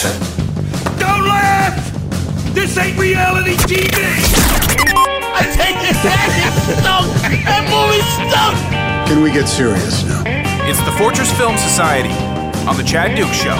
[0.00, 0.98] Jackson.
[0.98, 2.54] Don't laugh!
[2.54, 3.92] This ain't reality TV!
[5.32, 6.28] I take it back.
[6.40, 7.12] It stunk.
[7.44, 8.56] That movie stunk.
[9.08, 10.22] Can we get serious now?
[10.68, 12.12] It's the Fortress Film Society
[12.66, 13.56] on the Chad Duke Show.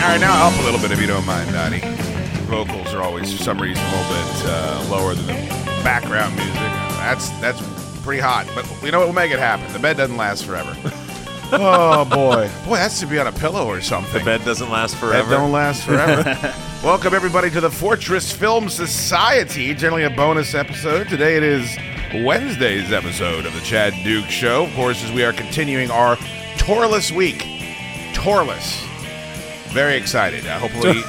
[0.00, 1.80] All right, now up a little bit if you don't mind, Donnie.
[2.46, 5.34] Vocals are always, for some reason, a little bit uh, lower than the
[5.84, 6.54] background music.
[6.54, 7.60] That's that's
[8.02, 9.06] pretty hot, but you know what?
[9.06, 9.72] We'll make it happen.
[9.72, 10.76] The bed doesn't last forever.
[11.52, 14.18] oh boy, boy, that should be on a pillow or something.
[14.20, 15.30] The bed doesn't last forever.
[15.30, 16.22] don't last forever.
[16.84, 19.74] Welcome everybody to the Fortress Film Society.
[19.74, 21.08] Generally a bonus episode.
[21.08, 21.76] Today it is
[22.24, 24.64] Wednesday's episode of the Chad Duke Show.
[24.64, 26.16] Of course, as we are continuing our
[26.56, 27.44] tourless week.
[28.14, 28.84] Tourless.
[29.72, 30.46] Very excited.
[30.46, 31.00] Uh, hopefully,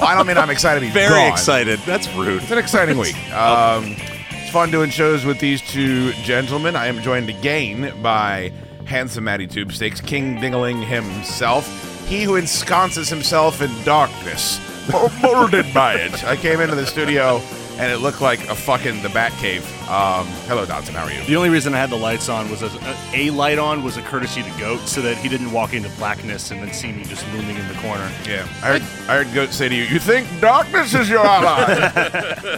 [0.00, 0.82] well, I don't mean I'm excited.
[0.82, 1.32] He's Very gone.
[1.32, 1.78] excited.
[1.80, 2.42] That's rude.
[2.42, 3.16] It's an exciting week.
[3.32, 3.94] Um,
[4.30, 6.74] it's fun doing shows with these two gentlemen.
[6.74, 8.50] I am joined again by
[8.88, 11.66] handsome Matty Tubestakes, King Dingaling himself.
[12.08, 14.58] He who ensconces himself in darkness,
[14.90, 16.24] mo- molded by it.
[16.24, 17.40] I came into the studio
[17.78, 19.60] and it looked like a fucking the Batcave.
[19.88, 20.94] Um, hello, Dotson.
[20.94, 21.22] How are you?
[21.24, 22.70] The only reason I had the lights on was a,
[23.14, 26.50] a light on was a courtesy to Goat, so that he didn't walk into blackness
[26.50, 28.10] and then see me just looming in the corner.
[28.26, 31.88] Yeah, I heard, I heard Goat say to you, "You think darkness is your ally?"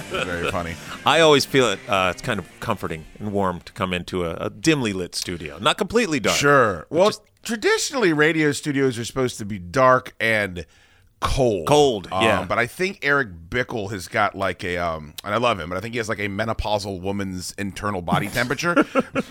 [0.11, 0.75] Very funny.
[1.07, 1.79] I always feel it.
[1.89, 5.59] Uh, it's kind of comforting and warm to come into a, a dimly lit studio,
[5.59, 6.37] not completely dark.
[6.37, 6.87] Sure.
[6.91, 10.67] Well, just- traditionally, radio studios are supposed to be dark and
[11.21, 11.67] cold.
[11.67, 12.45] Cold, Um, yeah.
[12.45, 15.77] But I think Eric Bickel has got like a, um, and I love him, but
[15.79, 18.87] I think he has like a menopausal woman's internal body temperature.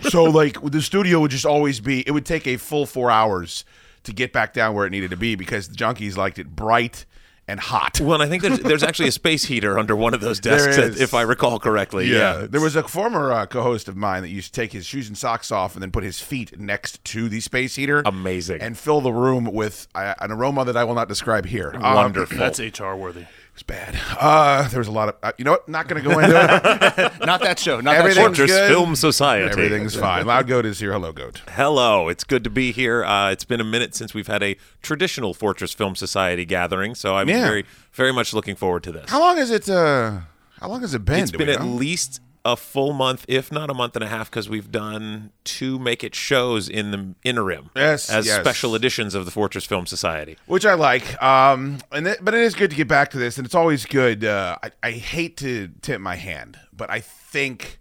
[0.09, 3.63] so, like, the studio would just always be, it would take a full four hours
[4.03, 7.05] to get back down where it needed to be because the junkies liked it bright
[7.49, 7.99] and hot.
[7.99, 10.77] Well, and I think there's, there's actually a space heater under one of those desks,
[10.77, 11.01] is.
[11.01, 12.07] if I recall correctly.
[12.07, 12.45] Yeah.
[12.49, 15.17] There was a former uh, co-host of mine that used to take his shoes and
[15.17, 18.03] socks off and then put his feet next to the space heater.
[18.05, 18.61] Amazing.
[18.61, 21.71] And fill the room with uh, an aroma that I will not describe here.
[21.73, 22.37] Um, Wonderful.
[22.37, 23.25] That's HR worthy.
[23.59, 23.99] It was bad.
[24.19, 25.15] Uh, there was a lot of.
[25.21, 25.67] Uh, you know what?
[25.67, 27.19] Not going to go into it.
[27.25, 27.81] Not that show.
[27.81, 28.21] Not that show.
[28.21, 28.69] Fortress good.
[28.69, 29.49] Film Society.
[29.49, 30.25] Everything's fine.
[30.25, 30.93] Loud Goat is here.
[30.93, 31.41] Hello, Goat.
[31.49, 33.03] Hello, it's good to be here.
[33.03, 37.15] Uh, it's been a minute since we've had a traditional Fortress Film Society gathering, so
[37.17, 37.43] I'm Yeah.
[37.45, 39.09] very, very much looking forward to this.
[39.09, 39.69] How long has it?
[39.69, 40.19] Uh,
[40.61, 41.19] how long has it been?
[41.19, 41.65] It's Do been at know?
[41.67, 42.21] least
[42.53, 46.03] a full month, if not a month and a half, because we've done two Make
[46.03, 48.39] It shows in the interim Yes, as yes.
[48.41, 50.37] special editions of the Fortress Film Society.
[50.45, 51.21] which I like.
[51.21, 53.85] Um, and it, but it is good to get back to this, and it's always
[53.85, 54.23] good.
[54.25, 57.79] Uh, I, I hate to tip my hand, but I think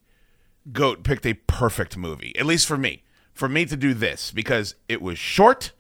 [0.73, 3.03] Goat picked a perfect movie, at least for me,
[3.33, 5.73] for me to do this because it was short.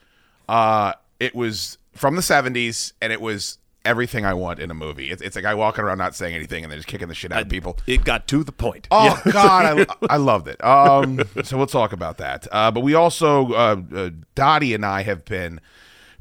[0.48, 5.10] Uh, it was from the '70s, and it was everything I want in a movie.
[5.10, 7.32] It's, it's a guy walking around not saying anything and then just kicking the shit
[7.32, 7.78] out of people.
[7.86, 8.86] It got to the point.
[8.90, 10.62] Oh God, I, I loved it.
[10.64, 12.46] Um, so we'll talk about that.
[12.52, 15.60] Uh, but we also, uh, uh, Dottie and I have been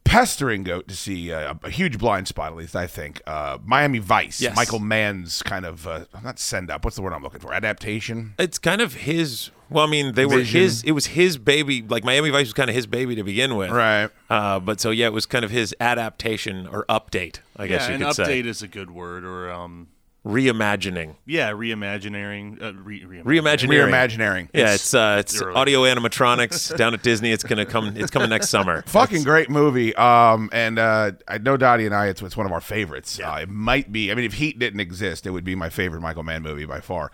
[0.04, 3.22] pestering Goat to see uh, a huge blind spot, at least I think.
[3.28, 4.56] Uh, Miami Vice, Yes.
[4.56, 6.86] Michael Mann's kind of uh, not send up.
[6.86, 7.54] What's the word I'm looking for?
[7.54, 8.34] Adaptation.
[8.40, 9.52] It's kind of his.
[9.70, 10.62] Well, I mean, they were Vision.
[10.62, 10.84] his.
[10.84, 11.82] It was his baby.
[11.82, 14.10] Like Miami Vice was kind of his baby to begin with, Right.
[14.30, 17.88] Uh, but so yeah, it was kind of his adaptation or update, I guess Yeah,
[17.90, 18.40] you an could update say.
[18.42, 19.88] is a good word, or um,
[20.26, 23.70] Reimagining, yeah, reimagining, uh, re- reimagining.
[23.70, 27.32] reimagining, Yeah, it's uh, it's audio animatronics down at Disney.
[27.32, 27.96] It's gonna come.
[27.96, 28.82] It's coming next summer.
[28.88, 29.96] Fucking great movie.
[29.96, 33.20] Um, and uh, I know Dottie and I, it's, it's one of our favorites.
[33.24, 34.12] Uh, it might be.
[34.12, 36.82] I mean, if Heat didn't exist, it would be my favorite Michael Mann movie by
[36.82, 37.12] far.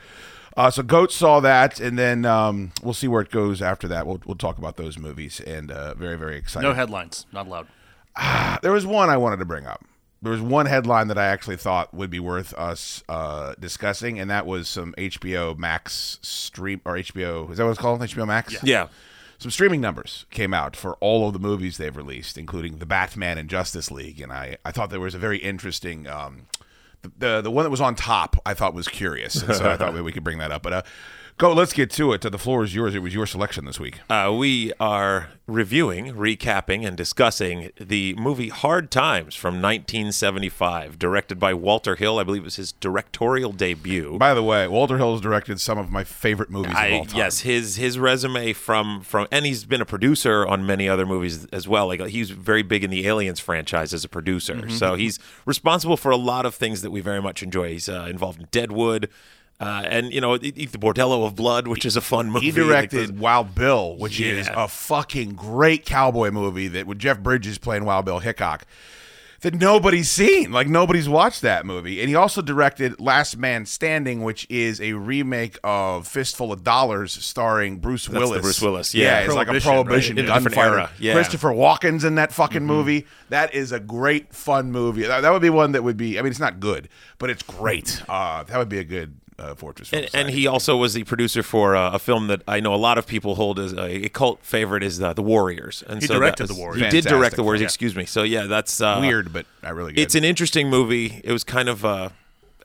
[0.55, 4.05] Uh, so Goat saw that, and then um, we'll see where it goes after that.
[4.05, 6.67] We'll, we'll talk about those movies, and uh, very very excited.
[6.67, 7.67] No headlines, not allowed.
[8.61, 9.83] There was one I wanted to bring up.
[10.21, 14.29] There was one headline that I actually thought would be worth us uh, discussing, and
[14.29, 17.51] that was some HBO Max stream or HBO.
[17.51, 17.99] Is that what it's called?
[18.01, 18.55] HBO Max.
[18.63, 18.87] Yeah,
[19.39, 23.37] some streaming numbers came out for all of the movies they've released, including the Batman
[23.37, 26.07] and Justice League, and I, I thought there was a very interesting.
[26.07, 26.45] Um,
[27.17, 30.01] the, the one that was on top I thought was curious, so I thought maybe
[30.01, 30.63] we could bring that up.
[30.63, 30.81] But uh,
[31.37, 32.21] go, let's get to it.
[32.21, 32.95] The floor is yours.
[32.95, 33.99] It was your selection this week.
[34.09, 41.53] uh, we are reviewing, recapping, and discussing the movie Hard Times from 1975, directed by
[41.53, 42.17] Walter Hill.
[42.19, 44.17] I believe it was his directorial debut.
[44.17, 47.17] By the way, Walter Hill has directed some of my favorite movies of all time.
[47.17, 51.45] yes, his his resume from from and he's been a producer on many other movies
[51.47, 51.87] as well.
[51.87, 54.69] Like he's very big in the Aliens franchise as a producer, Mm-hmm.
[54.69, 57.69] so he's responsible for a lot of things that we very much enjoy.
[57.71, 59.09] He's uh, involved in Deadwood,
[59.67, 62.45] uh, and you know, the Bordello of Blood, which is a fun movie.
[62.47, 67.19] He directed those- Wild Bill, which is a fucking great cowboy movie that with Jeff
[67.19, 68.65] Bridges playing Wild Bill Hickok.
[69.41, 70.53] that nobody's seen.
[70.53, 71.99] Like nobody's watched that movie.
[71.99, 77.11] And he also directed Last Man Standing, which is a remake of Fistful of Dollars,
[77.11, 78.41] starring Bruce the Willis.
[78.41, 79.19] Bruce Willis, yeah.
[79.19, 79.83] it's like a Prohibition, right?
[79.85, 80.73] prohibition In a different gunfighter.
[80.79, 81.13] era, yeah.
[81.13, 83.05] Christopher Walken's in that fucking movie.
[83.29, 85.03] That is a great fun movie.
[85.03, 86.17] That, that would be one that would be.
[86.17, 86.87] I mean, it's not good,
[87.17, 88.01] but it's great.
[88.07, 89.89] Uh, that would be a good uh, Fortress.
[89.89, 92.73] Film And, and he also was the producer for uh, a film that I know
[92.73, 95.83] a lot of people hold as a, a cult favorite is uh, The Warriors.
[95.87, 96.83] And He so directed was- The Warriors.
[96.85, 97.59] He did direct The Warriors.
[97.61, 97.65] film.
[97.67, 98.05] Excuse me.
[98.05, 99.93] So yeah, that's uh, weird, but I really.
[99.93, 100.01] Good.
[100.01, 101.21] It's an interesting movie.
[101.23, 102.09] It was kind of uh,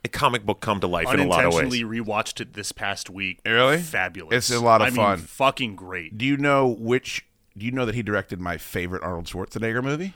[0.04, 1.60] a comic book come to life in a lot of ways.
[1.64, 3.40] Unintentionally rewatched it this past week.
[3.44, 3.78] Really?
[3.78, 4.34] Fabulous.
[4.34, 5.18] It's a lot of I mean, fun.
[5.18, 6.16] fucking great.
[6.16, 7.24] Do you know which?
[7.56, 10.14] Do you know that he directed my favorite Arnold Schwarzenegger movie?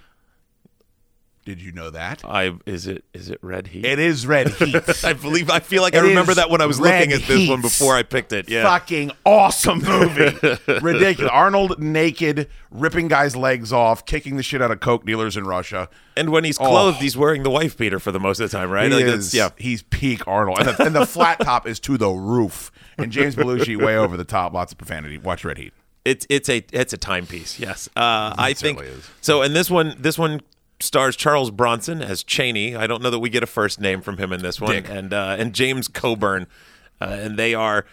[1.44, 2.24] Did you know that?
[2.24, 3.84] I is it is it Red Heat?
[3.84, 5.04] It is Red Heat.
[5.04, 7.48] I believe I feel like I remember that when I was Red looking at this
[7.48, 8.48] one before I picked it.
[8.48, 8.62] Yeah.
[8.62, 10.36] Fucking awesome movie.
[10.80, 11.30] Ridiculous.
[11.32, 15.88] Arnold naked, ripping guys' legs off, kicking the shit out of coke dealers in Russia.
[16.16, 16.64] And when he's Oh.
[16.66, 18.90] clothed, he's wearing the wife beater for the most of the time, right?
[18.92, 19.48] He Like, is, yeah.
[19.56, 22.70] he's peak Arnold, and the, and the flat top is to the roof.
[22.98, 25.18] And James Belushi way over the top, lots of profanity.
[25.18, 25.72] Watch Red Heat.
[26.04, 27.58] It's it's a it's a timepiece.
[27.60, 29.08] Yes, uh, I think is.
[29.20, 29.42] so.
[29.42, 30.40] And this one this one
[30.82, 32.76] stars Charles Bronson as Cheney.
[32.76, 34.88] I don't know that we get a first name from him in this one, Dick.
[34.88, 36.46] and uh, and James Coburn,
[37.00, 37.86] uh, and they are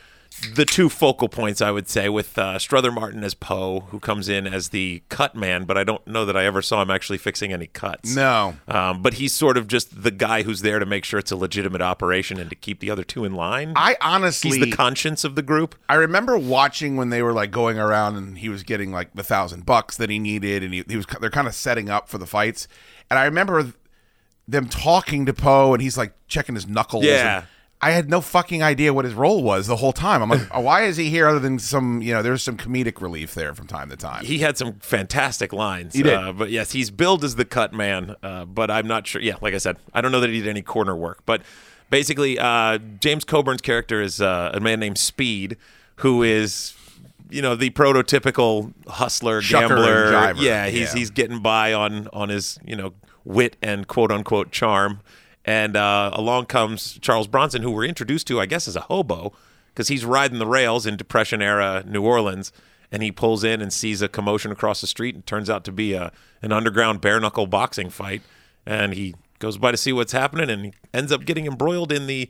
[0.56, 4.30] the two focal points, I would say, with uh, Strother Martin as Poe, who comes
[4.30, 7.18] in as the cut man, but I don't know that I ever saw him actually
[7.18, 8.16] fixing any cuts.
[8.16, 8.56] No.
[8.68, 11.36] Um, but he's sort of just the guy who's there to make sure it's a
[11.36, 13.74] legitimate operation and to keep the other two in line.
[13.76, 15.76] I honestly, he's the conscience of the group.
[15.90, 19.24] I remember watching when they were like going around and he was getting like the
[19.24, 22.18] thousand bucks that he needed, and he, he was they're kind of setting up for
[22.18, 22.68] the fights.
[23.10, 23.74] And I remember
[24.48, 27.04] them talking to Poe, and he's like checking his knuckles.
[27.06, 27.38] Yeah.
[27.38, 27.46] and
[27.82, 30.22] I had no fucking idea what his role was the whole time.
[30.22, 33.00] I'm like, oh, why is he here other than some, you know, there's some comedic
[33.02, 34.26] relief there from time to time.
[34.26, 35.94] He had some fantastic lines.
[35.96, 36.14] He did.
[36.14, 38.16] Uh, but yes, he's billed as the cut man.
[38.22, 39.22] Uh, but I'm not sure.
[39.22, 41.20] Yeah, like I said, I don't know that he did any corner work.
[41.26, 41.42] But
[41.90, 45.56] basically, uh, James Coburn's character is uh, a man named Speed,
[45.98, 46.74] who is.
[47.32, 50.34] You know the prototypical hustler, Shucker gambler.
[50.44, 51.00] Yeah, he's Yeah.
[51.00, 52.94] he's getting by on on his you know
[53.24, 55.02] wit and quote unquote charm.
[55.50, 59.34] And uh, along comes Charles Bronson, who we're introduced to, I guess, as a hobo,
[59.70, 62.52] because he's riding the rails in Depression era New Orleans,
[62.92, 65.72] and he pulls in and sees a commotion across the street, and turns out to
[65.72, 66.12] be a
[66.44, 68.22] an underground bare knuckle boxing fight,
[68.64, 72.06] and he goes by to see what's happening, and he ends up getting embroiled in
[72.06, 72.30] the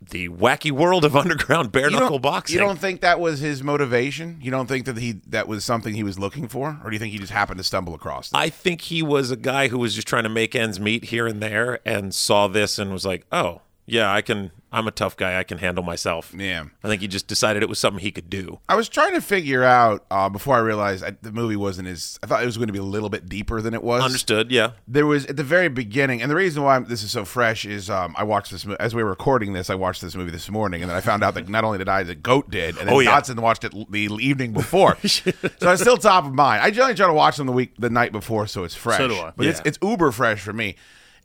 [0.00, 2.54] the wacky world of underground bare knuckle boxing.
[2.54, 4.38] You don't think that was his motivation?
[4.42, 6.98] You don't think that he that was something he was looking for, or do you
[6.98, 8.28] think he just happened to stumble across?
[8.28, 8.36] It?
[8.36, 11.26] I think he was a guy who was just trying to make ends meet here
[11.26, 14.50] and there, and saw this and was like, "Oh, yeah, I can.
[14.72, 15.38] I'm a tough guy.
[15.38, 16.64] I can handle myself." Yeah.
[16.84, 18.58] I think he just decided it was something he could do.
[18.68, 22.18] I was trying to figure out uh, before I realized I, the movie wasn't as.
[22.22, 24.02] I thought it was going to be a little bit deeper than it was.
[24.02, 24.50] Understood?
[24.50, 24.72] Yeah.
[24.86, 27.88] There was at the very beginning, and the reason why this is so fresh is
[27.88, 29.70] um, I watched this as we were recording this.
[29.70, 31.88] I watched this movie this morning, and then I found out that not only did
[31.88, 33.18] I, the goat did, and then Oh, yeah.
[33.18, 34.98] Dotson watched it l- the evening before.
[35.06, 35.30] so
[35.62, 36.62] it's still top of mind.
[36.62, 38.98] I generally try to watch them the week, the night before, so it's fresh.
[38.98, 39.32] So do I.
[39.36, 40.76] But it's it's uber fresh for me.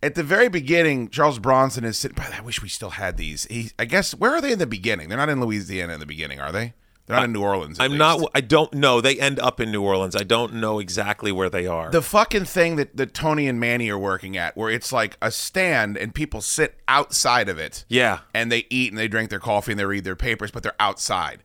[0.03, 2.17] At the very beginning, Charles Bronson is sitting.
[2.19, 3.45] I wish we still had these.
[3.45, 5.09] He, I guess where are they in the beginning?
[5.09, 6.73] They're not in Louisiana in the beginning, are they?
[7.05, 7.77] They're not in New Orleans.
[7.79, 7.99] I'm least.
[7.99, 8.31] not.
[8.33, 9.01] I don't know.
[9.01, 10.15] They end up in New Orleans.
[10.15, 11.91] I don't know exactly where they are.
[11.91, 15.29] the fucking thing that, that Tony and Manny are working at, where it's like a
[15.29, 17.85] stand and people sit outside of it.
[17.89, 18.19] Yeah.
[18.33, 20.73] And they eat and they drink their coffee and they read their papers, but they're
[20.79, 21.43] outside.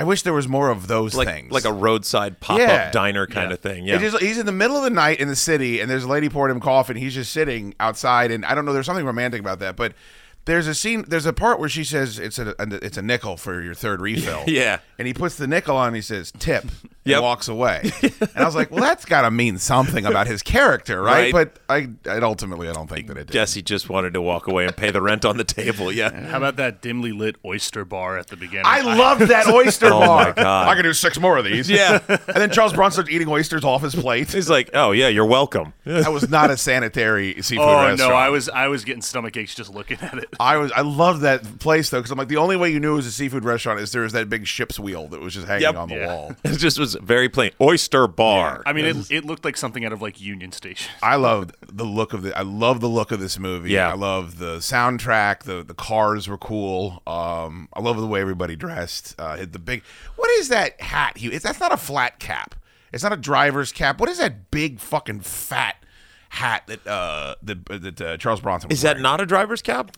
[0.00, 1.52] I wish there was more of those like things.
[1.52, 2.86] like a roadside pop Yeah.
[2.86, 3.84] up diner kind of thing.
[3.84, 3.98] Yeah.
[3.98, 6.28] Just, he's in the middle of the night in the city, and there's a lady
[6.30, 8.30] pouring him coffee, and he's just sitting outside.
[8.30, 9.92] And I don't know, there's something romantic about that, but
[10.46, 12.54] there's a scene, there's a part where she says it's a,
[12.84, 14.44] it's a nickel for your third refill.
[14.46, 14.78] Yeah.
[14.98, 16.72] and he puts the nickel on, and he says tip, and
[17.04, 17.22] Yep.
[17.22, 17.90] walks away.
[18.02, 21.32] and I was like, well, that's got to mean something about his character, right?
[21.32, 21.32] Right.
[21.32, 23.32] But I, I ultimately, I don't think that it did.
[23.32, 25.90] Guess he just wanted to walk away and pay the rent on the table.
[25.90, 26.26] Yeah.
[26.28, 28.66] How about that dimly lit oyster bar at the beginning?
[28.66, 30.24] I loved that oyster Oh bar.
[30.26, 30.68] my God.
[30.68, 31.70] I could do six more of these.
[31.70, 32.00] Yeah.
[32.08, 34.30] and then Charles Bronson starts eating oysters off his plate.
[34.30, 35.72] He's like, oh yeah, you're welcome.
[35.86, 38.10] That was not a sanitary seafood Oh restaurant.
[38.10, 40.28] no, I was I was getting stomach aches just looking at it.
[40.40, 42.92] I was I love that place though because I'm like the only way you knew
[42.92, 45.46] it was a seafood restaurant is there was that big ship's wheel that was just
[45.46, 45.76] hanging Yep.
[45.76, 46.06] on the Yeah.
[46.06, 46.32] wall.
[46.44, 47.50] It just was very plain.
[47.60, 48.62] Oyster bar.
[48.64, 50.90] I mean, it, it looked like something out of like Union Station.
[51.02, 53.70] I loved the look of the I love the look of this movie.
[53.72, 53.90] Yeah.
[53.90, 55.40] I love the soundtrack.
[55.44, 57.02] The the cars were cool.
[57.06, 59.14] Um, I love the way everybody dressed.
[59.18, 59.82] Uh, the big
[60.16, 61.18] what is that hat?
[61.18, 62.54] He it's, that's not a flat cap.
[62.92, 64.00] It's not a driver's cap.
[64.00, 65.76] What is that big fucking fat
[66.30, 69.02] hat that uh that, that uh, Charles Bronson was Is that wearing?
[69.02, 69.90] not a driver's cap?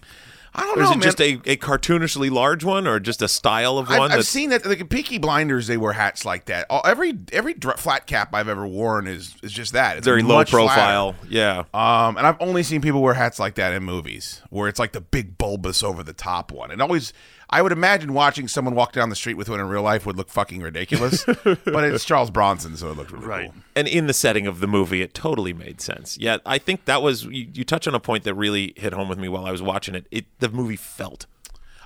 [0.55, 1.03] I don't Or is know, it man.
[1.03, 4.13] just a, a cartoonishly large one, or just a style of I've, one?
[4.13, 4.67] I've seen that.
[4.67, 6.67] Like Peaky Blinders, they wear hats like that.
[6.69, 9.97] All, every every flat cap I've ever worn is is just that.
[9.97, 10.67] It's very low much flatter.
[10.69, 11.15] profile.
[11.29, 11.61] Yeah.
[11.73, 14.93] Um, and I've only seen people wear hats like that in movies, where it's like
[14.93, 16.71] the big bulbous over the top one.
[16.71, 17.15] And always,
[17.53, 20.17] I would imagine watching someone walk down the street with one in real life would
[20.17, 21.25] look fucking ridiculous.
[21.45, 23.53] but it's Charles Bronson, so it looked really Right.
[23.53, 23.63] cool.
[23.77, 26.17] and in the setting of the movie, it totally made sense.
[26.19, 29.09] Yeah, I think that was you, you touch on a point that really hit home
[29.09, 30.07] with me while I was watching it.
[30.11, 31.27] It the movie felt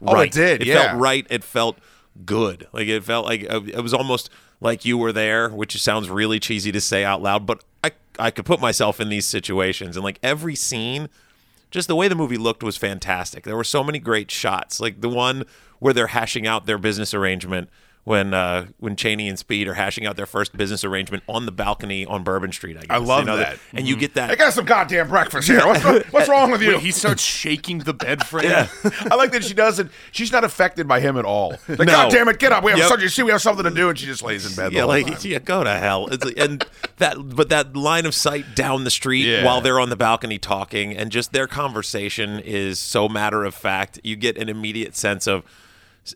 [0.02, 0.32] Oh, it right.
[0.32, 0.88] did, It yeah.
[0.88, 1.26] felt right.
[1.30, 1.78] It felt
[2.24, 2.66] good.
[2.72, 4.30] Like it felt like uh, it was almost
[4.60, 8.30] like you were there, which sounds really cheesy to say out loud, but I I
[8.30, 11.08] could put myself in these situations and like every scene
[11.76, 13.44] just the way the movie looked was fantastic.
[13.44, 15.44] There were so many great shots, like the one
[15.78, 17.68] where they're hashing out their business arrangement
[18.06, 21.50] when uh, when Cheney and Speed are hashing out their first business arrangement on the
[21.50, 22.76] balcony on Bourbon Street.
[22.76, 23.58] I guess I love You know, that.
[23.74, 24.30] and you get that.
[24.30, 25.66] I got some goddamn breakfast here.
[25.66, 26.68] What's, what's wrong with you?
[26.74, 28.46] Wait, he starts shaking the bed frame.
[29.10, 29.90] I like that she doesn't.
[30.12, 31.56] She's not affected by him at all.
[31.66, 31.84] Like, No.
[31.86, 32.62] God damn it, get up.
[32.62, 32.88] We have Yep.
[32.88, 33.02] something.
[33.02, 34.70] You see, we have something to do, and she just lays in bed.
[34.70, 35.16] the yeah, whole like time.
[35.24, 36.06] yeah, go to hell.
[36.06, 36.64] It's like- and
[36.98, 39.44] that, but that line of sight down the street Yeah.
[39.44, 43.98] while they're on the balcony talking, and just their conversation is so matter of fact.
[44.04, 45.42] You get an immediate sense of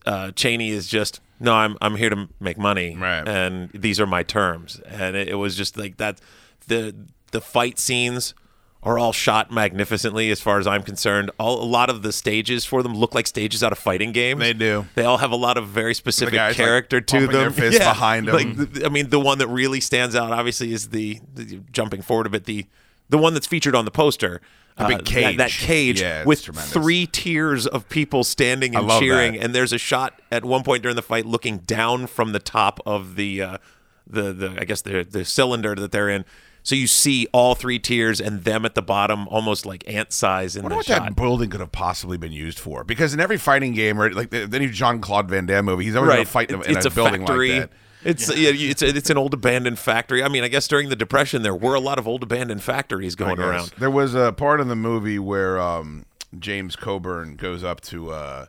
[0.06, 3.26] uh, Cheney is just no, I'm I'm here to make money, Right.
[3.26, 4.80] and these are my terms.
[4.86, 6.20] And it, it was just like that.
[6.68, 6.94] The
[7.32, 8.34] the fight scenes
[8.82, 11.30] are all shot magnificently, as far as I'm concerned.
[11.38, 14.40] All a lot of the stages for them look like stages out of fighting games.
[14.40, 14.86] They do.
[14.94, 17.52] They all have a lot of very specific guys, like, character to them.
[17.52, 18.34] fists behind 'em.
[18.34, 22.00] Like, the- I mean, the one that really stands out, obviously, is the, the jumping
[22.02, 22.44] forward a bit.
[22.44, 22.66] The
[23.10, 24.40] the one that's featured on the poster.
[24.80, 25.36] Uh, The big that- cage.
[25.36, 26.72] That, cage Yeah, with tremendous.
[26.72, 29.42] three tiers of people standing and cheering, that.
[29.44, 32.80] and there's a shot at one point during the fight looking down from the top
[32.86, 33.58] of the uh,
[34.06, 36.24] the the I guess the the cylinder that they're in.
[36.62, 40.56] So you see all three tiers and them at the bottom, almost like ant size
[40.56, 41.02] in I wonder the what shot.
[41.04, 42.84] that building could have possibly been used for.
[42.84, 45.84] Because in every fighting game, or like the, the new Jean Claude Van Damme movie,
[45.84, 47.52] he's always going right, to fight in, a- It's- in it's a, building factory.
[47.60, 47.76] like that.
[48.04, 48.50] It's yeah.
[48.50, 50.22] you- it's it's an old abandoned factory.
[50.22, 53.14] I mean, I guess during the depression there were a lot of old abandoned factories
[53.14, 53.72] going around.
[53.78, 56.06] There was a part in the movie where um,
[56.38, 58.46] James Coburn goes up to uh,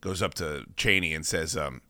[0.00, 1.80] goes up to Cheney and says, um,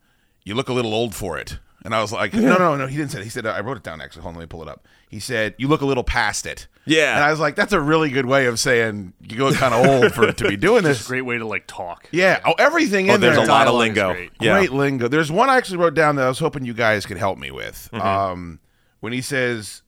[0.44, 2.96] "You look a little old for it." And I was like, "No, no, no." He
[2.96, 3.20] didn't say.
[3.20, 3.24] It.
[3.24, 4.22] He said, "I wrote it down actually.
[4.22, 6.66] Hold on, let me pull it up." He said, "You look a little past it."
[6.88, 7.14] Yeah.
[7.16, 9.86] And I was like, "That's a really good way of saying you look kind of
[9.86, 12.08] old for to be doing this." Great way to like talk.
[12.12, 12.40] Yeah.
[12.44, 13.44] Oh, everything Oh, in there's there.
[13.44, 14.12] a lot of lingo.
[14.12, 14.30] great.
[14.40, 14.54] Yeah.
[14.58, 15.08] Great lingo.
[15.08, 17.50] There's one I actually wrote down that I was hoping you guys could help me
[17.50, 17.88] with.
[17.92, 18.06] Mm-hmm.
[18.06, 18.60] Um,
[19.00, 19.82] when he says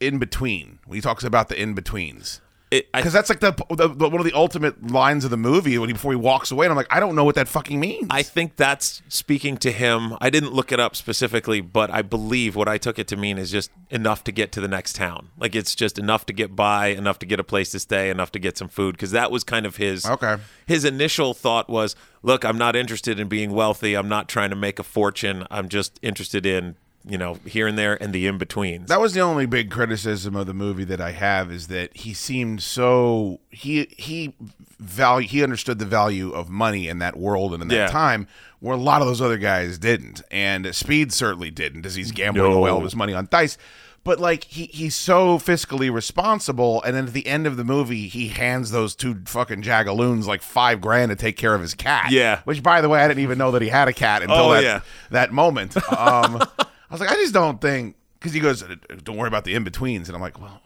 [0.00, 2.40] "in between," when he talks about the in betweens,
[2.70, 5.88] because that's like the, the, the one of the ultimate lines of the movie when
[5.88, 6.66] he, before he walks away.
[6.66, 8.08] And I'm like, I don't know what that fucking means.
[8.10, 10.16] I think that's speaking to him.
[10.20, 13.38] I didn't look it up specifically, but I believe what I took it to mean
[13.38, 15.28] is just enough to get to the next town.
[15.38, 18.32] Like it's just enough to get by, enough to get a place to stay, enough
[18.32, 18.96] to get some food.
[18.96, 20.06] Because that was kind of his.
[20.06, 20.36] Okay.
[20.66, 23.94] His initial thought was, "Look, I'm not interested in being wealthy.
[23.94, 25.46] I'm not trying to make a fortune.
[25.50, 28.88] I'm just interested in." You know, here and there, and the in betweens.
[28.88, 32.14] that was the only big criticism of the movie that I have is that he
[32.14, 34.34] seemed so he he
[34.78, 37.86] value he understood the value of money in that world and in that Yeah.
[37.88, 38.26] time
[38.60, 42.50] where a lot of those other guys didn't, and Speed certainly didn't, as he's gambling
[42.52, 42.56] No.
[42.58, 43.58] away all of his money on dice.
[44.02, 48.08] But like he he's so fiscally responsible, and then at the end of the movie,
[48.08, 52.10] he hands those two fucking jagaloons like five grand to take care of his cat.
[52.10, 52.40] Yeah.
[52.44, 54.52] which by the way, I didn't even know that he had a cat until Oh,
[54.54, 54.80] that yeah.
[55.10, 55.76] that moment.
[55.92, 56.42] Um,
[56.94, 58.64] was like, I just don't think because he goes,
[59.02, 60.60] don't worry about the in betweens, and I'm like, well.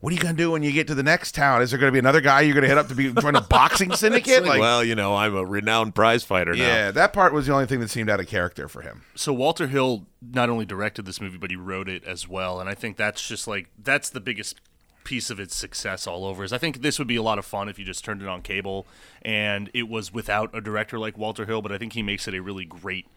[0.00, 1.60] What are you gonna do when you get to the next town?
[1.60, 3.92] Is there gonna be another guy you're gonna hit up to be join a boxing
[3.96, 4.44] syndicate?
[4.44, 6.62] Like, well, you know, I'm a renowned prize fighter now.
[6.62, 9.02] yeah, that part was the only thing that seemed out of character for him.
[9.16, 12.60] So Walter Hill not only directed this movie, but he wrote it as well.
[12.60, 14.60] And I think that's just like that's the biggest
[15.02, 16.44] piece of its success all over.
[16.44, 18.28] Is I think this would be a lot of fun if you just turned it
[18.28, 18.86] on cable
[19.22, 21.60] and it was without a director like Walter Hill.
[21.60, 23.08] But I think he makes it a really great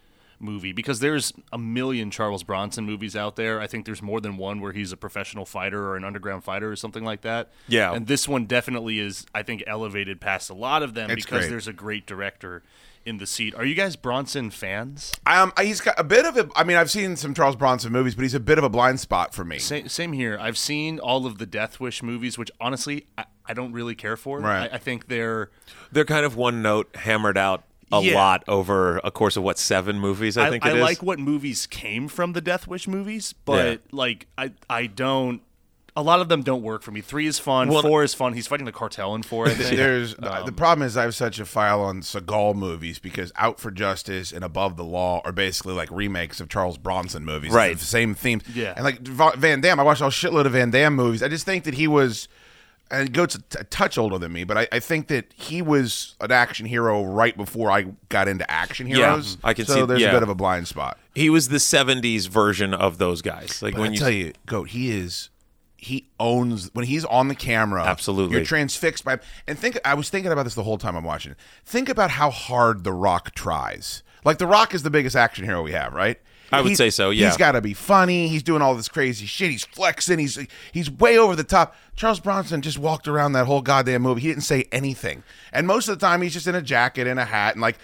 [0.41, 3.60] movie because there's a million Charles Bronson movies out there.
[3.62, 6.71] I think there's more than one where he's a professional fighter or an underground fighter
[6.71, 7.50] or something like that.
[7.67, 7.93] Yeah.
[7.93, 11.41] And this one definitely is, I think, elevated past a lot of them It's because
[11.41, 11.50] great.
[11.50, 12.63] there's a great director
[13.03, 13.55] in the seat.
[13.55, 15.12] Are you guys Bronson fans?
[15.25, 16.48] Um, he's got a bit of a.
[16.55, 19.00] I mean, I've seen some Charles Bronson movies, but he's a bit of a blind
[19.00, 19.57] spot for me.
[19.57, 20.38] Same, same here.
[20.39, 24.15] I've seen all of the Death Wish movies, which honestly I, I don't really care
[24.17, 24.39] for.
[24.39, 24.71] Right.
[24.71, 25.50] I, I think they're.
[25.91, 28.15] They're kind of one note hammered out a Yeah.
[28.15, 30.81] lot over a course of what seven movies I, I, think I it is.
[30.81, 35.41] like what movies came from the Death Wish movies, but like I I don't.
[35.93, 37.01] A lot of them don't work for me.
[37.01, 37.67] Three is fun.
[37.67, 38.31] Well, four is fun.
[38.31, 39.48] He's fighting the cartel in four.
[39.48, 39.75] I think.
[39.75, 43.60] There's Um, the problem is I have such a file on Seagal movies because Out
[43.60, 47.51] for Justice and Above the Law are basically like remakes of Charles Bronson movies.
[47.51, 47.77] Right.
[47.77, 48.43] The same themes.
[48.55, 48.71] Yeah.
[48.74, 51.21] And like Van Damme, I watched a shitload of Van Damme movies.
[51.21, 52.29] I just think that he was.
[52.91, 55.62] And Goat's a, t- a touch older than me, but I, I think that he
[55.62, 59.38] was an action hero right before I got into action heroes.
[59.41, 59.50] Yeah.
[59.50, 60.10] I can so see- there's yeah.
[60.10, 61.00] a bit of a blind spot.
[61.15, 63.62] He was the '70s version of those guys.
[63.62, 65.29] Like But when I you tell you, Goat, he is
[65.81, 67.83] he owns when he's on the camera.
[67.83, 68.38] Absolutely.
[68.38, 69.19] you're transfixed by.
[69.48, 71.36] And think, I was thinking about this the whole time I'm watching.
[71.65, 74.03] Think about how hard The Rock tries.
[74.24, 76.19] Like The Rock is the biggest action hero we have, right?
[76.51, 77.27] I would say so, yeah.
[77.27, 78.27] he's got to be funny.
[78.27, 79.51] He's doing all this crazy shit.
[79.51, 80.20] He's flexing.
[80.20, 80.39] He's
[80.72, 81.75] he's way over the top.
[81.96, 84.22] Charles Bronson just walked around that whole goddamn movie.
[84.22, 87.20] He didn't say anything, and most of the time he's just in a jacket and
[87.20, 87.77] a hat and like.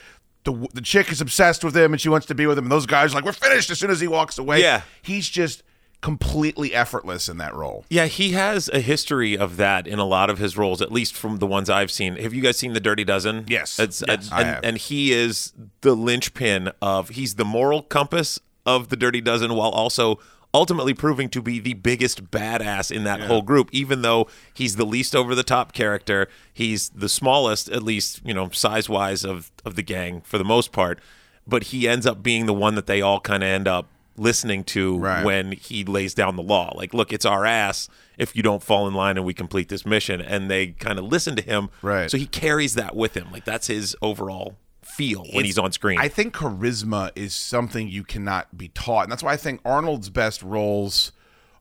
[0.43, 2.71] The, the chick is obsessed with him and she wants to be with him and
[2.71, 4.83] those guys are like we're finished as soon as he walks away Yeah.
[5.01, 5.61] he's just
[6.01, 7.83] completely effortless in that role.
[7.89, 11.15] Yeah, he has a history of that in a lot of his roles, at least
[11.15, 12.15] from the ones I've seen.
[12.15, 13.43] Have you guys seen The Dirty Dozen?
[13.49, 13.77] Yes.
[13.77, 14.63] It's, Yes, and, I have.
[14.63, 19.69] and he is the linchpin of, he's the moral compass of The Dirty Dozen while
[19.71, 20.19] also
[20.53, 24.85] ultimately proving to be the biggest badass in that whole group, even though he's the
[24.85, 26.27] least over the top character.
[26.53, 30.45] He's the smallest, at least, you know, size wise of, of the gang for the
[30.45, 30.99] most part.
[31.45, 34.63] But he ends up being the one that they all kind of end up listening
[34.63, 35.23] to Right.
[35.23, 36.73] when he lays down the law.
[36.75, 39.85] Like, look, it's our ass if you don't fall in line and we complete this
[39.85, 40.21] mission.
[40.21, 41.69] And they kind of listen to him.
[41.81, 42.09] Right.
[42.09, 43.27] So he carries that with him.
[43.31, 44.55] Like, that's his overall
[44.95, 45.99] feel when he's on screen.
[45.99, 49.03] I think charisma is something you cannot be taught.
[49.03, 51.11] And that's why I think Arnold's best roles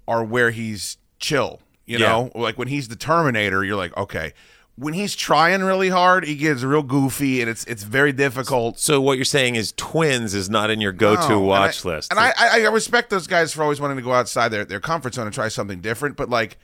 [0.09, 1.61] are where he's chill.
[1.85, 2.09] You Yeah.
[2.09, 4.33] know, like when he's the Terminator, you're like, okay.
[4.79, 8.79] When he's trying really hard, he gets real goofy and it's it's very difficult.
[8.79, 11.89] so what you're saying is Twins is not in your go-to No, and watch I-
[11.89, 12.11] list.
[12.13, 14.81] And I, I, I respect those guys for always wanting to go outside their, their
[14.81, 16.17] comfort zone and try something different.
[16.17, 16.59] But like,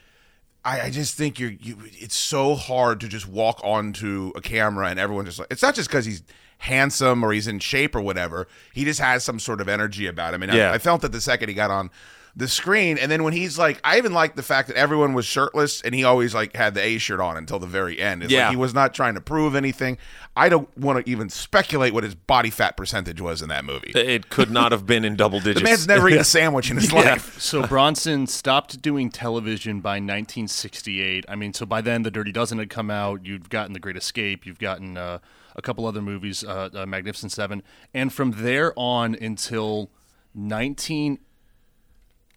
[0.63, 1.77] I, I just think you're you.
[1.93, 5.47] It's so hard to just walk onto a camera and everyone just like.
[5.49, 6.21] It's not just because he's
[6.63, 8.47] handsome or he's in shape or whatever.
[8.73, 10.43] He just has some sort of energy about him.
[10.43, 10.71] And Yeah.
[10.71, 11.91] I, I felt that the second he got on
[12.35, 15.23] the screen, and then when he's like, I even like the fact that everyone was
[15.23, 18.23] shirtless and he always like had the A shirt on until the very end.
[18.23, 18.45] It's Yeah.
[18.45, 19.99] like he was not trying to prove anything.
[20.35, 23.91] I don't want to even speculate what his body fat percentage was in that movie.
[23.93, 25.59] it could not have been in double digits.
[25.61, 27.37] The man's never eaten a sandwich in his life.
[27.39, 31.25] So Bronson stopped doing television by 1968.
[31.27, 33.25] I mean, so by then The Dirty Dozen had come out.
[33.27, 34.45] You've gotten The Great Escape.
[34.47, 35.19] You've gotten uh,
[35.55, 37.61] a couple other movies, uh, uh, Magnificent Seven,
[37.93, 39.91] and from there on until
[40.33, 41.19] 19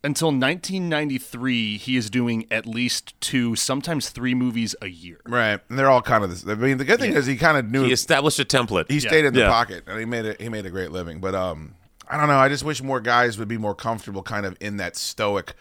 [0.06, 5.18] until 1993, he is doing at least two, sometimes three movies a year.
[5.26, 6.30] Right, and they're all kind of.
[6.30, 6.46] This.
[6.46, 8.90] I mean, the good thing is he kind of knew He he, established a template.
[8.90, 9.50] He stayed in the Yeah.
[9.50, 10.40] pocket, and he made it.
[10.40, 11.18] He made a great living.
[11.20, 11.74] But um,
[12.08, 12.38] I don't know.
[12.38, 15.54] I just wish more guys would be more comfortable, kind of in that stoic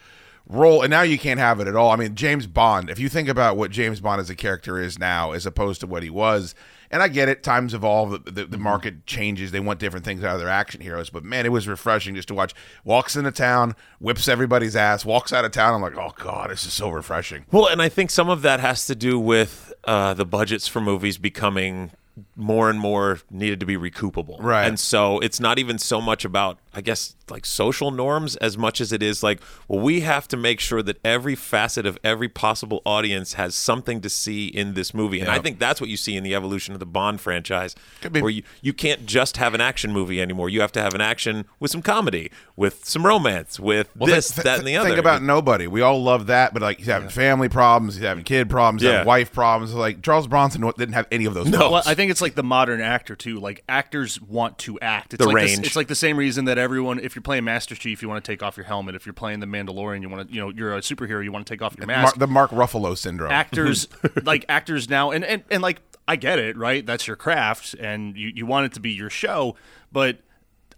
[0.47, 0.83] role.
[0.83, 1.89] And now you can't have it at all.
[1.91, 2.89] I mean, James Bond.
[2.89, 5.87] If you think about what James Bond as a character is now, as opposed to
[5.87, 6.53] what he was,
[6.91, 7.43] and I get it.
[7.43, 8.11] Times evolve.
[8.11, 8.51] The, the, Mm-hmm.
[8.51, 9.51] the market changes.
[9.51, 11.09] They want different things out of their action heroes.
[11.09, 12.53] But man, it was refreshing just to watch.
[12.83, 15.73] Walks into town, whips everybody's ass, walks out of town.
[15.73, 17.45] I'm like, oh god, this is so refreshing.
[17.51, 20.79] Well, and I think some of that has to do with uh, the budgets for
[20.81, 21.91] movies becoming
[22.35, 24.37] more and more needed to be recoupable.
[24.39, 24.65] Right.
[24.65, 28.81] And so it's not even so much about, I guess, like social norms as much
[28.81, 32.27] as it is like, well, we have to make sure that every facet of every
[32.27, 35.21] possible audience has something to see in this movie.
[35.21, 38.13] And I think that's what you see in the evolution of the Bond franchise, Could
[38.13, 40.49] be- where you, you can't just have an action movie anymore.
[40.49, 44.43] You have to have an action with some comedy, with some romance, with this, Th-
[44.43, 44.89] that, and the th- other.
[44.89, 45.67] Think about nobody.
[45.67, 48.87] We all love that, but like he's having family problems, he's having kid problems, he's
[48.89, 48.97] Yeah.
[48.97, 49.73] having wife problems.
[49.73, 51.47] Like Charles Bronson didn't have any of those.
[51.47, 51.71] No.
[51.71, 53.39] Well, I think it's like the modern actor too.
[53.39, 55.13] Like actors want to act.
[55.13, 55.67] It's The like this- range.
[55.67, 58.29] it's like the same reason that everyone, if you're playing Master Chief, you want to
[58.29, 58.95] take off your helmet.
[58.95, 61.47] If you're playing the Mandalorian, you want to, you know, you're a superhero, you want
[61.47, 62.17] to take off your Mar- mask.
[62.17, 63.31] the Mark Ruffalo syndrome.
[63.31, 63.87] actors,
[64.23, 66.85] like actors now, and, and and like I get it, right?
[66.85, 69.55] That's your craft, and you you want it to be your show,
[69.91, 70.19] but.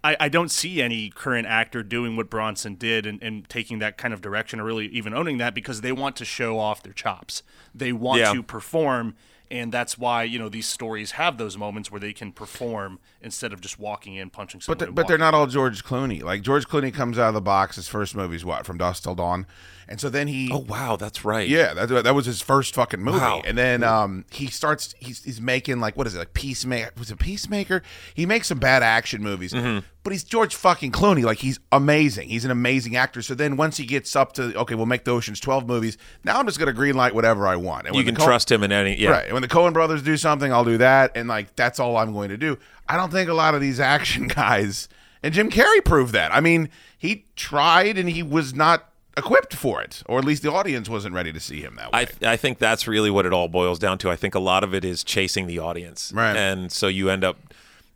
[0.04, 3.98] I, I don't see any current actor doing what Bronson did and, and taking that
[3.98, 6.92] kind of direction or really even owning that because they want to show off their
[6.92, 7.42] chops.
[7.74, 8.32] They want Yeah.
[8.32, 9.16] to perform
[9.50, 13.52] and that's why you know these stories have those moments where they can perform instead
[13.52, 14.78] of just walking in punching someone.
[14.78, 16.22] but they're, but they're not all George Clooney.
[16.22, 17.76] Like George Clooney comes out of the box.
[17.76, 19.46] His first movie's what From Dusk Till Dawn,
[19.88, 21.48] and so then he Oh, wow, that's right.
[21.48, 23.18] Yeah, that, that was his first fucking movie.
[23.18, 23.42] Wow.
[23.44, 26.90] And then um, he starts, he's, he's making like, what is it, like Peacemaker?
[26.98, 27.82] Was it Peacemaker?
[28.14, 29.86] He makes some bad action movies, Mm-hmm.
[30.08, 31.22] But he's George fucking Clooney.
[31.22, 32.30] Like, he's amazing.
[32.30, 33.20] He's an amazing actor.
[33.20, 36.38] So then once he gets up to, okay, we'll make the Ocean's 12 movies, now
[36.38, 37.86] I'm just going to greenlight whatever I want.
[37.86, 38.98] And You can Coen- trust him in any.
[38.98, 39.10] Yeah.
[39.10, 39.24] Right.
[39.26, 41.12] And when the Coen brothers do something, I'll do that.
[41.14, 42.56] And like, that's all I'm going to do.
[42.88, 44.88] I don't think a lot of these action guys,
[45.22, 46.32] and Jim Carrey proved that.
[46.34, 50.50] I mean, he tried and he was not equipped for it, or at least the
[50.50, 51.98] audience wasn't ready to see him that way.
[52.00, 54.10] I, th- I think that's really what it all boils down to.
[54.10, 56.12] I think a lot of it is chasing the audience.
[56.14, 56.36] Right.
[56.36, 57.36] And so you end up,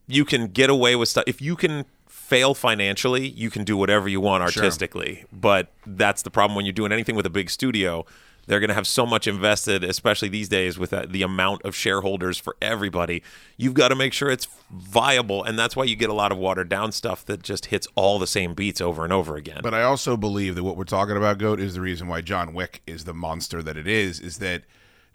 [0.08, 1.24] you can get away with stuff.
[1.28, 1.84] If you can
[2.32, 5.24] fail financially, you can do whatever you want artistically.
[5.32, 8.06] But that's the problem when you're doing anything with a big studio.
[8.46, 12.38] They're going to have so much invested, especially these days with the amount of shareholders
[12.38, 13.22] for everybody.
[13.56, 16.38] You've got to make sure it's viable, and that's why you get a lot of
[16.38, 19.60] watered down stuff that just hits all the same beats over and over again.
[19.62, 22.52] But I also believe that what we're talking about, Goat, is the reason why John
[22.52, 24.18] Wick is the monster that it is.
[24.18, 24.62] Is that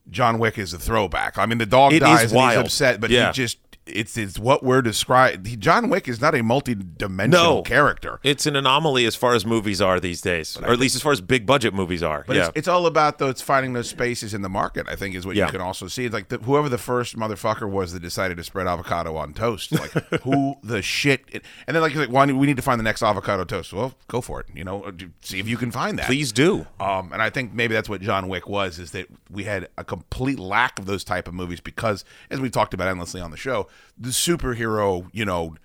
[0.10, 1.38] John Wick is a throwback.
[1.38, 3.28] I mean, the dog It dies and he's upset, but Yeah.
[3.28, 5.60] he just it's it's what we're describing.
[5.60, 7.62] John Wick is not a multi-dimensional No.
[7.62, 8.20] character.
[8.24, 11.12] It's an anomaly as far as movies are these days, or at least as far
[11.12, 12.24] as big budget movies are.
[12.28, 13.30] But yeah, it's, it's all about though.
[13.30, 14.88] It's finding those spaces in the market.
[14.90, 15.46] I think is what Yeah.
[15.46, 16.06] you can also see.
[16.06, 19.72] It's like the, whoever the first motherfucker was that decided to spread avocado on toast.
[19.72, 19.92] Like
[20.24, 21.24] who the shit?
[21.68, 23.74] And then like, like, why we need to find the next avocado toast.
[23.74, 24.48] Well, go for it.
[24.54, 26.08] You know, see if you can find that.
[26.08, 26.68] please do.
[26.80, 29.84] Um, and I think maybe that's what John Wick was, is that we had a
[29.84, 33.38] complete lack of those type of movies because, as we talked about endlessly on the
[33.38, 33.68] show,
[33.98, 35.56] the superhero, you know,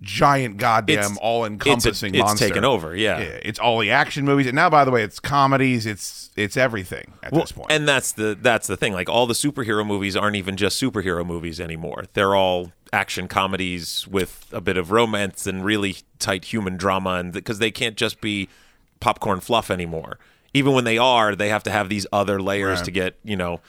[0.00, 2.48] giant goddamn It's- all encompassing it's- it's monster.
[2.48, 3.18] taken over, yeah.
[3.18, 4.46] It's all the action movies.
[4.46, 7.72] And now by the way, it's comedies, it's it's everything at this point.
[7.72, 8.92] And that's the that's the thing.
[8.92, 12.04] Like all the superhero movies aren't even just superhero movies anymore.
[12.14, 17.32] They're all action comedies with a bit of romance and really tight human drama, and
[17.32, 18.48] because they can't just be
[19.00, 20.18] popcorn fluff anymore.
[20.54, 22.84] Even when they are, they have to have these other layers Right.
[22.84, 23.60] to get you know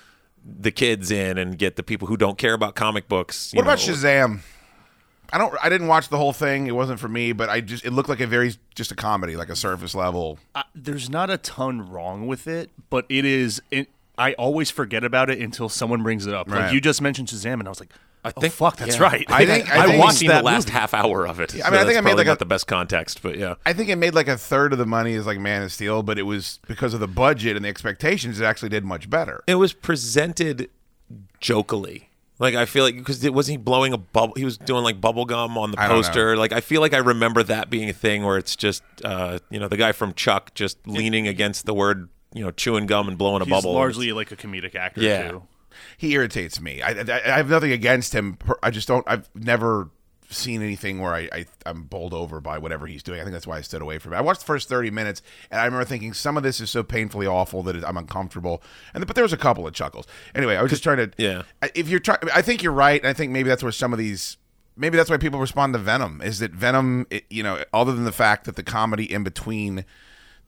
[0.45, 3.54] the kids in and get the people who don't care about comic books.
[3.54, 3.80] you what about.
[3.80, 4.39] Shazam?
[5.32, 5.54] I don't.
[5.62, 6.67] I didn't watch the whole thing.
[6.67, 7.34] It wasn't for me.
[7.34, 7.86] But I just.
[7.86, 10.39] It looked like a very just a comedy, like a surface level.
[10.56, 13.62] Uh, there's not a ton wrong with it, but it is.
[13.71, 16.49] It, I always forget about it until someone brings it up.
[16.49, 16.63] Right.
[16.63, 19.03] Like you just mentioned Shazam, and I was like, I oh, think fuck, that's yeah.
[19.03, 19.25] right.
[19.29, 20.77] I think- I I, think- watched seen the that last movie.
[20.77, 21.53] half hour of it.
[21.63, 23.55] I mean, I think I made probably like a- the best context, but yeah.
[23.65, 26.03] I think it made like a third of the money as like Man of Steel,
[26.03, 28.39] but it was because of the budget and the expectations.
[28.39, 29.41] It actually did much better.
[29.47, 30.69] it was presented
[31.39, 32.10] jokily.
[32.39, 34.34] Like I feel like because it wasn't he blowing a bubble.
[34.38, 36.38] He was doing like bubble gum on the I poster.
[36.38, 39.60] Like I feel like I remember that being a thing where it's just uh, you
[39.60, 43.17] know the guy from Chuck just leaning against the word you know chewing gum and
[43.17, 43.73] blowing a He's bubble.
[43.73, 45.32] largely like a comedic actor Yeah.
[45.32, 45.43] too.
[45.97, 46.82] He irritates me.
[46.82, 48.38] I, I, I have nothing against him.
[48.63, 49.05] I just don't.
[49.08, 49.89] I've never
[50.32, 53.19] seen anything where I, I I'm bowled over by whatever he's doing.
[53.19, 54.17] I think that's why I stood away from it.
[54.17, 56.84] I watched the first 30 minutes and I remember thinking some of this is so
[56.84, 58.62] painfully awful that it, I'm uncomfortable.
[58.93, 60.05] And but there was a couple of chuckles.
[60.36, 61.12] Anyway, I was just trying to.
[61.17, 61.43] Yeah.
[61.75, 63.01] If you're trying, I think you're right.
[63.01, 64.38] And I think maybe that's where some of these.
[64.77, 66.21] Maybe that's why people respond to Venom.
[66.21, 67.05] Is that Venom?
[67.10, 69.84] It, you know, other than the fact that the comedy in between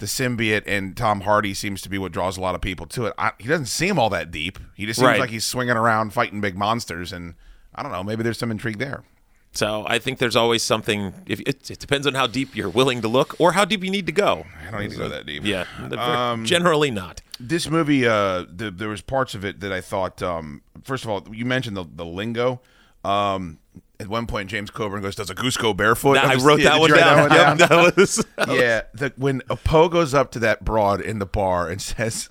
[0.02, 3.06] the symbiote and Tom Hardy seems to be what draws a lot of people to
[3.06, 3.14] it.
[3.18, 4.60] I, he doesn't seem all that deep.
[4.76, 5.20] He just seems Right.
[5.20, 7.36] like he's swinging around fighting big monsters, and
[7.74, 8.04] I don't know.
[8.04, 9.04] Maybe there's some intrigue there.
[9.54, 11.14] So I think there's always something.
[11.28, 13.92] If it, it depends on how deep you're willing to look or how deep you
[13.92, 14.46] need to go.
[14.68, 15.44] I don't need to go that deep.
[15.46, 15.66] Yeah,
[15.98, 17.22] Um, generally not.
[17.40, 20.22] This movie, uh, the, there was parts of it that I thought.
[20.24, 22.62] Um, first of all, you mentioned the the lingo.
[23.04, 23.60] Um,
[24.02, 26.70] at one point, James Coburn goes, "Does a goose go barefoot?" I I'm wrote yeah,
[26.72, 27.30] that one down.
[27.30, 28.26] that one Yep, that was.
[28.50, 32.28] yeah, the, when a Poe goes up to that broad in the bar and says,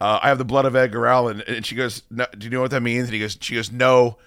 [0.00, 2.60] uh, "I have the blood of Edgar Allan," and she goes, no, "Do you know
[2.62, 4.18] what that means?" And he goes, "She goes, no."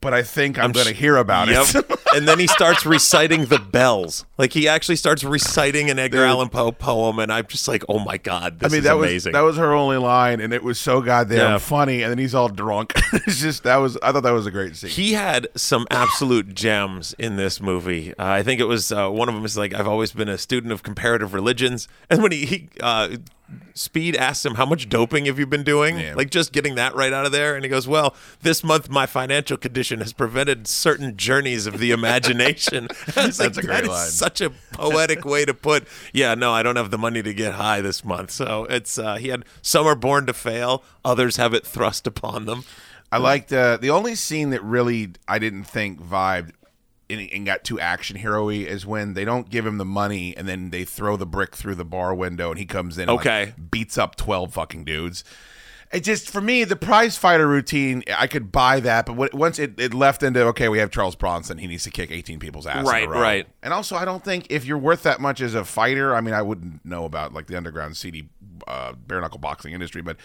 [0.00, 1.66] But I think I'm, going to sh- hear about Yep.
[1.76, 2.00] it.
[2.14, 4.24] and then he starts reciting the bells.
[4.38, 6.26] Like he actually starts reciting an Edgar Dude.
[6.28, 8.96] Allan Poe poem, and I'm just like, oh my god, I this mean, is that
[8.96, 9.32] amazing.
[9.32, 11.58] was that was her only line, and it was so goddamn Yeah.
[11.58, 12.02] funny.
[12.02, 12.92] And then he's all drunk.
[13.12, 13.96] it's just that was.
[14.02, 14.90] I thought that was a great scene.
[14.90, 18.12] he had some absolute gems in this movie.
[18.18, 20.38] Uh, I think it was uh, one of them is like I've always been a
[20.38, 23.16] student of comparative religions, and when he, he uh,
[23.74, 26.14] Speed asks him how much doping have you been doing, Yeah.
[26.14, 29.04] like just getting that right out of there, and he goes, "Well, this month my
[29.04, 33.82] financial condition has prevented certain journeys of the imagination." Was like, That's a great "That
[33.84, 35.86] is line." such a poetic way to put.
[36.12, 39.16] Yeah, no, I don't have the money to get high this month, so it's uh,
[39.16, 42.64] he had some are born to fail, others have it thrust upon them.
[43.10, 46.52] I liked uh, the only scene that really I didn't think vibed
[47.10, 50.48] and, and got too action hero-y is when they don't give him the money and
[50.48, 53.26] then they throw the brick through the bar window and he comes in and like,
[53.26, 53.52] Okay.
[53.70, 55.24] beats up 12 fucking dudes.
[55.92, 59.58] It just for me the prize fighter routine I could buy that but what, once
[59.58, 62.66] it, it left into okay we have Charles Bronson he needs to kick 18 people's
[62.66, 63.46] ass Right, right.
[63.62, 66.32] and also I don't think if you're worth that much as a fighter I mean
[66.34, 68.30] I wouldn't know about like the underground seedy
[68.66, 70.16] uh, bare knuckle boxing industry but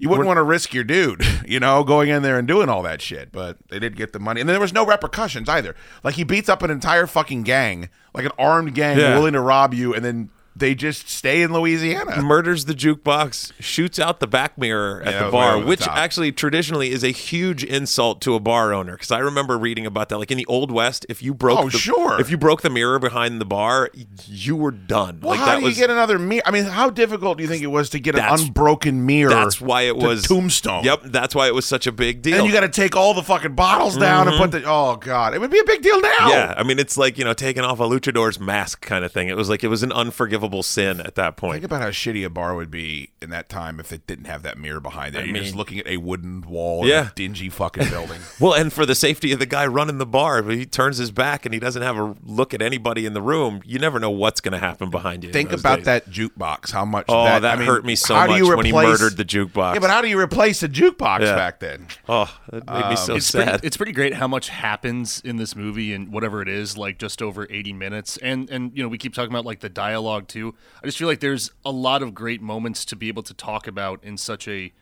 [0.00, 2.82] you wouldn't want to risk your dude, you know, going in there and doing all
[2.84, 3.32] that shit.
[3.32, 5.74] But they did get the money, and there was no repercussions either.
[6.04, 9.16] Like he beats up an entire fucking gang, like an armed gang, Yeah.
[9.16, 12.20] willing to rob you, and then they just stay in Louisiana.
[12.22, 15.96] murders the jukebox, shoots out the back mirror at Yeah, the bar, the which top.
[15.96, 18.92] actually traditionally is a huge insult to a bar owner.
[18.92, 21.68] Because I remember reading about that, like in the old west, if you broke, Oh,
[21.68, 22.20] the, sure.
[22.20, 23.90] if you broke the mirror behind the bar,
[24.26, 25.20] you were done.
[25.20, 26.42] Well, like how that do was you get another mirror?
[26.44, 29.30] I mean, how difficult do you think it was to get an unbroken mirror?
[29.30, 30.84] That's why it was Tombstone.
[30.84, 32.38] Yep, that's why it was such a big deal.
[32.38, 34.64] And you got to take all the fucking bottles down and put the.
[34.66, 36.08] Oh god, it would be a big deal now.
[36.08, 36.28] Mm-hmm.
[36.30, 39.28] yeah, I mean, it's like you know taking off a luchador's mask kind of thing.
[39.28, 41.54] It was like it was an unforgivable unforgivable sin at that point.
[41.54, 44.42] Think about how shitty a bar would be in that time if it didn't have
[44.42, 45.26] that mirror behind it.
[45.26, 47.08] You're just looking at a wooden wall in Yeah.
[47.10, 48.20] a dingy fucking building.
[48.40, 51.10] Well, and for the safety of the guy running the bar, if he turns his
[51.10, 53.60] back and he doesn't have a look at anybody in the room.
[53.64, 55.28] You never know what's going to happen behind you.
[55.28, 55.84] in Think those about days.
[55.86, 56.70] that jukebox.
[56.70, 57.06] How much?
[57.08, 59.00] Oh, that, that I mean, hurt me so how do you much when he replace-
[59.00, 59.74] murdered the jukebox.
[59.74, 61.34] Yeah, but how do you replace a jukebox Yeah.
[61.36, 61.86] back then?
[62.08, 63.48] Oh, that made me so um, it's sad.
[63.48, 66.98] pretty, it's pretty great how much happens in this movie and whatever it is, like
[66.98, 68.16] just over 80 minutes.
[68.18, 70.37] And and you know, we keep talking about like the dialogue too.
[70.46, 73.66] I just feel like there's a lot of great moments to be able to talk
[73.66, 74.72] about in such a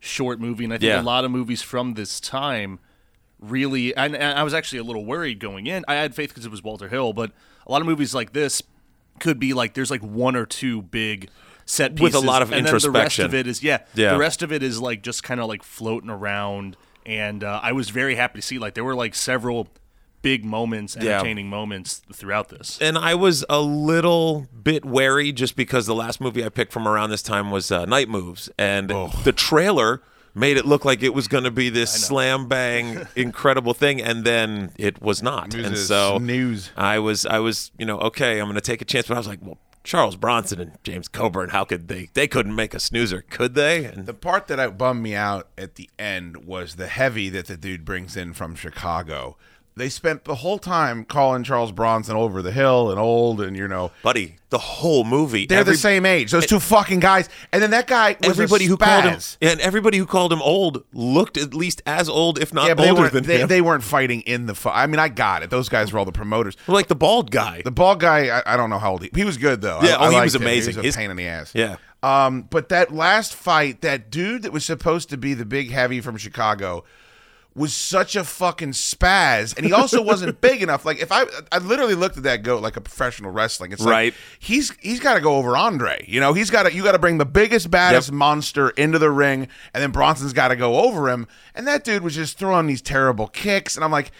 [0.00, 0.64] short movie.
[0.64, 1.00] And I think Yeah.
[1.00, 2.78] a lot of movies from this time
[3.40, 5.84] really and, and I was actually a little worried going in.
[5.88, 7.32] I had faith because it was Walter Hill, but
[7.66, 8.62] a lot of movies like this
[9.18, 11.28] could be like there's like one or two big
[11.66, 14.12] set pieces With a lot of and then the rest of it is yeah, Yeah.
[14.12, 17.72] the rest of it is like just kind of like floating around and uh, i
[17.72, 19.68] was very happy to see like there were like several
[20.22, 21.16] big moments Yeah.
[21.16, 26.20] entertaining moments throughout this and I was a little bit wary just because the last
[26.20, 28.88] movie I picked from around this time was uh, Night Moves, and
[29.24, 30.00] the trailer
[30.34, 34.24] made it look like it was going to be this slam bang incredible thing, and
[34.24, 35.54] then it was not.
[35.54, 38.84] And so news I was, I was, you know, okay, I'm going to take a
[38.86, 39.58] chance, but I was like, well.
[39.84, 42.08] Charles Bronson and James Coburn, how could they?
[42.14, 43.84] They couldn't make a snoozer, could they?
[43.84, 47.56] And The part that bummed me out at the end was the heavy that the
[47.56, 49.36] dude brings in from Chicago.
[49.74, 53.66] They spent the whole time calling Charles Bronson over the hill and old, and you
[53.66, 56.30] know buddy, the whole movie, they're every- the same age.
[56.30, 59.96] Those two fucking guys, and then that guy was Everybody who called him and everybody
[59.96, 63.40] who called him old looked at least as old, if not Yeah, older than They,
[63.40, 63.48] him.
[63.48, 64.74] they weren't fighting in the fight.
[64.76, 65.48] I mean, I got it.
[65.48, 66.54] Those guys were all the promoters.
[66.66, 67.62] like the bald guy.
[67.64, 69.10] The bald guy, I, I don't know how old he.
[69.14, 69.80] He was good though.
[69.82, 70.42] Yeah, I, oh, he I was liked him.
[70.48, 70.72] amazing.
[70.74, 71.50] He was a His- pain in the ass.
[71.54, 71.76] Yeah.
[72.02, 76.00] Um, but that last fight, that dude that was supposed to be the big heavy
[76.00, 76.84] from Chicago
[77.54, 80.84] was such a fucking spaz, and he also wasn't big enough.
[80.86, 83.72] Like if I, I literally looked at that goat like a professional wrestling.
[83.72, 84.14] It's like, Right.
[84.38, 86.04] He's he's got to go over Andre.
[86.08, 88.14] You know, he's got to you got to bring the biggest baddest Yep.
[88.14, 91.26] monster into the ring, and then Bronson's got to go over him.
[91.54, 94.12] And that dude was just throwing these terrible kicks, and I'm like,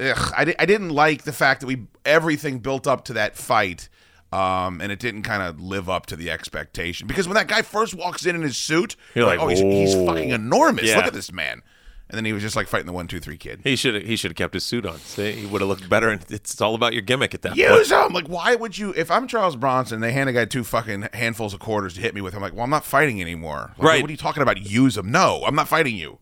[0.00, 3.36] ugh, I, di- I didn't like the fact that we everything built up to that
[3.36, 3.88] fight.
[4.30, 7.62] Um, and it didn't kind of live up to the expectation because when that guy
[7.62, 10.84] first walks in in his suit, You're like, oh, he's, he's fucking enormous.
[10.84, 10.96] Yeah.
[10.96, 11.62] Look at this man.
[12.10, 13.60] And then he was just like fighting the one, two, three kid.
[13.64, 14.96] He should he should have kept his suit on.
[14.98, 16.08] See, he would have looked better.
[16.08, 17.58] And it's all about your gimmick at that point.
[17.58, 18.12] Use him.
[18.12, 18.94] Like, why would you?
[18.96, 22.14] If I'm Charles Bronson, they hand a guy two fucking handfuls of quarters to hit
[22.14, 22.34] me with.
[22.34, 23.74] I'm like, well, I'm not fighting anymore.
[23.76, 24.02] Like, Right.
[24.02, 24.62] What are you talking about?
[24.62, 25.10] Use them?
[25.10, 26.18] No, I'm not fighting you.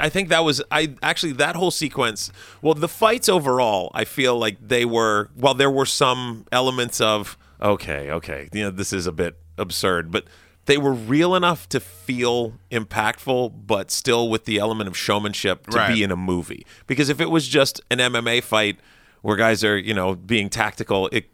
[0.00, 2.32] I think that was I actually that whole sequence.
[2.62, 5.30] Well, the fights overall, I feel like they were.
[5.36, 10.10] Well, there were some elements of okay, okay, you know, this is a bit absurd,
[10.10, 10.24] but
[10.66, 15.78] they were real enough to feel impactful, but still with the element of showmanship to
[15.78, 15.94] Right.
[15.94, 16.66] be in a movie.
[16.86, 18.78] Because if it was just an MMA fight
[19.22, 21.30] where guys are, you know, being tactical, it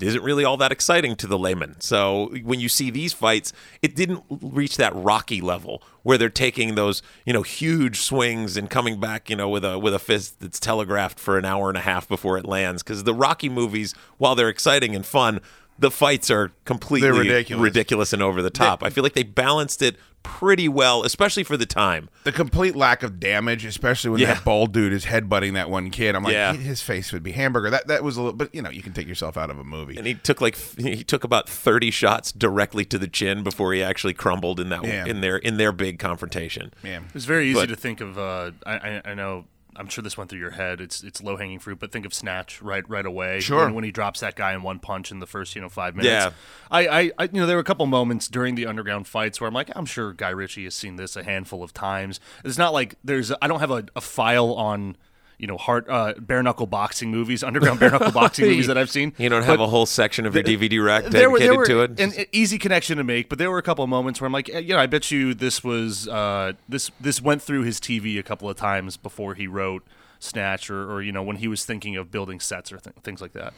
[0.00, 1.80] isn't really all that exciting to the layman.
[1.80, 6.76] So when you see these fights, it didn't reach that Rocky level where they're taking
[6.76, 10.38] those, you know, huge swings and coming back, you know, with a with a fist
[10.40, 12.82] that's telegraphed for an hour and a half before it lands.
[12.84, 15.40] Because the Rocky movies, while they're exciting and fun,
[15.78, 17.62] the fights are completely They're ridiculous.
[17.62, 18.82] ridiculous and over the top.
[18.82, 22.08] I feel like they balanced it pretty well, especially for the time.
[22.22, 24.34] The complete lack of damage, especially when Yeah.
[24.34, 26.14] that bald dude is headbutting that one kid.
[26.14, 26.52] I'm like, Yeah.
[26.52, 27.70] his face would be hamburger.
[27.70, 29.64] That that was a little, but you know, you can take yourself out of a
[29.64, 29.96] movie.
[29.96, 33.82] And he took like he took about thirty shots directly to the chin before he
[33.82, 35.06] actually crumbled in that Yeah.
[35.06, 36.72] in their in their big confrontation.
[36.84, 38.16] Man, It's very easy But- to think of.
[38.16, 39.46] Uh, I, I, I know.
[39.76, 40.80] I'm sure this went through your head.
[40.80, 43.40] It's it's low hanging fruit, but think of Snatch right right away.
[43.40, 43.64] Sure.
[43.64, 45.96] When, when he drops that guy in one punch in the first you know five
[45.96, 46.12] minutes.
[46.12, 46.30] Yeah.
[46.70, 49.48] I, I, I you know there were a couple moments during the underground fights where
[49.48, 52.20] I'm like I'm sure Guy Ritchie has seen this a handful of times.
[52.44, 54.96] It's not like there's I don't have a, a file on.
[55.42, 58.88] You know, hard uh, bare knuckle boxing movies, underground bare knuckle boxing movies that I've
[58.90, 59.12] seen.
[59.18, 61.76] You don't have But- a whole section of your DVD rack there were, dedicated there
[61.78, 62.18] were to it.
[62.20, 64.46] an easy connection to make, but there were a couple of moments where I'm like,
[64.46, 68.22] you know, I bet you this was uh, this this went through his TV a
[68.22, 69.84] couple of times before he wrote
[70.20, 73.20] Snatch, or, or you know, when he was thinking of building sets or th- things
[73.20, 73.52] like that.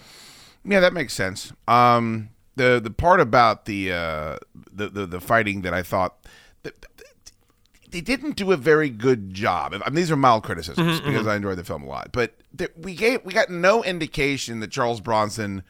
[0.64, 1.52] Yeah, that makes sense.
[1.68, 4.36] Um, the the part about the uh,
[4.72, 6.16] the, the the fighting that I thought
[6.62, 6.86] that
[7.94, 9.72] they didn't do a very good job.
[9.72, 11.12] I mean, these are mild criticisms mm-hmm, mm-hmm.
[11.12, 14.58] because I enjoyed the film a lot, but th- we gave we got no indication
[14.58, 15.62] that Charles Bronson,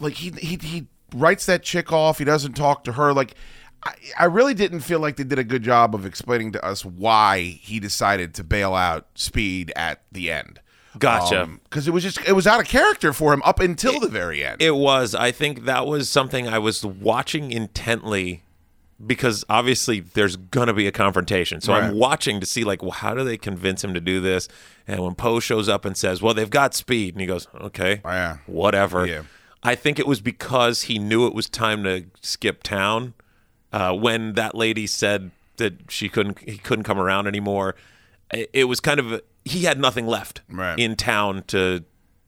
[0.00, 2.16] like he he he writes that chick off.
[2.16, 3.12] He doesn't talk to her.
[3.12, 3.34] Like
[3.82, 6.86] I, I really didn't feel like they did a good job of explaining to us
[6.86, 10.60] why he decided to bail out Speed at the end.
[10.98, 11.42] Gotcha.
[11.42, 14.08] Um, because it was just it was out of character for him up until the
[14.08, 14.62] very end.
[14.62, 15.14] It was.
[15.14, 18.42] I think that was something I was watching intently
[19.04, 21.60] because obviously there's gonna be a confrontation.
[21.60, 21.84] So Right.
[21.84, 24.48] I'm watching to see like, well, how do they convince him to do this?
[24.86, 28.00] And when Poe shows up and says, "Well, they've got speed," and he goes, "Okay,
[28.04, 28.38] yeah.
[28.46, 29.22] whatever." Yeah.
[29.62, 33.14] I think it was because he knew it was time to skip town.
[33.72, 37.74] Uh, when that lady said that she couldn't, he couldn't come around anymore.
[38.32, 40.78] It, it was kind of he had nothing left Right.
[40.78, 41.84] in town to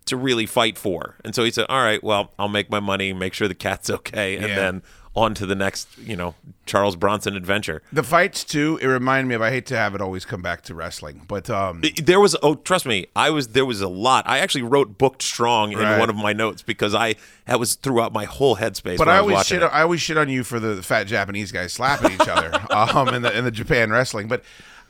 [0.07, 3.13] to really fight for, and so he said, "All right, well, I'll make my money,
[3.13, 4.55] make sure the cat's okay, and Yeah.
[4.57, 4.83] then
[5.19, 6.35] on to the next, you know,
[6.67, 8.79] Charles Bronson adventure." The fights too.
[8.81, 9.43] It reminded me of.
[9.43, 12.55] I hate to have it always come back to wrestling, but um, there was oh
[12.55, 15.99] trust me i was there was a lot i actually wrote booked strong in Right.
[15.99, 17.15] one of my notes because i
[17.47, 19.63] that was throughout my whole headspace But I always shit.
[19.63, 19.67] it.
[19.67, 23.23] I always shit on you for the fat Japanese guys slapping each other um, in
[23.23, 24.29] the in the Japan wrestling.
[24.29, 24.43] But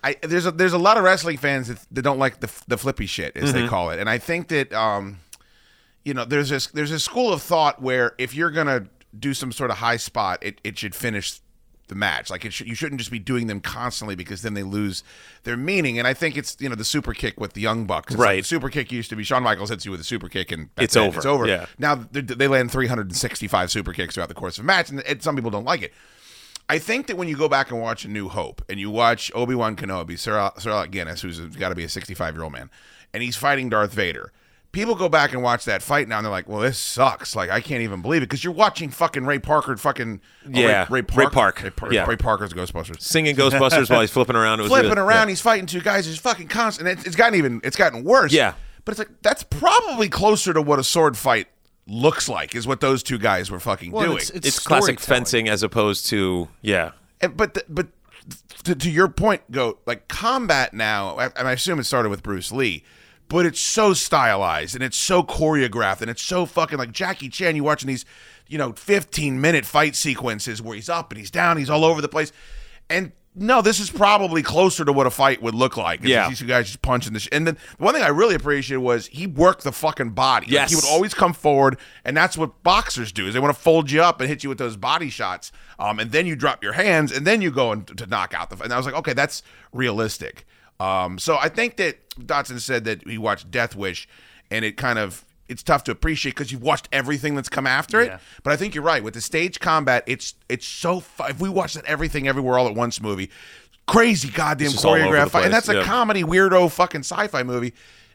[0.04, 2.76] I there's a there's a lot of wrestling fans that, that don't like the the
[2.78, 3.62] flippy shit as Mm-hmm.
[3.62, 5.18] they call it, and I think that um,
[6.04, 8.86] you know there's this there's a school of thought where if you're gonna
[9.18, 11.40] do some sort of high spot, it it should finish
[11.88, 12.28] the match.
[12.28, 15.02] Like it should, you shouldn't just be doing them constantly because then they lose
[15.44, 15.98] their meaning.
[15.98, 18.12] And I think it's you know the super kick with the young bucks.
[18.12, 18.42] It's like Right.
[18.42, 20.68] the super kick used to be Shawn Michaels hits you with a super kick and
[20.76, 21.00] It's it.
[21.00, 21.16] over.
[21.16, 21.46] It's over.
[21.46, 21.64] Yeah.
[21.78, 25.34] Now they, land 365 super kicks throughout the course of a match, and it, some
[25.34, 25.92] people don't like it.
[26.68, 29.32] I think that when you go back and watch A New Hope and you watch
[29.34, 32.52] Obi Wan Kenobi, Sir, Sir Alec Guinness, who's got to be a 65 year old
[32.52, 32.68] man,
[33.14, 34.30] and he's fighting Darth Vader.
[34.70, 37.34] People go back and watch that fight now, and they're like, "Well, this sucks.
[37.34, 40.86] Like, I can't even believe it." Because you're watching fucking Ray Parker, fucking oh, Yeah,
[40.90, 41.62] Ray, Ray Park, Park.
[41.62, 42.04] Ray, Par- Yeah.
[42.06, 44.98] Ray Parker's Ghostbusters singing ghostbusters while he's flipping around it was flipping good.
[44.98, 45.28] around.
[45.28, 45.30] Yeah.
[45.32, 46.04] He's fighting two guys.
[46.04, 46.86] He's fucking constant.
[46.88, 47.60] It's, it's gotten even.
[47.64, 48.32] It's gotten worse.
[48.32, 48.54] Yeah.
[48.84, 51.46] but it's like that's probably closer to what a sword fight
[51.86, 52.54] looks like.
[52.54, 54.16] Is what those two guys were fucking Well, doing.
[54.18, 56.90] it's- it's classic fencing as opposed to yeah
[57.22, 57.86] And- but the, but
[58.64, 61.16] to, to your point, go like combat now.
[61.18, 62.84] And I assume it started with Bruce Lee,
[63.28, 67.56] but it's so stylized and it's so choreographed and it's so fucking like Jackie Chan.
[67.56, 68.04] You watching these,
[68.48, 72.00] you know, fifteen minute fight sequences where he's up and he's down, he's all over
[72.00, 72.32] the place,
[72.90, 73.12] and.
[73.40, 76.02] No, this is probably closer to what a fight would look like.
[76.02, 76.28] Yeah.
[76.28, 77.20] these two guys just punching the.
[77.20, 80.46] Sh- and then the one thing I really appreciated was he worked the fucking body.
[80.46, 80.70] Like, Yes.
[80.70, 83.28] he would always come forward, and that's what boxers do.
[83.28, 86.00] Is they want to fold you up and hit you with those body shots, um,
[86.00, 88.60] and then you drop your hands, and then you go and to knock out the.
[88.64, 90.44] And I was like, okay, that's realistic.
[90.80, 94.08] Um, so I think that Dotson said that he watched Death Wish,
[94.50, 98.00] and it kind of it's tough to appreciate because you've watched everything that's come after
[98.00, 98.08] it.
[98.08, 98.18] Yeah.
[98.42, 100.04] But I think you're right with the stage combat.
[100.06, 103.30] It's it's so if we watch that everything everywhere all at once movie,
[103.86, 107.42] crazy goddamn just all over the choreographed, fight, and that's a comedy weirdo fucking sci-fi
[107.42, 107.72] movie.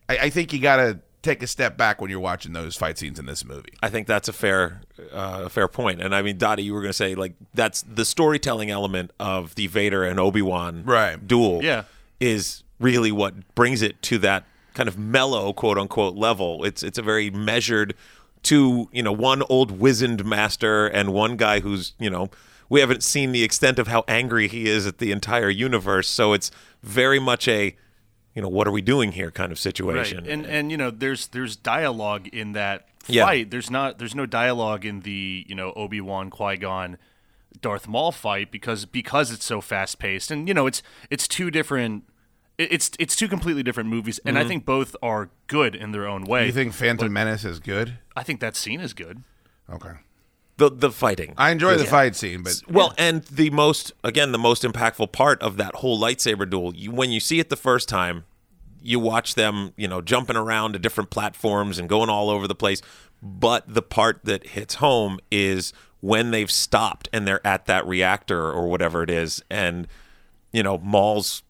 [0.09, 2.97] I, I think you got to take a step back when you're watching those fight
[2.97, 3.71] scenes in this movie.
[3.81, 6.01] I think that's a fair uh, a fair point.
[6.01, 9.55] And I mean, Dottie, you were going to say like that's the storytelling element of
[9.55, 11.25] the Vader and Obi Wan Right.
[11.25, 11.63] duel.
[11.63, 11.83] Yeah.
[12.19, 16.63] is really what brings it to that kind of mellow quote unquote level.
[16.63, 17.93] It's it's a very measured
[18.43, 22.29] to you know one old wizened master and one guy who's you know
[22.69, 26.07] we haven't seen the extent of how angry he is at the entire universe.
[26.07, 26.49] So it's
[26.81, 27.75] very much a
[28.35, 30.23] you know what are we doing here kind of situation.
[30.23, 30.27] Right.
[30.33, 33.25] And and you know, there's there's dialogue in that Yeah.
[33.25, 33.51] fight.
[33.51, 36.97] There's not there's no dialogue in the, you know, Obi-Wan, Qui-Gon,
[37.61, 40.31] Darth Maul fight because because it's so fast paced.
[40.31, 40.81] And you know, it's
[41.11, 42.05] it's two different
[42.57, 44.49] it's it's two completely different movies and I mm-hmm.
[44.49, 46.45] think both are good in their own way.
[46.45, 47.97] You think Phantom Menace is good?
[48.15, 49.23] I think that scene is good.
[49.69, 49.93] Okay,
[50.57, 51.33] the the fighting.
[51.37, 55.41] I enjoy the fight scene, but Well, and the most again, the most impactful part
[55.41, 58.25] of that whole lightsaber duel, you, when you see it the first time,
[58.81, 62.55] you watch them, you know, jumping around to different platforms and going all over the
[62.55, 62.81] place.
[63.21, 68.51] But the part that hits home is when they've stopped and they're at that reactor
[68.51, 69.87] or whatever it is, and
[70.51, 71.41] you know, Maul's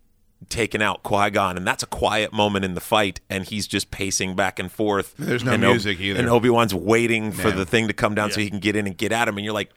[0.49, 3.91] taken out Qui Gon, and that's a quiet moment in the fight, and he's just
[3.91, 5.15] pacing back and forth.
[5.17, 6.19] There's no and music either.
[6.19, 8.87] And Obi Wan's waiting for the thing to come down so he can get in
[8.87, 9.71] and get at him, and you're like,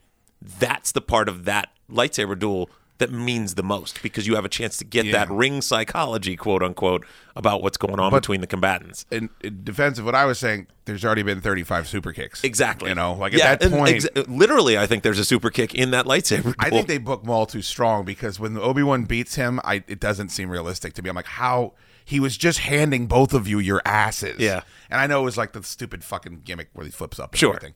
[0.59, 4.49] that's the part of that lightsaber duel that means the most because you have a
[4.49, 5.11] chance to get Yeah.
[5.25, 7.05] that ring psychology, quote unquote,
[7.35, 9.05] about what's going on between the combatants.
[9.11, 12.43] in, in defense of what I was saying, there's already been 35 super kicks.
[12.43, 12.89] Exactly.
[12.89, 15.75] You know, like Yeah, at that point, exa- literally, I think there's a super kick
[15.75, 16.55] in that lightsaber duel.
[16.57, 19.99] I think they book Maul too strong because when Obi Wan beats him, I it
[19.99, 21.09] doesn't seem realistic to me.
[21.09, 24.39] I'm like, how he was just handing both of you your asses.
[24.39, 24.61] Yeah.
[24.89, 27.33] and I know it was like the stupid fucking gimmick where he flips up.
[27.33, 27.49] And Sure.
[27.55, 27.73] everything.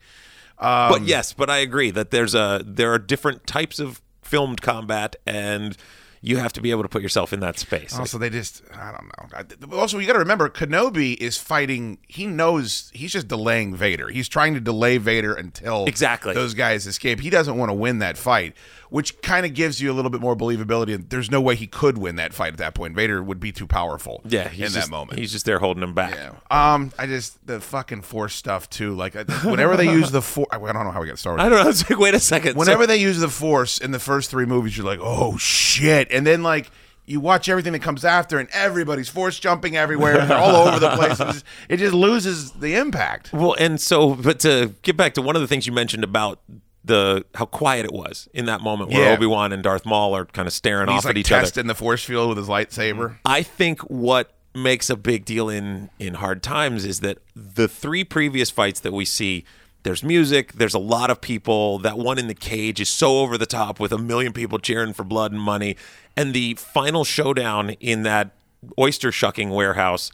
[0.58, 4.62] Um, but yes, but I agree that there's a there are different types of filmed
[4.62, 5.76] combat, and
[6.22, 7.98] you have to be able to put yourself in that space.
[7.98, 9.78] Also, they just, I don't know.
[9.78, 11.98] Also, you got to remember, Kenobi is fighting.
[12.08, 14.08] He knows he's just delaying Vader.
[14.10, 16.34] He's trying to delay Vader until Exactly.
[16.36, 17.20] those guys escape.
[17.20, 18.54] He doesn't want to win that fight,
[18.92, 20.94] which kind of gives you a little bit more believability.
[20.94, 22.94] And there's no way he could win that fight at that point.
[22.94, 24.22] Vader would be too powerful.
[24.26, 25.18] yeah, he's in just, that moment.
[25.18, 26.14] he's just there holding him back.
[26.14, 26.34] Yeah.
[26.74, 28.94] Um, I just the fucking force stuff too.
[28.94, 29.14] Like
[29.44, 31.42] whenever they use the force, I don't know how we got started.
[31.42, 31.70] I don't know.
[31.70, 32.58] It's like, wait a second.
[32.58, 36.12] Whenever so, they use the force in the first three movies, you're like, oh shit,
[36.12, 36.70] and then like
[37.06, 40.80] you watch everything that comes after, and everybody's force jumping everywhere, and they're all over
[40.80, 41.20] the place.
[41.20, 43.32] It just, it just loses the impact.
[43.32, 46.40] Well, and so, but to get back to one of the things you mentioned about
[46.84, 49.14] the how quiet it was in that moment where Yeah.
[49.14, 51.42] Obi Wan and Darth Maul are kind of staring He's off like at each other.
[51.44, 52.96] testing the force field with his lightsaber.
[53.10, 53.16] Mm-hmm.
[53.26, 58.04] I think what makes a big deal in in hard times is that the three
[58.04, 59.46] previous fights that we see
[59.84, 63.38] there's music there's a lot of people that one in the cage is so over
[63.38, 65.78] the top with a million people cheering for blood and money
[66.18, 68.32] and the final showdown in that
[68.78, 70.12] oyster shucking warehouse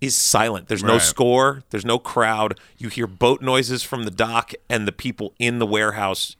[0.00, 1.02] is silent there's no Right.
[1.02, 5.58] score there's no crowd you hear boat noises from the dock and the people in
[5.58, 6.36] the warehouse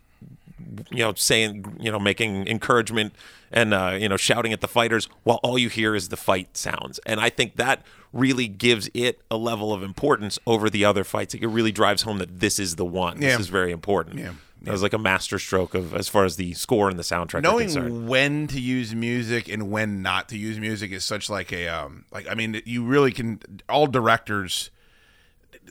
[0.91, 3.15] you know, saying, you know, making encouragement
[3.51, 6.57] and uh, you know, shouting at the fighters while all you hear is the fight
[6.57, 7.01] sounds.
[7.07, 7.83] And I think that
[8.13, 11.35] really gives it a level of importance over the other fights.
[11.35, 13.21] It really drives home that this is the one.
[13.21, 13.31] Yeah.
[13.31, 14.19] This is very important.
[14.19, 14.33] Yeah.
[14.63, 17.43] That was like a master stroke of as far as the score and the soundtrack
[17.43, 21.67] knowing when to use music and when not to use music is such like a
[21.69, 24.71] um like I mean you really can all directors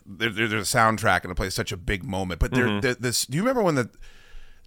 [0.06, 2.80] there, there- there's a soundtrack and it plays such a big moment but there Mm-hmm.
[2.80, 3.90] there- this do you remember when the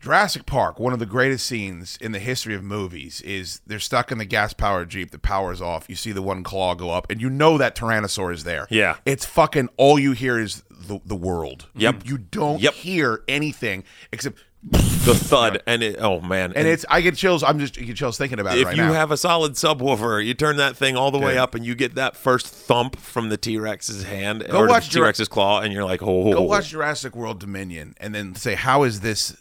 [0.03, 4.11] Jurassic Park one of the greatest scenes in the history of movies is they're stuck
[4.11, 7.09] in the gas powered jeep the power's off you see the one claw go up
[7.09, 8.97] and you know that tyrannosaur is there Yeah.
[9.07, 12.03] it's fucking all you hear is the, the world Yep.
[12.05, 12.75] you, you don't Yep.
[12.75, 16.53] hear anything except the thud and it oh man.
[16.55, 17.43] and it's I get chills.
[17.43, 18.93] I'm just I get chills thinking about it if right you now.
[18.93, 21.97] have a solid subwoofer, you turn that thing all the way up and you get
[21.97, 25.73] that first thump from the T Rex's hand Go or watch T Rex's claw, and
[25.73, 29.37] you're like, oh, Go watch Jurassic World Dominion and then say how is this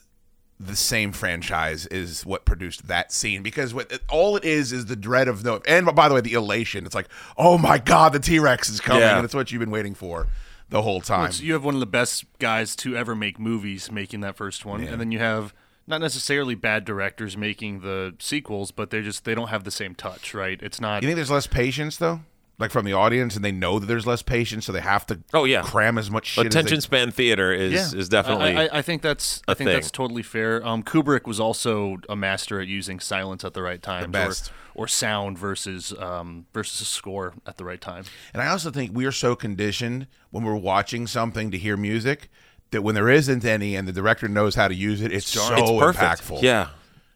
[0.64, 4.96] the same franchise is what produced that scene because what all it is is the
[4.96, 7.08] dread of no and by the way the elation it's like
[7.38, 9.16] oh my god the T-Rex is coming Yeah.
[9.18, 10.28] and it's what you've been waiting for
[10.70, 11.32] the whole time.
[11.34, 14.64] So you have one of the best guys to ever make movies making that first
[14.64, 15.54] one, and then you have
[15.86, 19.96] not necessarily bad directors making the sequels, but they just they don't have the same
[19.96, 20.58] touch, right?
[20.62, 21.02] It's not.
[21.04, 22.22] you think there's less patience though?
[22.62, 25.20] Like from the audience and they know that there's less patience so they have to
[25.34, 25.64] Oh, yeah.
[25.64, 29.02] cram as much shit attention as span theater is is definitely I, I, I think
[29.02, 29.76] that's I a think thing.
[29.76, 30.66] that's totally fair.
[30.66, 34.32] Um, Kubrick was also a master at using silence at the right time, or,
[34.76, 38.04] or sound versus um, versus a score at the right time.
[38.34, 42.30] and I also think we are so conditioned when we're watching something to hear music
[42.70, 45.54] that when there isn't any and the director knows how to use it it's so
[45.56, 46.22] it's perfect.
[46.22, 46.42] impactful.
[46.42, 46.68] Yeah.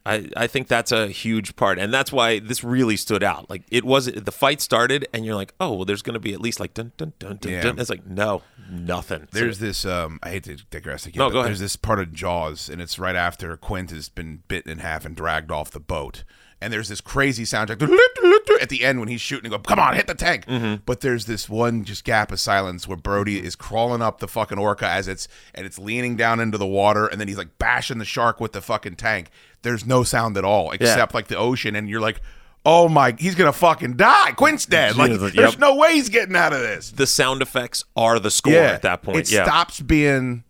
[0.05, 3.49] I, I think that's a huge part, and that's why this really stood out.
[3.49, 6.33] Like it was, the fight started, and you're like, "Oh, well, there's going to be
[6.33, 7.61] at least like dun dun dun dun." Yeah.
[7.61, 7.79] dun.
[7.79, 9.27] It's like no, nothing.
[9.31, 9.83] There's this.
[9.83, 11.19] Um, I hate to digress again.
[11.19, 11.49] No, go ahead.
[11.49, 15.05] There's this part of Jaws, and it's right after Quint has been bitten in half
[15.05, 16.23] and dragged off the boat.
[16.61, 17.81] And there's this crazy soundtrack
[18.61, 20.81] at the end when he's shooting and go, "Come on, hit the tank!" Mm-hmm.
[20.85, 24.57] But there's this one just gap of silence where Brody is crawling up the fucking
[24.57, 27.97] orca as it's and it's leaning down into the water, and then he's like bashing
[27.97, 29.29] the shark with the fucking tank.
[29.63, 32.21] There's no sound at all except like the ocean, and you're like.
[32.67, 33.13] Oh my!
[33.15, 34.31] He's gonna fucking die.
[34.31, 34.95] Quint's dead.
[34.95, 35.33] Like, Yep.
[35.33, 38.81] there's no way he's getting out of this the sound effects are the score at
[38.81, 39.19] that point.
[39.19, 39.43] It yeah.
[39.43, 40.43] stops being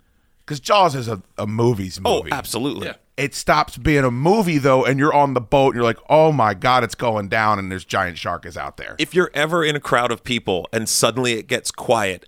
[0.45, 2.31] because Jaws is a, a movies oh, movie.
[2.31, 2.93] absolutely.
[3.17, 6.31] It stops being a movie though, and you're on the boat and you're like, oh
[6.33, 8.95] my god, it's going down, and there's giant shark is out there.
[8.99, 12.27] If you're ever in a crowd of people and suddenly it gets quiet,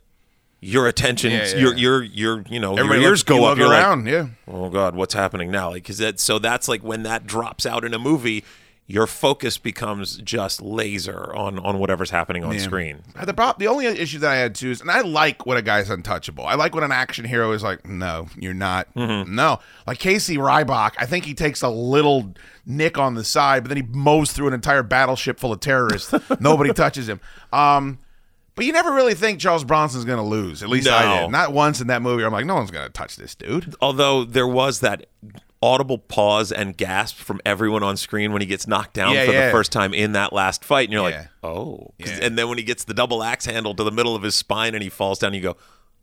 [0.61, 1.55] your attention, Yeah, yeah.
[1.57, 3.57] your your your you know Everybody your ears go up.
[3.57, 4.27] You're around, like, yeah.
[4.47, 5.71] oh god, what's happening now?
[5.71, 8.43] Like, cause that so that's like when that drops out in a movie,
[8.89, 12.59] your focus becomes just laser on on whatever's happening on Yeah.
[12.61, 13.03] screen.
[13.21, 15.61] The prob- the only issue that I had too is, and I like when a
[15.61, 16.45] guy's untouchable.
[16.45, 18.87] I like when an action hero is like, no, you're not.
[18.95, 19.35] Mm-hmm.
[19.35, 20.93] No, like Casey Ryback.
[20.97, 22.33] I think he takes a little
[22.65, 26.13] nick on the side, but then he mows through an entire battleship full of terrorists.
[26.39, 27.19] Nobody touches him.
[27.51, 27.99] Um,
[28.55, 30.63] but you never really think Charles Bronson's going to lose.
[30.63, 31.31] At least I did.
[31.31, 32.23] Not once in that movie.
[32.23, 33.75] I'm like, no one's going to touch this dude.
[33.81, 35.05] Although there was that
[35.61, 39.31] audible pause and gasp from everyone on screen when he gets knocked down Yeah, for
[39.31, 39.45] yeah.
[39.47, 41.17] the first time in that last fight, and you're Yeah.
[41.17, 41.93] like, oh.
[42.21, 44.75] And then when he gets the double axe handle to the middle of his spine
[44.75, 45.57] and he falls down, you go,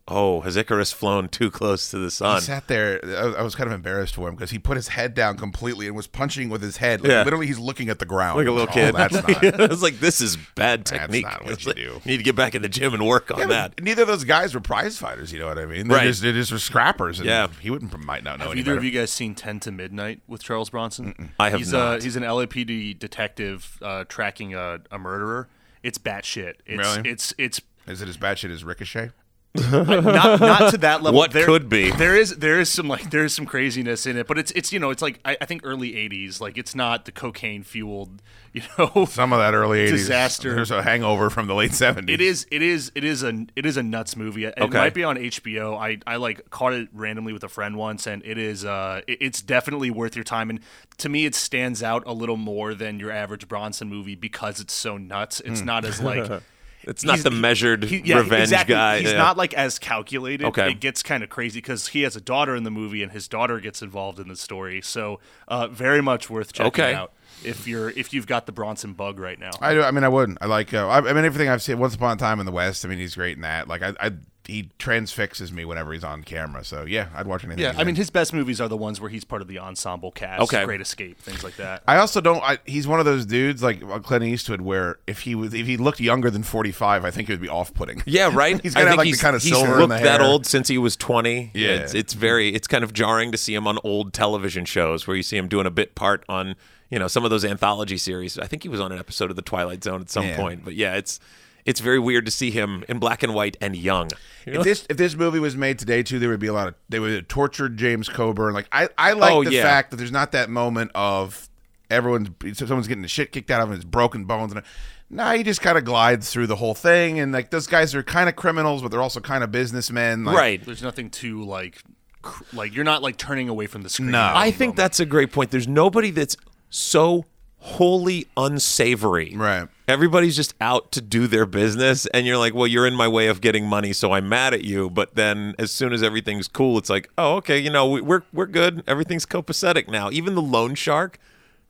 [0.07, 2.35] oh, has Icarus flown too close to the sun?
[2.35, 2.99] He sat there.
[3.03, 5.87] I I was kind of embarrassed for him because he put his head down completely
[5.87, 7.01] and was punching with his head.
[7.01, 7.23] Like, Yeah.
[7.23, 8.37] Literally, he's looking at the ground.
[8.37, 8.93] Like a little Oh, kid.
[8.95, 9.59] that's not.
[9.61, 11.23] I was like, this is bad That's technique.
[11.25, 12.01] not what It's you like, do.
[12.05, 13.81] need to get back in the gym and work on Yeah, that.
[13.81, 15.33] neither of those guys were prize fighters.
[15.33, 15.87] You know what I mean?
[15.87, 16.05] They're Right.
[16.07, 17.19] Just, they just were scrappers.
[17.19, 17.47] And Yeah.
[17.59, 18.77] He wouldn't might not know Have either better.
[18.77, 21.31] of you guys seen Ten to Midnight with Charles Bronson?
[21.39, 21.99] I have he's not.
[21.99, 25.47] A, he's an LAPD detective uh, tracking a, a murderer.
[25.81, 26.55] It's batshit.
[26.65, 27.09] It's Really?
[27.09, 29.11] it's it's Is it as bad shit as Ricochet?
[29.55, 31.17] Not not to that level.
[31.17, 31.91] What could be?
[31.91, 34.71] There is there is some like there is some craziness in it, but it's it's
[34.73, 36.39] you know it's like I, I think early '80s.
[36.41, 38.21] Like it's not the cocaine fueled
[38.53, 39.89] you know Some of that early 80s.
[39.91, 40.55] Disaster.
[40.55, 42.09] There's a hangover from the late 70s.
[42.09, 42.47] It is.
[42.51, 42.91] It is.
[42.95, 43.45] It is a.
[43.55, 44.45] It is a nuts movie.
[44.45, 44.77] It Okay.
[44.77, 45.77] might be on HBO.
[45.77, 48.63] I, I like caught it randomly with a friend once, and it is.
[48.65, 50.49] Uh, it- it's definitely worth your time.
[50.49, 50.59] And
[50.99, 54.73] to me, it stands out a little more than your average Bronson movie because it's
[54.73, 55.41] so nuts.
[55.41, 55.65] It's Hmm.
[55.65, 56.41] not as like.
[56.87, 58.75] It's not the measured he- yeah, revenge exactly.
[58.75, 58.99] guy.
[58.99, 59.17] He's yeah.
[59.17, 60.45] not like as calculated.
[60.45, 60.71] Okay.
[60.71, 63.27] It gets kind of crazy because he has a daughter in the movie, and his
[63.27, 64.81] daughter gets involved in the story.
[64.81, 66.93] So, uh, very much worth checking Okay.
[66.93, 67.13] out
[67.43, 69.51] if you're if you've got the Bronson bug right now.
[69.61, 69.81] I do.
[69.83, 70.37] I mean, I wouldn't.
[70.41, 70.73] I like.
[70.73, 71.79] Uh, I, I mean, everything I've seen.
[71.79, 72.85] Once upon a time in the West.
[72.85, 73.67] I mean, he's great in that.
[73.67, 74.11] Like, I, I
[74.47, 76.63] he transfixes me whenever he's on camera.
[76.63, 77.61] So yeah, I'd watch anything.
[77.63, 79.59] yeah, he's I mean, his best movies are the ones where he's part of the
[79.59, 80.41] ensemble cast.
[80.43, 80.63] Okay.
[80.65, 81.83] Great Escape, things like that.
[81.87, 82.41] I also don't.
[82.43, 85.65] I, he's one of those dudes like uh, Clint Eastwood, where if he was if
[85.65, 88.03] he looked younger than forty five, I think it would be off putting.
[88.05, 88.61] Yeah, right.
[88.61, 90.03] He's I gonna have think like he's, the kind of he's silver in looked the
[90.03, 91.51] that old since he was twenty.
[91.53, 91.69] Yeah.
[91.69, 95.15] it's, it's very it's kind of jarring to see him on old television shows where
[95.15, 96.55] you see him doing a bit part on
[96.89, 98.37] you know some of those anthology series.
[98.37, 100.35] I think he was on an episode of the Twilight Zone at some Yeah.
[100.37, 100.63] point.
[100.63, 101.19] But yeah, it's
[101.65, 104.09] it's very weird to see him in black and white and young.
[104.45, 106.75] If this if this movie was made today too, there would be a lot of
[106.89, 108.53] they would have tortured James Coburn.
[108.53, 109.63] Like I I like Oh, the yeah.
[109.63, 111.49] fact that there's not that moment of
[111.89, 114.61] everyone's someone's getting the shit kicked out of him, his broken bones, and
[115.09, 117.19] now he just kind of glides through the whole thing.
[117.19, 120.25] And like those guys are kind of criminals, but they're also kind of businessmen.
[120.25, 120.65] Like, right.
[120.65, 121.81] There's nothing too like,
[122.21, 124.11] cr- like you're not like turning away from the screen.
[124.11, 124.31] No.
[124.33, 125.51] I think that's a great point.
[125.51, 126.35] There's nobody that's
[126.69, 127.25] so
[127.65, 129.33] wholly unsavory.
[129.35, 129.67] Right.
[129.87, 133.27] Everybody's just out to do their business, and you're like, well, you're in my way
[133.27, 134.89] of getting money, so I'm mad at you.
[134.89, 138.21] But then, as soon as everything's cool, it's like, oh, okay, you know, we, we're
[138.33, 138.83] we're good.
[138.87, 140.09] Everything's copacetic now.
[140.11, 141.19] Even the loan shark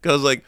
[0.02, 0.44] goes like,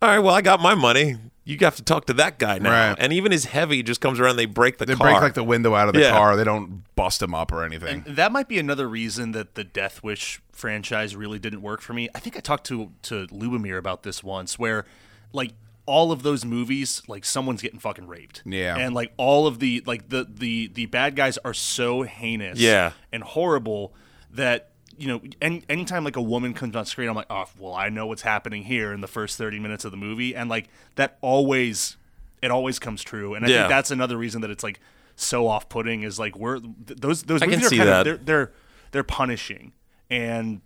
[0.00, 1.16] all right, well, I got my money.
[1.44, 2.70] You have to talk to that guy now.
[2.90, 2.96] Right.
[2.98, 4.36] And even his heavy just comes around.
[4.36, 4.94] They break the car.
[4.94, 5.10] They car.
[5.10, 6.12] break like the window out of the Yeah.
[6.12, 6.36] car.
[6.36, 8.04] They don't bust him up or anything.
[8.06, 11.92] And that might be another reason that the Death Wish franchise really didn't work for
[11.92, 12.08] me.
[12.14, 14.86] I think I talked to to Lubomir about this once, where
[15.32, 15.52] like
[15.84, 18.42] all of those movies, like someone's getting fucking raped.
[18.46, 18.76] Yeah.
[18.78, 22.58] and like all of the like the the the bad guys are so heinous.
[22.58, 22.92] Yeah.
[23.12, 23.92] and horrible
[24.30, 24.68] that.
[24.98, 27.88] You know, any anytime like a woman comes on screen, I'm like, oh, well, I
[27.88, 31.16] know what's happening here in the first 30 minutes of the movie, and like that
[31.22, 31.96] always,
[32.42, 33.56] it always comes true, and I Yeah.
[33.62, 34.78] think that's another reason that it's like
[35.16, 38.00] so off-putting is like we're th- those those I movies are kind that.
[38.00, 38.52] of they're they're
[38.92, 39.72] they're punishing
[40.12, 40.60] and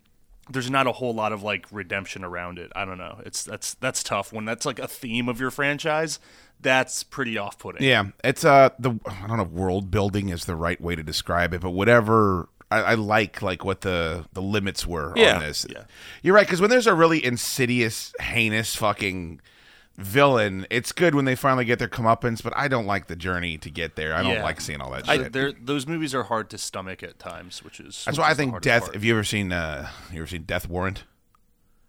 [0.50, 2.70] there's not a whole lot of like redemption around it.
[2.76, 3.20] I don't know.
[3.24, 6.18] It's that's that's tough when that's like a theme of your franchise.
[6.60, 7.82] That's pretty off-putting.
[7.86, 11.52] Yeah, it's uh the I don't know world building is the right way to describe
[11.54, 15.36] it, but whatever I, I like like what the the limits were Yeah.
[15.36, 15.66] on this.
[15.68, 15.84] Yeah.
[16.22, 19.40] You're right because when there's a really insidious, heinous fucking
[19.96, 22.42] villain, it's good when they finally get their comeuppance.
[22.42, 24.14] But I don't like the journey to get there.
[24.14, 24.42] I don't Yeah.
[24.44, 25.32] like seeing all that So shit.
[25.32, 28.36] they're- those movies are hard to stomach at times, which is That's why I is
[28.36, 28.82] the think hardest Death.
[28.82, 28.94] part.
[28.94, 31.04] Have you ever seen uh you ever seen Death Warrant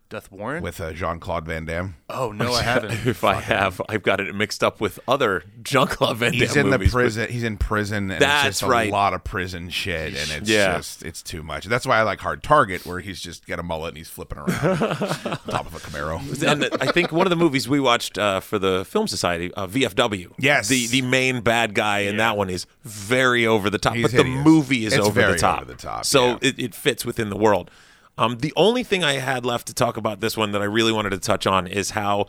[0.09, 0.63] Death Warrant?
[0.63, 1.95] with uh, Jean Claude Van Damme?
[2.09, 3.05] oh no, I haven't.
[3.05, 6.55] if I have, I've got it mixed up with other Jean Claude Van Damme He's
[6.55, 7.29] in the movies, but- prison.
[7.29, 8.91] He's in prison, and That's it's just a right.
[8.91, 10.77] lot of prison shit, and it's Yeah.
[10.77, 11.65] just it's too much.
[11.65, 14.37] That's why I like Hard Target, where he's just got a mullet and he's flipping
[14.37, 14.77] around on
[15.49, 16.17] top of a Camaro.
[16.51, 19.67] and I think one of the movies we watched uh, for the Film Society, uh,
[19.67, 20.31] VFW.
[20.39, 20.67] Yes.
[20.69, 24.11] the the main bad guy in that one is very over the top, He's but
[24.17, 25.61] the movie is It's over very the top.
[25.63, 26.37] over the top, So yeah.
[26.41, 27.69] it, it fits within the world.
[28.17, 30.91] Um, the only thing I had left to talk about this one that I really
[30.91, 32.25] wanted to touch on is how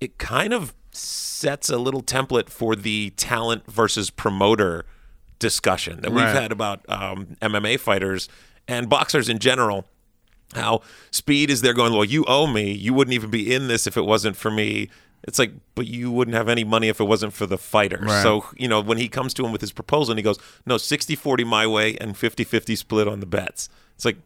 [0.00, 4.84] it kind of sets a little template for the talent versus promoter
[5.38, 6.34] discussion that we've Right.
[6.42, 8.28] had about um, MMA fighters
[8.68, 9.86] and boxers in general
[10.54, 10.82] how
[11.12, 13.96] speed is there going well you owe me you wouldn't even be in this if
[13.96, 14.90] it wasn't for me
[15.22, 18.22] it's like but you wouldn't have any money if it wasn't for the fighter Right.
[18.22, 20.74] so you know when he comes to him with his proposal and he goes no
[20.74, 24.16] 60-40 my way and 50-50 split on the bets it's like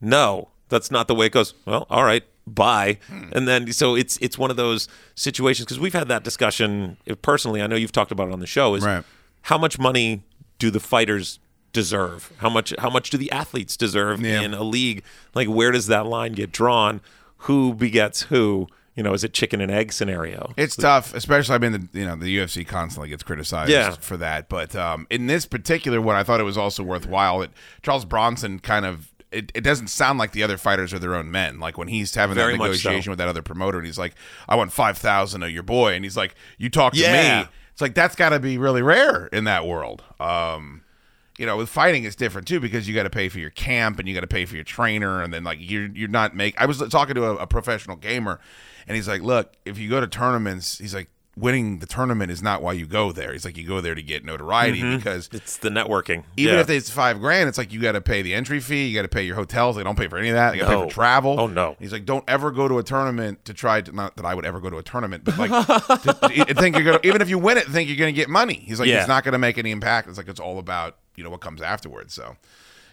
[0.00, 2.98] no that's not the way it goes well all right bye
[3.32, 7.14] and then so it's it's one of those situations because we've had that discussion uh,
[7.16, 9.04] personally i know you've talked about it on the show is Right.
[9.42, 10.22] how much money
[10.58, 11.38] do the fighters
[11.72, 14.40] deserve how much how much do the athletes deserve Yeah.
[14.42, 17.00] in a league like where does that line get drawn
[17.44, 21.58] who begets who you know is it chicken and egg scenario It's tough, especially I
[21.58, 23.90] mean the you know the UFC constantly gets criticized Yeah.
[23.92, 27.50] for that, but um, in this particular one, I thought it was also worthwhile that
[27.82, 29.09] Charles Bronson kind of.
[29.32, 31.60] It, it doesn't sound like the other fighters are their own men.
[31.60, 32.88] Like when he's having Very that much so.
[32.88, 34.14] negotiation with that other promoter, and he's like,
[34.48, 37.42] "I want five thousand of your boy," and he's like, "You talk to Yeah.
[37.42, 40.02] me." It's like that's got to be really rare in that world.
[40.18, 40.82] Um,
[41.38, 43.98] you know, with fighting it's different too because you got to pay for your camp
[43.98, 46.60] and you got to pay for your trainer and then like you're you're not make.
[46.60, 48.40] I was talking to a, a professional gamer,
[48.88, 52.42] and he's like, "Look, if you go to tournaments, he's like." Winning the tournament is
[52.42, 53.32] not why you go there.
[53.32, 54.96] He's like, you go there to get notoriety mm-hmm.
[54.96, 56.24] because It's the networking.
[56.36, 56.60] even Yeah.
[56.60, 59.02] if it's five grand, it's like you got to pay the entry fee, you got
[59.02, 59.76] to pay your hotels.
[59.76, 60.54] They don't pay for any of that.
[60.54, 61.40] You got to pay for travel.
[61.40, 61.76] Oh, no.
[61.78, 64.44] He's like, don't ever go to a tournament to try to not that I would
[64.44, 67.38] ever go to a tournament, but like to, to think you're gonna even if you
[67.38, 68.54] win it, think you're gonna get money.
[68.66, 68.98] He's like, Yeah.
[68.98, 70.08] it's not gonna make any impact.
[70.08, 72.12] It's like it's all about you know what comes afterwards.
[72.14, 72.36] So,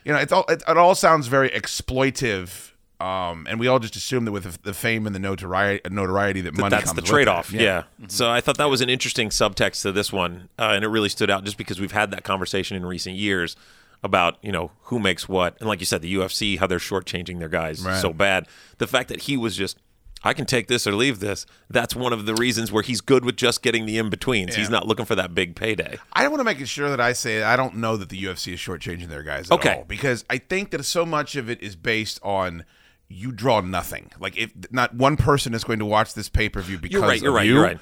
[0.05, 2.71] you know, it's all it, it all sounds very exploitive.
[2.99, 6.55] Um, and we all just assume that with the, fame and the notoriety, notoriety that,
[6.57, 7.51] money that's the trade-off.
[7.53, 7.83] Yeah.
[8.07, 11.09] So I thought that was an interesting subtext to this one, uh, and it really
[11.09, 13.55] stood out just because we've had that conversation in recent years
[14.03, 17.37] about you know who makes what, and like you said, the UFC how they're shortchanging
[17.39, 18.01] their guys Right.
[18.01, 18.47] so bad.
[18.79, 19.77] The fact that he was just.
[20.23, 21.45] I can take this or leave this.
[21.69, 24.55] That's one of the reasons where he's good with just getting the in betweens.
[24.55, 25.99] He's not looking for that big payday.
[26.11, 28.59] I want to make sure that I say I don't know that the UFC is
[28.59, 29.75] shortchanging their guys at Okay.
[29.75, 32.65] all because I think that so much of it is based on
[33.09, 34.11] you draw nothing.
[34.19, 37.01] Like if not one person is going to watch this pay per view because you're
[37.01, 37.53] right, you're of right, you.
[37.55, 37.79] you're right.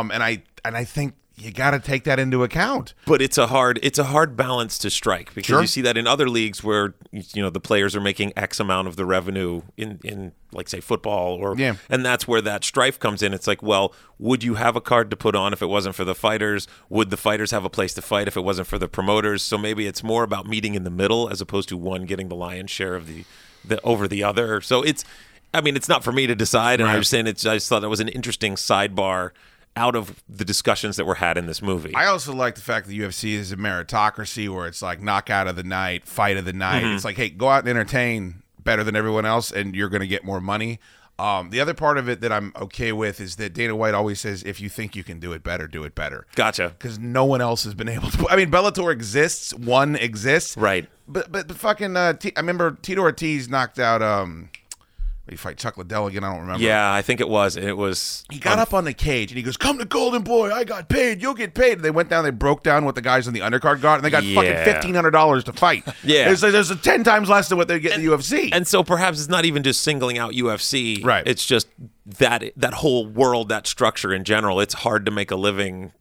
[0.00, 2.92] Um, and I and I think you got to take that into account.
[3.06, 5.60] but it's a hard it's a hard balance to strike because Sure.
[5.62, 8.88] you see that in other leagues where you know the players are making x amount
[8.88, 11.76] of the revenue in in like say football or Yeah.
[11.88, 15.08] and that's where that strife comes in it's like well would you have a card
[15.12, 17.94] to put on if it wasn't for the fighters would the fighters have a place
[17.94, 20.84] to fight if it wasn't for the promoters so maybe it's more about meeting in
[20.84, 23.24] the middle as opposed to one getting the lion's share of the
[23.64, 25.04] the over the other so it's
[25.52, 26.98] I mean, it's not for me to decide, and I Right.
[26.98, 27.44] was saying it's.
[27.44, 29.32] I just thought that was an interesting sidebar
[29.74, 31.92] out of the discussions that were had in this movie.
[31.92, 35.56] I also like the fact that UFC is a meritocracy where it's like knockout of
[35.56, 36.84] the night, fight of the night.
[36.84, 36.94] Mm-hmm.
[36.94, 40.06] It's like, hey, go out and entertain better than everyone else, and you're going to
[40.06, 40.78] get more money.
[41.18, 44.20] Um, the other part of it that I'm okay with is that Dana White always
[44.20, 46.26] says, if you think you can do it better, do it better.
[46.34, 46.74] Gotcha.
[46.78, 48.28] because no one else has been able to.
[48.30, 50.88] I mean, Bellator exists, one exists, Right.
[51.12, 54.02] But but, but fucking, uh, T- I remember Tito Ortiz knocked out.
[54.02, 54.50] Um,
[55.28, 56.24] he fight Chuck Liddell again.
[56.24, 56.64] I don't remember.
[56.64, 57.56] Yeah, I think it was.
[57.56, 58.24] It was.
[58.32, 60.50] He got up on the cage and he goes, "Come to Golden Boy.
[60.52, 61.22] I got paid.
[61.22, 62.24] You'll get paid." And they went down.
[62.24, 64.94] They broke down what the guys on the undercard got, and they got fucking fifteen
[64.94, 65.84] hundred dollars to fight.
[66.02, 66.30] Yeah.
[66.32, 68.48] it's like there's a ten times less than what they get in the UFC.
[68.52, 71.04] And so perhaps it's not even just singling out UFC.
[71.04, 71.26] Right.
[71.26, 71.68] It's just
[72.18, 74.58] that that whole world, that structure in general.
[74.60, 75.92] It's hard to make a living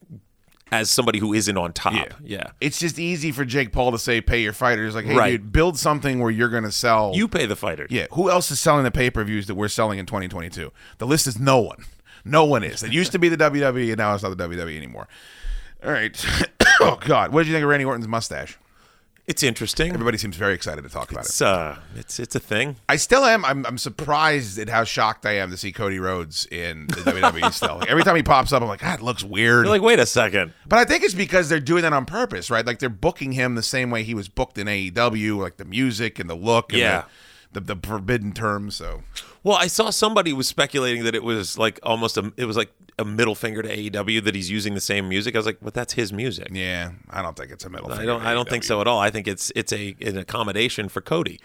[0.72, 1.93] as somebody who isn't on top.
[1.93, 2.05] Yeah.
[2.24, 2.51] Yeah.
[2.61, 5.32] it's just easy for Jake Paul to say, "Pay your fighters." Like, hey, Right.
[5.32, 7.11] dude, build something where you're going to sell.
[7.15, 7.88] You pay the fighter.
[7.89, 10.72] Yeah, who else is selling the pay per views that we're selling in 2022?
[10.99, 11.86] The list is no one.
[12.26, 12.84] No one is.
[12.84, 15.07] It used to be the WWE, and now it's not the WWE anymore.
[15.84, 16.26] All right.
[16.82, 18.57] oh God, what did you think of Randy Orton's mustache?
[19.30, 19.93] It's interesting.
[19.93, 21.27] Everybody seems very excited to talk about it.
[21.27, 22.77] It's uh, it's it's a thing.
[22.89, 23.45] I still am.
[23.45, 27.53] I'm, I'm surprised at how shocked I am to see Cody Rhodes in the WWE
[27.53, 27.77] still.
[27.77, 29.65] Like, every time he pops up, I'm like, God, it looks weird.
[29.67, 30.53] You're like, wait a second.
[30.67, 32.65] but I think it's because they're doing that on purpose, right?
[32.65, 36.17] Like they're booking him the same way he was booked in AEW, like the music
[36.17, 37.03] and the look, and Yeah.
[37.53, 38.71] the, the, the forbidden term.
[38.71, 39.03] So
[39.43, 42.71] Well, I saw somebody was speculating that it was like almost a it was like
[43.00, 45.36] a middle finger to AEW that he's using the same music.
[45.36, 46.50] I was like, but that's his music.
[46.52, 47.88] yeah, I don't think it's a middle.
[47.91, 48.22] I finger don't.
[48.24, 49.00] I don't think so at all.
[49.00, 51.39] I think it's it's a an accommodation for Cody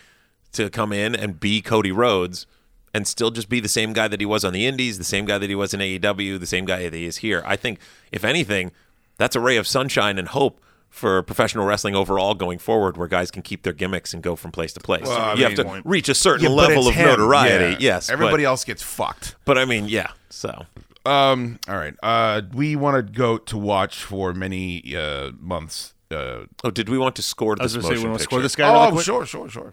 [0.53, 2.47] to come in and be Cody Rhodes
[2.93, 5.25] and still just be the same guy that he was on the Indies, the same
[5.25, 7.43] guy that he was in AEW, the same guy that he is here.
[7.45, 7.81] I think
[8.13, 8.71] if anything,
[9.17, 13.33] that's a ray of sunshine and hope for professional wrestling overall going forward, where guys
[13.33, 15.03] can keep their gimmicks and go from place to place.
[15.09, 17.07] Well, I you have mean- to reach a certain Yeah, level of him.
[17.09, 17.73] notoriety.
[17.83, 17.95] Yeah.
[17.95, 19.35] Yes, everybody but, else gets fucked.
[19.45, 20.13] But I mean, yeah.
[20.31, 20.67] So
[21.07, 21.59] Um.
[21.69, 21.95] All right.
[22.03, 22.43] Uh.
[22.53, 25.95] We want to go to watch for many uh months.
[26.11, 26.45] Uh.
[26.63, 28.25] Oh, did we want to score I was this going say, we motion want to
[28.25, 28.31] picture?
[28.35, 29.05] score this guy really Oh, quick?
[29.05, 29.73] sure, sure, sure.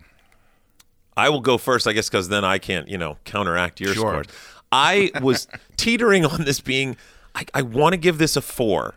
[1.17, 4.23] I will go first, I guess, because then I can't, you know, counteract your Sure.
[4.23, 4.27] scores.
[4.71, 6.95] I was teetering on this being,
[7.35, 8.95] I, I want to give this a four,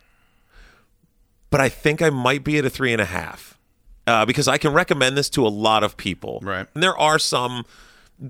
[1.51, 3.59] but I think I might be at a three and a half
[4.07, 6.39] uh, because I can recommend this to a lot of people.
[6.43, 6.67] Right.
[6.75, 7.65] And there are some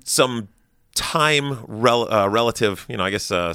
[0.05, 0.49] some
[0.95, 3.55] time rel- uh, relative, you know, I guess uh,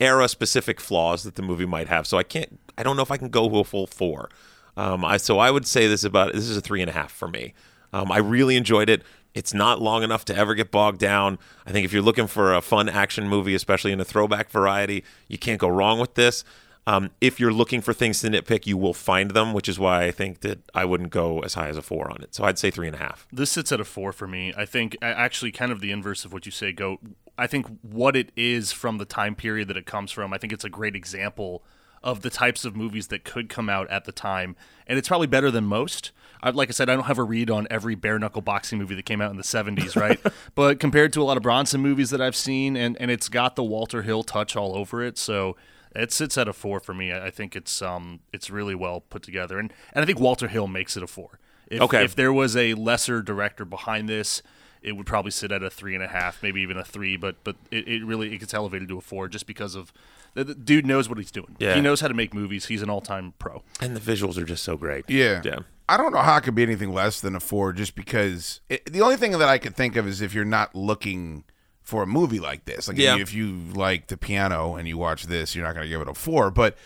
[0.00, 2.06] era specific flaws that the movie might have.
[2.06, 4.28] So I can't, I don't know if I can go a full four.
[4.76, 7.12] Um, I so I would say this about this is a three and a half
[7.12, 7.54] for me.
[7.92, 9.02] Um, I really enjoyed it.
[9.34, 11.38] It's not long enough to ever get bogged down.
[11.66, 15.04] I think if you're looking for a fun action movie, especially in a throwback variety,
[15.28, 16.44] you can't go wrong with this.
[16.86, 20.04] Um, if you're looking for things to nitpick, you will find them, which is why
[20.04, 22.34] I think that I wouldn't go as high as a four on it.
[22.34, 23.26] So I'd say three and a half.
[23.32, 24.52] This sits at a four for me.
[24.56, 27.00] I think actually kind of the inverse of what you say, Goat.
[27.38, 30.52] I think what it is from the time period that it comes from, I think
[30.52, 31.64] it's a great example
[32.04, 34.54] of the types of movies that could come out at the time.
[34.86, 36.12] And it's probably better than most.
[36.42, 38.94] I, like I said, I don't have a read on every bare knuckle boxing movie
[38.94, 40.20] that came out in the 70s, right?
[40.54, 43.56] but compared to a lot of Bronson movies that I've seen, and, and it's got
[43.56, 45.16] the Walter Hill touch all over it.
[45.16, 45.56] So
[45.94, 47.12] it sits at a four for me.
[47.12, 50.48] I I think it's um it's really well put together, and and I think Walter
[50.48, 51.38] Hill makes it a four.
[51.66, 52.04] If, Okay.
[52.04, 54.42] If there was a lesser director behind this,
[54.82, 57.16] it would probably sit at a three and a half, maybe even a three.
[57.16, 59.92] But but it, it really it gets elevated to a four just because of
[60.34, 61.56] the, the dude knows what he's doing.
[61.58, 61.74] Yeah.
[61.74, 62.66] He knows how to make movies.
[62.66, 63.62] He's an all time pro.
[63.80, 65.08] And the visuals are just so great.
[65.08, 65.40] Yeah.
[65.44, 65.60] Yeah.
[65.88, 68.90] I don't know how it could be anything less than a four just because it,
[68.92, 71.44] the only thing that I could think of is if you're not looking
[71.84, 72.88] for a movie like this.
[72.88, 73.16] Like Yeah.
[73.18, 76.08] if you like the piano and you watch this, you're not going to give it
[76.08, 76.50] a four.
[76.50, 76.76] But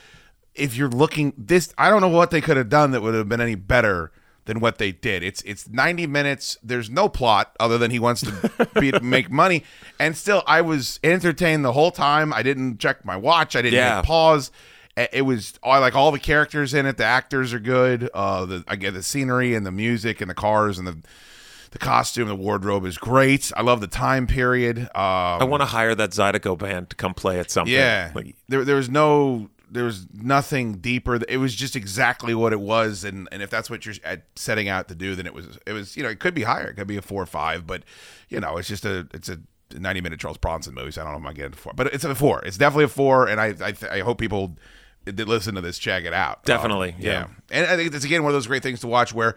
[0.54, 3.28] if you're looking this, I don't know what they could have done that would have
[3.28, 4.10] been any better
[4.46, 5.22] than what they did.
[5.22, 6.56] It's it's 90 minutes.
[6.62, 9.62] There's no plot other than he wants to be, make money,
[10.00, 12.32] and still I was entertained the whole time.
[12.32, 13.54] I didn't check my watch.
[13.54, 14.02] I didn't Yeah.
[14.02, 14.50] pause.
[14.96, 16.96] It was I like all the characters in it.
[16.96, 18.10] The actors are good.
[18.12, 20.96] Uh, the I get the scenery and the music and the cars and the
[21.70, 23.50] the costume, the wardrobe is great.
[23.56, 24.78] I love the time period.
[24.78, 27.72] Um, I want to hire that Zydeco band to come play at something.
[27.74, 31.20] yeah, Like, there there was no there was nothing deeper.
[31.28, 34.68] It was just exactly what it was, and and if that's what you're at- setting
[34.68, 36.68] out to do, then it was it was you know it could be higher.
[36.68, 37.82] It could be a four or five, but
[38.30, 39.38] you know it's just a it's a
[39.78, 40.90] 90 minute Charles Bronson movie.
[40.92, 42.42] So I don't know if I'm getting four, but it's a four.
[42.46, 44.56] It's definitely a four, and I I, th- I hope people
[45.04, 46.44] that listen to this check it out.
[46.44, 47.26] Definitely, Um, yeah.
[47.50, 49.36] and I think it's again one of those great things to watch where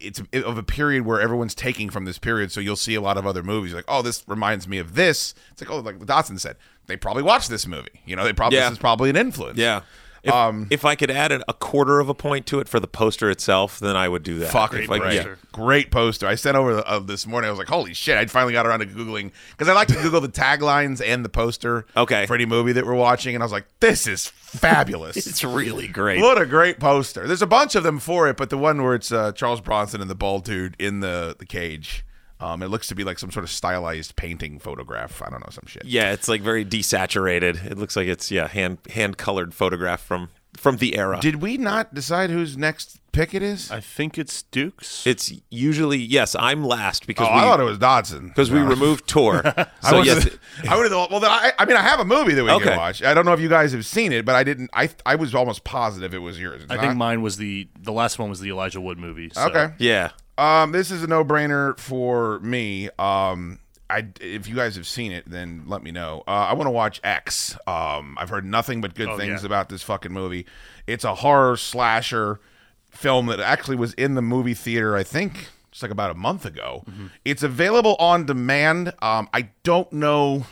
[0.00, 2.50] it's of a period where everyone's taking from this period.
[2.52, 5.34] So you'll see a lot of other movies like, oh, this reminds me of this.
[5.52, 8.00] It's like, oh, like the Dotson said, they probably watched this movie.
[8.06, 8.64] You know, they probably Yeah.
[8.64, 9.58] this is probably an influence.
[9.58, 9.82] yeah.
[10.22, 12.86] If, Um, if I could add a quarter of a point to it for the
[12.86, 14.50] poster itself, then I would do that.
[14.52, 15.34] Fuck If it, I- great, yeah.
[15.52, 16.26] great poster.
[16.26, 17.48] I sent over uh, this morning.
[17.48, 19.94] I was like, "Holy shit!" I finally got around to googling because I like to
[19.94, 21.86] Google the taglines and the poster.
[21.96, 22.26] Okay.
[22.26, 25.86] for any movie that we're watching, and I was like, "This is fabulous." It's really
[25.88, 26.20] great.
[26.20, 27.26] What a great poster.
[27.26, 30.00] There's a bunch of them for it, but the one where it's uh, Charles Bronson
[30.00, 32.04] and the bald dude in the, the cage,
[32.40, 35.20] um, it looks to be like some sort of stylized painting photograph.
[35.22, 35.84] I don't know, some shit.
[35.84, 37.64] Yeah, it's like very desaturated.
[37.70, 41.18] It looks like it's yeah hand hand colored photograph from from the era.
[41.20, 43.70] Did we not decide whose next pick it is?
[43.70, 45.06] I think it's Duke's.
[45.06, 46.34] it's usually yes.
[46.38, 48.28] I'm last because oh, because I thought it was Dotson.
[48.28, 49.42] because we removed Tor.
[49.44, 50.06] I So was.
[50.06, 50.28] yes,
[50.68, 51.10] I would have.
[51.10, 52.64] Well, then I, I mean, I have a movie that we Okay.
[52.70, 53.02] can watch.
[53.02, 54.70] I don't know if you guys have seen it, but I didn't.
[54.74, 56.62] I I was almost positive it was yours.
[56.64, 59.30] It's I think mine was the the last one was the Elijah Wood movie.
[59.32, 59.74] so- Okay.
[59.78, 60.10] yeah.
[60.40, 62.88] Um, this is a no-brainer for me.
[62.98, 63.58] Um,
[63.90, 66.22] I if you guys have seen it, then let me know.
[66.26, 67.56] Uh, I want to watch X.
[67.66, 69.46] Um, I've heard nothing but good Oh, things yeah.
[69.46, 70.46] about this fucking movie.
[70.86, 72.40] It's a horror slasher
[72.88, 74.96] film that actually was in the movie theater.
[74.96, 76.84] I think just like about a month ago.
[76.88, 77.06] Mm-hmm.
[77.24, 78.94] It's available on demand.
[79.02, 80.46] Um, I don't know.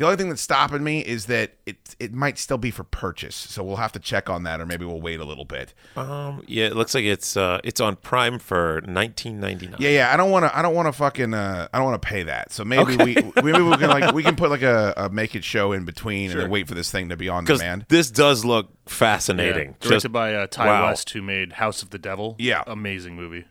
[0.00, 3.36] The only thing that's stopping me is that it it might still be for purchase,
[3.36, 5.74] so we'll have to check on that, or maybe we'll wait a little bit.
[5.94, 9.78] Um, yeah, it looks like it's uh, it's on Prime for 19.99.
[9.78, 10.10] Yeah, yeah.
[10.10, 10.58] I don't want to.
[10.58, 11.34] I don't want to fucking.
[11.34, 12.50] Uh, I don't want to pay that.
[12.50, 15.44] So maybe we maybe we can like we can put like a, a make it
[15.44, 17.84] show in between and then wait for this thing to be on demand.
[17.90, 18.76] this does look Yeah.
[18.94, 19.76] fascinating.
[19.80, 20.86] Directed Just- by uh, Ty wow.
[20.86, 22.36] West, who made House of the Devil.
[22.38, 22.62] Yeah.
[22.66, 23.44] amazing movie.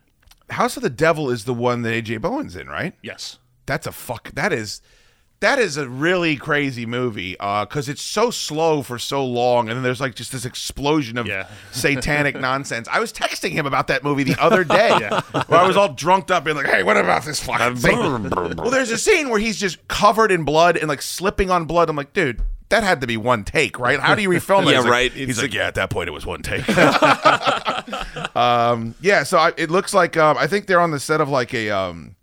[0.50, 2.96] House of the Devil is the one that AJ Bowen's in, right?
[3.04, 3.38] Yes.
[3.68, 4.32] That's a fuck.
[4.32, 4.82] That is.
[5.42, 9.84] That is a really crazy movie because it's so slow for so long, and then
[9.84, 11.48] there's like just this explosion of Yeah.
[11.72, 12.90] satanic nonsense.
[12.92, 14.90] I was texting him about that movie the other day,
[15.48, 17.98] where I was all drunked up and like, "Hey, what about this fucking thing?"
[18.58, 21.90] well, there's a scene where he's just covered in blood and like slipping on blood.
[21.90, 23.98] I'm like, dude, that had to be one take, right?
[23.98, 24.72] How do you refilm that?
[24.72, 25.12] Yeah, He's like- right.
[25.14, 26.68] He's It's like, yeah, at that point it was one take.
[28.36, 31.30] um, yeah, so I, it looks like um, I think they're on the set of
[31.30, 31.70] like a.
[31.70, 32.16] Um,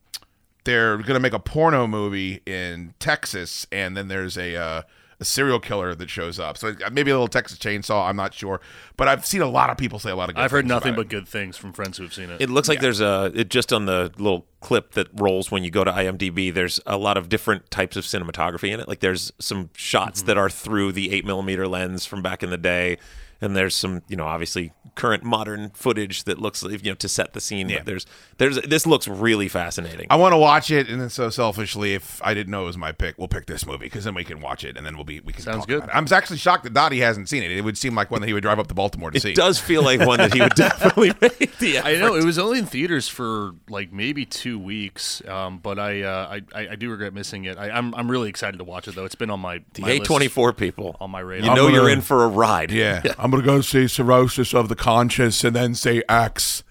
[0.67, 4.83] they're gonna make a porno movie in Texas, and then there's a uh,
[5.19, 6.59] a serial killer that shows up.
[6.59, 8.07] So maybe a little Texas Chainsaw.
[8.07, 8.61] I'm not sure,
[8.99, 10.35] but I've seen a lot of people say a lot of.
[10.35, 12.43] good I've heard things nothing about but good things from friends who have seen it.
[12.43, 15.71] It looks like there's a it just on the little clip that rolls when you
[15.71, 16.53] go to IMDb.
[16.53, 18.89] There's a lot of different types of cinematography in it.
[18.89, 20.27] Like there's some shots Mm-hmm.
[20.27, 22.99] that are through the eight millimeter lens from back in the day,
[23.41, 27.09] and there's some you know obviously current modern footage that looks like you know to
[27.09, 27.69] set the scene.
[27.69, 27.83] Yeah.
[27.85, 28.07] There's
[28.39, 30.07] there's this looks really fascinating.
[30.11, 32.79] I want to watch it, and then so selfishly, if I didn't know it was
[32.79, 35.05] my pick, we'll pick this movie because then we can watch it, and then we'll
[35.05, 35.77] be we can Sounds talk good.
[35.79, 35.97] about it.
[35.97, 37.51] I'm actually shocked that Dottie hasn't seen it.
[37.51, 39.31] It would seem like one that he would drive up to Baltimore to see.
[39.33, 41.89] it does feel like one that he would definitely make the effort.
[41.89, 46.03] I know it was only in theaters for like maybe two weeks, um, but I,
[46.03, 47.59] uh, I I I do regret missing it.
[47.59, 49.05] I, I'm I'm really excited to watch it though.
[49.05, 51.91] It's been on my The my A24 people on my radar You know I'm you're
[51.91, 52.71] in for a ride.
[52.71, 56.63] Yeah, I'm gonna go see cirrhosis of the conscience, and then say X.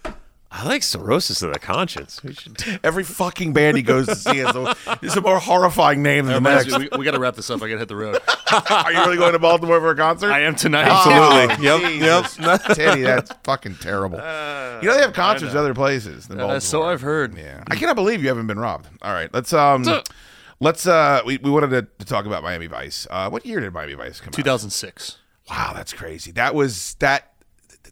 [0.49, 2.23] I like cirrhosis of the conscience.
[2.23, 6.01] We should Every fucking band he goes to see is a, is a more horrifying
[6.01, 6.91] name than the Reminds next.
[6.93, 7.61] we, we got to wrap this up.
[7.61, 8.21] I got to hit the road.
[8.69, 10.31] Are you really going to Baltimore for a concert?
[10.31, 10.87] I am tonight.
[10.87, 11.67] Absolutely.
[11.67, 12.67] Oh, Yep, Jesus.
[12.77, 14.17] Titty, that's fucking terrible.
[14.17, 16.55] you know they have concerts other places than Baltimore.
[16.55, 17.37] Uh, so I've heard.
[17.37, 18.87] Yeah, I cannot believe you haven't been robbed.
[19.01, 19.83] All right, let's um,
[20.61, 23.07] let's uh, we, we wanted to, to talk about Miami Vice.
[23.09, 24.33] Uh, what year did Miami Vice come out?
[24.35, 25.17] 2006.
[25.49, 26.31] Wow, that's crazy.
[26.31, 27.31] That was that.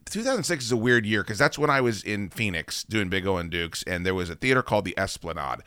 [0.05, 3.37] 2006 is a weird year because that's when I was in Phoenix doing Big O
[3.37, 5.59] and Dukes, and there was a theater called the Esplanade.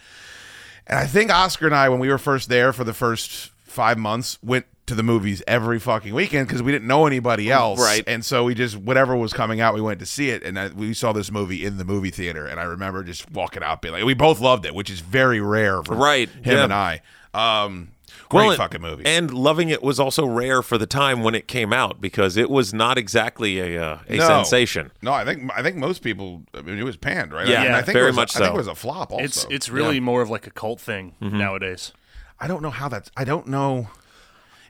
[0.87, 3.99] And I think Oscar and I, when we were first there for the first five
[3.99, 7.81] months, went to the movies every fucking weekend because we didn't know anybody else.
[7.81, 8.05] Right.
[8.07, 10.45] And so we just, whatever was coming out, we went to see it.
[10.45, 12.47] And I, we saw this movie in the movie theater.
[12.47, 15.41] And I remember just walking out, being like, we both loved it, which is very
[15.41, 16.65] rare for Right, him yeah.
[16.65, 17.01] and I.
[17.35, 17.89] Um,
[18.29, 19.05] great Well, and- fucking movie.
[19.07, 22.51] And loving it was also rare for the time when it came out because it
[22.51, 24.27] was not exactly a uh, a No.
[24.27, 24.91] sensation.
[25.03, 26.43] No, I think I think most people.
[26.55, 27.47] I mean, it was panned, right?
[27.47, 29.13] Yeah, I, mean, I think very it was, much I think it was a flop.
[29.13, 31.93] Also, It's it's really more of like a cult thing nowadays.
[32.39, 33.11] I don't know how that's.
[33.17, 33.89] I don't know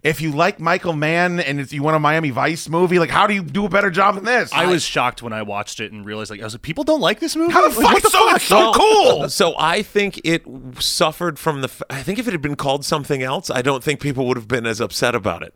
[0.06, 2.98] if you like Michael Mann and if you want a Miami Vice movie.
[2.98, 4.52] Like, how do you do a better job than this?
[4.52, 7.00] I was shocked when I watched it and realized like I was like, people don't
[7.00, 7.52] like this movie.
[7.52, 7.92] How the Like, fuck?
[7.94, 8.36] what the so fuck?
[8.36, 9.28] it's so cool.
[9.28, 10.44] So I think it
[10.80, 11.68] suffered from the.
[11.68, 14.36] f- I think if it had been called something else, I don't think people would
[14.36, 15.54] have been as upset about it.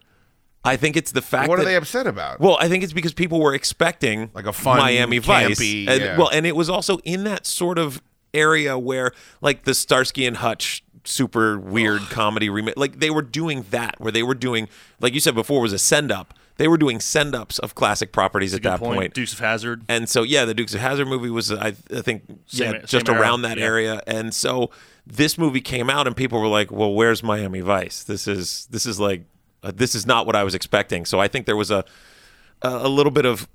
[0.63, 2.39] I think it's the fact What are that they upset about?
[2.39, 6.19] Well, I think it's because people were expecting Like a fun, Miami Vice, campy, and,
[6.19, 8.03] well, and it was also in that sort of
[8.35, 13.67] area where, like the Starsky and Hutch super weird comedy remake, like they were doing
[13.71, 14.69] that, where they were doing,
[15.01, 16.35] like you said before, was a send up.
[16.57, 18.99] They were doing send ups of classic properties at that point.
[18.99, 19.15] point.
[19.15, 19.83] Dukes of Hazzard.
[19.89, 23.07] And so, yeah, the Dukes of Hazzard movie was, I, I think, Same- yeah, just
[23.07, 23.65] same era, around that yeah.
[23.65, 24.03] area.
[24.07, 24.71] And so,
[25.07, 28.05] this movie came out, and people were like, "Well, where's Miami Vice?
[28.05, 29.23] This is this is like,
[29.63, 31.83] uh, this is not what I was expecting." So, I think there was a
[32.61, 33.49] a, a little bit of,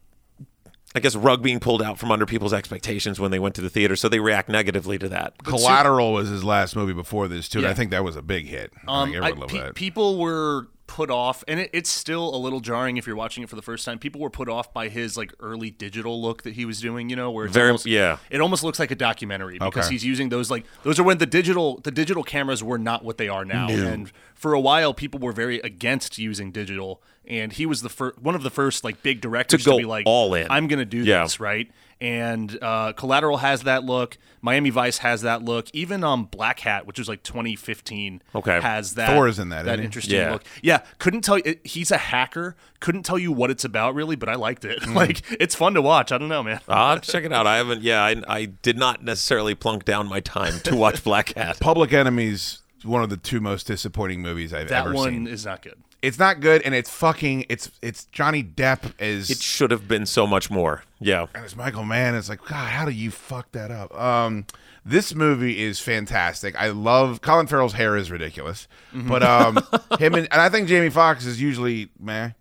[0.96, 3.70] I guess, rug being pulled out from under people's expectations when they went to the
[3.70, 3.98] theater.
[3.98, 5.34] So they react negatively to that.
[5.44, 7.60] Collateral was his last movie before this too.
[7.60, 8.72] and I think that was a big hit.
[8.88, 9.76] I Um, think I- loved pe- that.
[9.76, 13.50] people were put off, and it, it's still a little jarring if you're watching it
[13.50, 13.98] for the first time.
[14.00, 17.10] People were put off by his like early digital look that he was doing.
[17.10, 18.18] You know, where it's Very- almost, yeah.
[18.30, 19.94] it almost looks like a documentary because Okay.
[19.96, 23.18] he's using those like those are when the digital the digital cameras were not what
[23.18, 27.02] they are now, and for a while people were very against using digital.
[27.28, 29.86] And he was the first, one of the first like big directors to, go be
[29.86, 30.46] like, all in.
[30.52, 31.24] I'm going to do Yeah.
[31.24, 31.72] this, right?
[32.02, 34.18] And uh, Collateral has that look.
[34.42, 35.68] Miami Vice has that look.
[35.74, 38.60] Even um, Blackhat, which was like 2015, Okay.
[38.62, 39.10] has that.
[39.10, 39.86] Thor is in that, That isn't he?
[39.86, 40.32] interesting Yeah.
[40.34, 40.44] look.
[40.62, 41.56] Yeah, couldn't tell you.
[41.64, 42.56] He's a hacker.
[42.80, 44.80] Couldn't tell you what it's about really, but I liked it.
[44.86, 44.94] Mm.
[44.94, 46.12] like it's fun to watch.
[46.12, 46.60] I don't know, man.
[46.68, 47.48] I'll check it out.
[47.48, 47.82] I haven't.
[47.82, 51.60] Yeah, I, I did not necessarily plunk down my time to watch Blackhat.
[51.60, 55.04] Public Enemies, one of the two most disappointing movies I've that ever seen.
[55.04, 55.78] That one is not good.
[56.02, 57.46] It's not good, and it's fucking.
[57.50, 60.84] It's it's Johnny Depp as It should have been so much more.
[61.00, 61.26] Yeah.
[61.34, 62.14] and it's Michael Mann.
[62.16, 63.98] It's like God, how do you fuck that up?
[64.00, 64.46] Um,
[64.86, 66.56] this movie is fantastic.
[66.62, 69.08] I love Colin Farrell's hair is ridiculous, Mm-hmm.
[69.10, 69.56] but um,
[70.00, 72.32] him and, and I think Jamie Foxx is usually meh,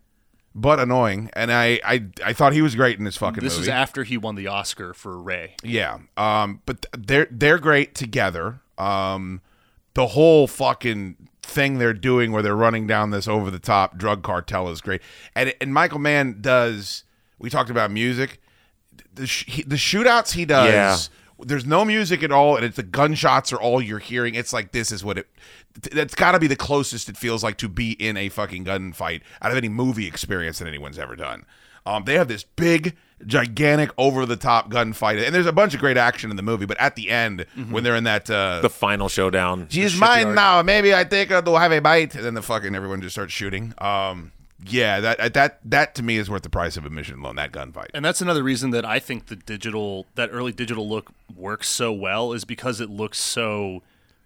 [0.55, 1.31] but annoying.
[1.33, 3.63] And I I, I thought he was great in this fucking This movie.
[3.63, 5.55] is after he won the Oscar for Ray.
[5.63, 6.01] Yeah.
[6.19, 8.61] Um, but th- they're they're great together.
[8.77, 9.41] Um,
[9.95, 14.23] the whole fucking thing they're doing where they're running down this over the top drug
[14.23, 15.01] cartel is great.
[15.35, 17.05] And and Michael Mann does.
[17.39, 18.41] We talked about music.
[19.15, 20.73] The sh- he, the shootouts he does.
[20.73, 20.97] Yeah.
[21.47, 24.35] There's no music at all, and it's the gunshots are all you're hearing.
[24.37, 25.29] It's like this is what it.
[25.93, 29.23] That's got to be the closest it feels like to be in a fucking gunfight
[29.43, 31.45] out of any movie experience that anyone's ever done.
[31.85, 32.97] Um, they have this big,
[33.27, 36.67] gigantic, over the top gunfight, and there's a bunch of great action in the movie.
[36.67, 39.67] But at the end, when they're in that, uh, The final showdown.
[39.71, 40.63] she's mine now.
[40.63, 43.73] Maybe I think I'll have a bite, and then the fucking everyone just starts shooting.
[43.79, 44.33] Um,
[44.67, 47.37] yeah, that that that to me is worth the price of admission alone.
[47.37, 47.89] That gunfight.
[47.95, 51.93] And that's another reason that I think the digital, that early digital look works so
[51.93, 53.83] well, is because it looks so,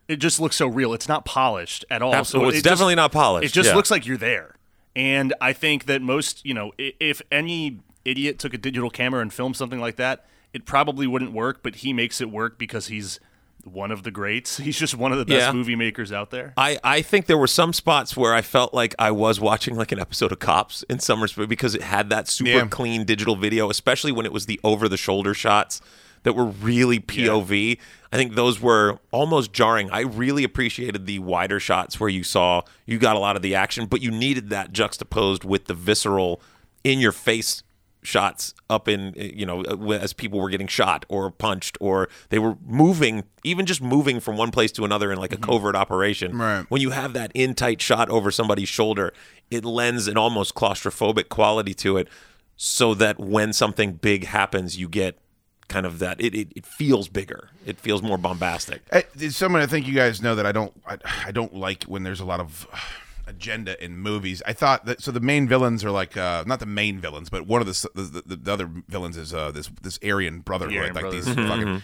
[0.07, 0.93] it just looks so real.
[0.95, 2.15] It's not polished at all.
[2.15, 2.47] Absolutely.
[2.47, 3.75] So It's it just- definitely not polished, It just yeah.
[3.77, 4.55] looks like you're there.
[4.95, 7.79] And I think that most, you know, if any
[8.09, 11.63] idiot took a digital camera and filmed something like that, it probably wouldn't work.
[11.63, 13.21] But he makes it work because he's
[13.65, 14.57] one of the greats.
[14.67, 15.53] He's just one of the best Yeah.
[15.53, 16.55] movie makers out there.
[16.57, 19.93] I, I think there were some spots where I felt like I was watching like
[19.93, 22.67] an episode of Cops in some respect because it had that super Yeah.
[22.69, 25.81] clean digital video, especially when it was the over the shoulder shots
[26.23, 27.79] that were really POV.
[28.13, 29.91] I think those were almost jarring.
[29.91, 33.55] I really appreciated the wider shots where you saw you got a lot of the
[33.55, 36.41] action, but you needed that juxtaposed with the visceral
[36.85, 37.65] in your face
[38.09, 42.09] shots up in eh, you know eh, as people were getting shot or punched or
[42.31, 45.51] they were moving even just moving from one place to another in like a mm-hmm.
[45.51, 46.37] covert operation.
[46.37, 46.65] Right.
[46.71, 49.13] when you have that in tight shot over somebody's shoulder
[49.51, 52.09] it lends an almost claustrophobic quality to it
[52.57, 55.19] so that when something big happens you get
[55.69, 57.51] kind of that it, it, it feels bigger.
[57.67, 58.81] It feels more bombastic.
[58.91, 60.97] Eh, uh, It's someone I think you guys know that I don't I,
[61.27, 62.67] I don't like when there's a lot of
[63.29, 64.43] agenda in movies.
[64.47, 67.47] I thought that so the main villains are like uh, not the main villains, but
[67.47, 70.95] one of the the, the, the other villains is uh, this this Aryan Brotherhood, Aryan
[70.95, 71.83] like these fucking.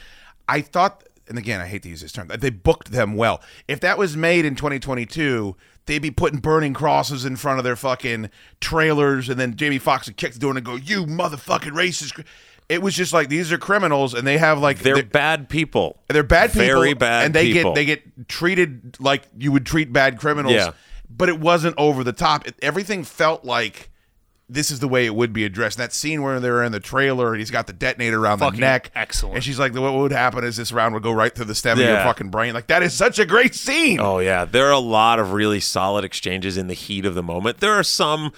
[0.48, 3.40] I thought, and again, I hate to use this term, they booked them well.
[3.68, 7.76] If that was made in 2022, they'd be putting burning crosses in front of their
[7.76, 8.30] fucking
[8.60, 12.24] trailers, and then Jamie Foxx would kick the door and go, "You motherfucking racist."
[12.68, 16.00] It was just like these are criminals, and they have like They're they're, bad people.
[16.08, 17.72] they're bad people, Very bad and they people.
[17.72, 20.54] get they get treated like you would treat bad criminals.
[20.54, 20.70] Yeah.
[21.08, 22.46] But it wasn't over the top.
[22.46, 23.90] It, everything felt like
[24.48, 25.78] this is the way it would be addressed.
[25.78, 28.66] That scene where they're in the trailer and he's got the detonator around Fucking the
[28.66, 29.36] neck, excellent.
[29.36, 31.78] And she's like, "What would happen is this round would go right through the stem
[31.78, 34.00] of your fucking brain." Like that is such a great scene.
[34.00, 37.22] Oh yeah, there are a lot of really solid exchanges in the heat of the
[37.22, 37.58] moment.
[37.60, 38.32] There are some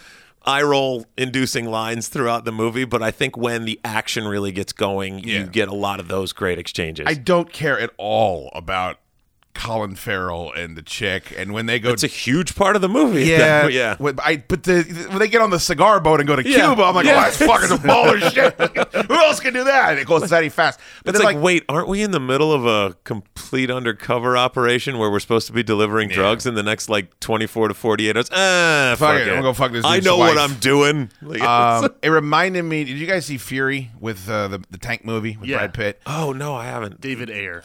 [0.45, 4.73] eye roll inducing lines throughout the movie, but I think when the action really gets
[4.73, 5.41] going, Yeah.
[5.41, 7.05] you get a lot of those great exchanges.
[7.09, 8.99] I don't care at all about
[9.57, 12.89] Colin Farrell and the chick, and when they go it's a huge part of the
[12.89, 13.25] movie.
[13.25, 13.97] Yeah, yeah.
[13.99, 16.67] When, I, but the, when they get on the cigar boat and go to Yeah.
[16.67, 17.13] Cuba, I'm like, Yeah.
[17.19, 19.07] oh, that's fucking the baller shit.
[19.09, 19.91] Who else can do that?
[19.93, 20.79] And it goes very fast.
[21.05, 24.99] But It's like, like, wait, aren't we in the middle of a complete undercover operation
[24.99, 28.31] where we're supposed to be delivering drugs in the next like 24 to 48 hours?
[28.33, 29.23] Ah, fuck, Fuck it, it.
[29.23, 30.37] I'm gonna go fuck this I dude's know what.
[30.39, 31.11] I'm doing.
[31.23, 32.85] Like, um, it reminded me.
[32.85, 35.59] Did you guys see Fury with uh, the the tank movie with Yeah.
[35.59, 36.03] Brad Pitt?
[36.07, 37.01] oh no, I haven't.
[37.01, 37.63] David Ayer.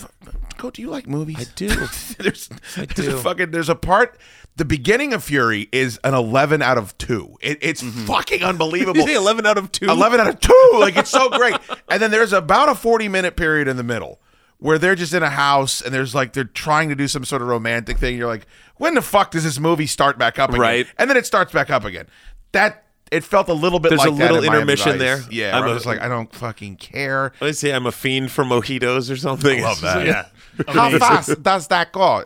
[0.62, 1.38] Go, do you like movies?
[1.40, 1.70] I do.
[2.20, 3.16] there's there's do.
[3.16, 4.20] a fucking there's a part.
[4.58, 7.36] The beginning of Fury is an 11 out of two.
[7.42, 8.06] It, it's mm-hmm.
[8.06, 9.08] fucking unbelievable.
[9.10, 9.86] 11 out of 2?
[9.88, 11.56] 11 out of 2 like it's so great
[11.90, 14.22] and then there's about a 40 minute period in the middle
[14.60, 17.42] where they're just in a house and there's like they're trying to do some sort
[17.42, 18.46] of romantic thing you're like
[18.78, 20.88] when the fuck does this movie start back up again Right.
[21.00, 22.06] and then it starts back up again
[22.52, 25.22] that it felt a little bit There's like a little in intermission there.
[25.32, 29.12] yeah I'm just like I don't fucking care Let's say I'm a fiend for mojitos
[29.12, 29.62] or something.
[29.64, 30.06] love that.
[30.06, 30.26] Yeah.
[30.68, 32.24] How fast does that go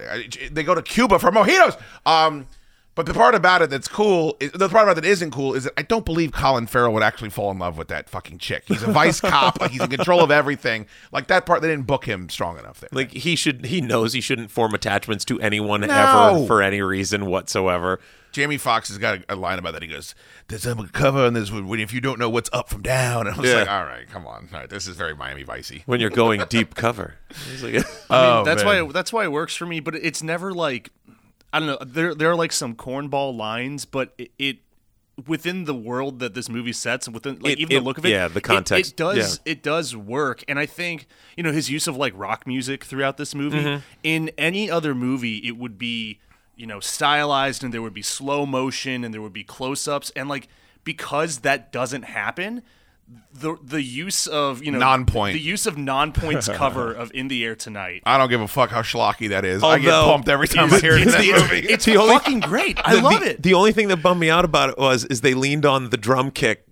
[0.51, 2.47] they go to Cuba for mojitos um
[2.95, 5.53] but the part about it that's cool, is, the part about it that isn't cool,
[5.53, 8.37] is that I don't believe Colin Farrell would actually fall in love with that fucking
[8.37, 8.63] chick.
[8.67, 10.87] He's a vice cop, like he's in control of everything.
[11.11, 12.89] Like that part, they didn't book him strong enough there.
[12.93, 15.87] Like he should, he knows he shouldn't form attachments to anyone No.
[15.89, 17.99] ever for any reason whatsoever.
[18.35, 19.81] Jamie Foxx has got a, a line about that.
[19.81, 20.13] He goes,
[20.49, 23.35] "There's a cover, and there's when if you don't know what's up from down." And
[23.37, 23.59] I was Yeah.
[23.59, 26.43] like, "All right, come on, all right, this is very Miami Vicey." When you're going
[26.49, 27.15] deep cover,
[27.53, 28.87] It's like- I mean, Oh, that's man.
[28.87, 29.79] why that's why it works for me.
[29.79, 30.89] But it's never like
[31.53, 31.77] I don't know.
[31.85, 34.57] There there are like some cornball lines, but it, it
[35.27, 37.97] within the world that this movie sets, and within like It- even it- the look
[37.97, 40.43] of it, yeah, the context, it, does it does work.
[40.49, 41.07] And I think
[41.37, 43.63] you know his use of like rock music throughout this movie.
[43.63, 43.79] Mm-hmm.
[44.03, 46.19] In any other movie, it would be
[46.55, 50.11] you know stylized, and there would be slow motion, and there would be close ups,
[50.15, 50.47] and like
[50.83, 52.61] because that doesn't happen.
[53.31, 55.33] The, the use of you know Nonpoint.
[55.33, 58.71] the use of Nonpoint's cover of in the air tonight I don't give a fuck
[58.71, 59.61] how schlocky that is.
[59.63, 61.67] I get Although- pumped every time I hear it in that it's, movie.
[61.67, 62.79] it's The only- fucking great.
[62.83, 63.43] I the, love the- it.
[63.43, 65.97] The only thing that bummed me out about it was is they leaned on the
[65.97, 66.65] drum kick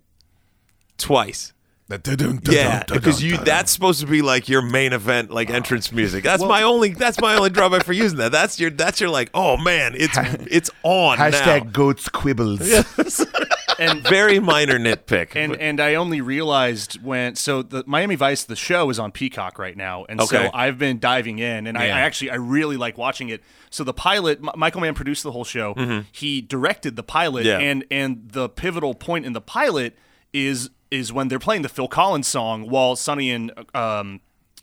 [0.97, 1.52] twice.
[1.89, 5.49] The dun-dun, dun-dun, Yeah, because you that's supposed to be like your main event, like
[5.49, 6.23] entrance music.
[6.23, 8.31] That's my only that's my only drawback for using that.
[8.31, 10.17] That's your that's your like, oh man, it's
[10.49, 11.71] it's on hashtag now.
[11.71, 12.61] goats quibbles.
[13.79, 15.35] and Very minor nitpick.
[15.35, 19.59] and and I only realized when so the Miami Vice the show is on Peacock
[19.59, 20.45] right now, and Okay.
[20.45, 21.97] so I've been diving in, and I, Yeah.
[21.97, 23.43] I actually I really like watching it.
[23.71, 26.03] So the pilot, M- Michael Mann produced the whole show.
[26.13, 27.61] He directed the pilot, Mm-hmm.
[27.61, 27.67] Yeah.
[27.69, 29.97] and and the pivotal point in the pilot
[30.31, 34.21] is is when they're playing the Phil Collins song while Sonny and um,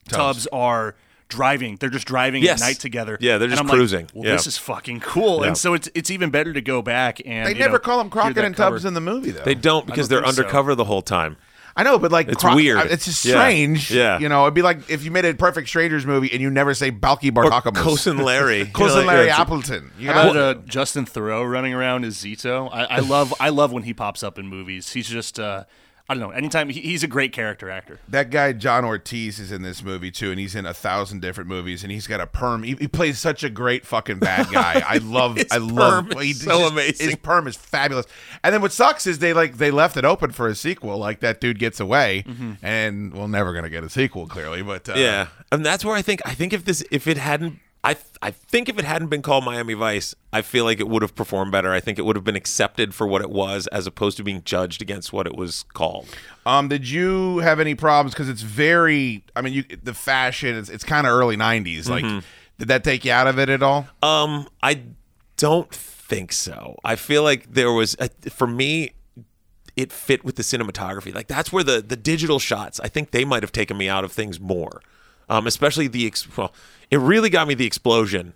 [0.08, 0.94] Tubbs are.
[1.28, 2.60] Driving, they're just driving Yes.
[2.60, 3.16] at night together.
[3.20, 4.08] Yeah, they're And just I'm like, cruising.
[4.12, 4.32] well, Yeah.
[4.32, 5.46] this is fucking cool, Yeah.
[5.46, 7.98] and so it's it's even better to go back and They you never know, call
[7.98, 8.88] them Crockett and Tubbs cover.
[8.88, 9.44] in the movie though.
[9.44, 10.40] they don't because don't they're think so.
[10.42, 11.36] undercover the whole time.
[11.76, 12.90] I know, but like It's Croc- weird.
[12.90, 13.34] It's just Yeah.
[13.34, 13.92] strange.
[13.92, 14.18] Yeah.
[14.18, 16.74] you know, it'd be like if you made a Perfect Strangers movie and you never
[16.74, 17.74] say Balki Or Bartokomous.
[17.76, 18.58] Cousin Larry.
[18.58, 19.92] You know, Cousin like, Larry yeah, Appleton.
[20.00, 22.68] You How about uh, Justin Theroux running around as Zito?
[22.72, 24.94] I, I love I love when he pops up in movies.
[24.94, 25.62] He's just uh,
[26.10, 26.30] I don't know.
[26.30, 28.00] Anytime he, he's a great character actor.
[28.08, 31.48] that guy John Ortiz is in this movie too, and he's in a thousand different
[31.48, 32.64] movies, and he's got a perm.
[32.64, 34.82] He, he plays such a great fucking bad guy.
[34.84, 36.08] I love, His I love.
[36.10, 37.06] perm he- so just- amazing.
[37.06, 38.06] His perm is fabulous.
[38.42, 40.98] And then what sucks is they like they left it open for a sequel.
[40.98, 42.24] Like that dude gets away,
[42.60, 44.62] and we're never gonna get a sequel clearly.
[44.62, 47.60] But uh, Yeah, and that's where I think I think if this if it hadn't
[47.82, 50.88] I th- I think if it hadn't been called Miami Vice, I feel like it
[50.88, 51.72] would have performed better.
[51.72, 54.42] I think it would have been accepted for what it was as opposed to being
[54.44, 56.06] judged against what it was called.
[56.44, 58.12] Um, did you have any problems?
[58.12, 59.24] Because it's very.
[59.34, 60.56] I mean, you the fashion.
[60.56, 61.88] It's, it's kind of early '90s.
[61.88, 62.18] Like, Mm-hmm.
[62.58, 63.86] did that take you out of it at all?
[64.02, 64.82] Um, I
[65.38, 66.76] don't think so.
[66.84, 68.90] I feel like there was a, for me
[69.76, 71.14] it fit with the cinematography.
[71.14, 74.04] Like that's where the the digital shots, I think they might have taken me out
[74.04, 74.82] of things more.
[75.30, 76.52] Um, especially the ex- well,
[76.90, 78.34] it really got me the explosion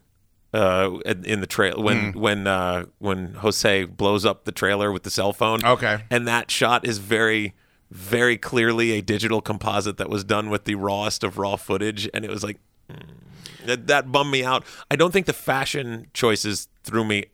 [0.55, 5.11] uh, in the trail when when uh, when Jose blows up the trailer with the
[5.11, 5.65] cell phone.
[5.65, 6.05] Okay.
[6.11, 7.53] and that shot is very
[7.91, 12.25] very clearly a digital composite that was done with the rawest of raw footage, and
[12.25, 12.59] it was like
[13.67, 14.65] that, that bummed me out.
[14.91, 17.25] I don't think the fashion choices threw me.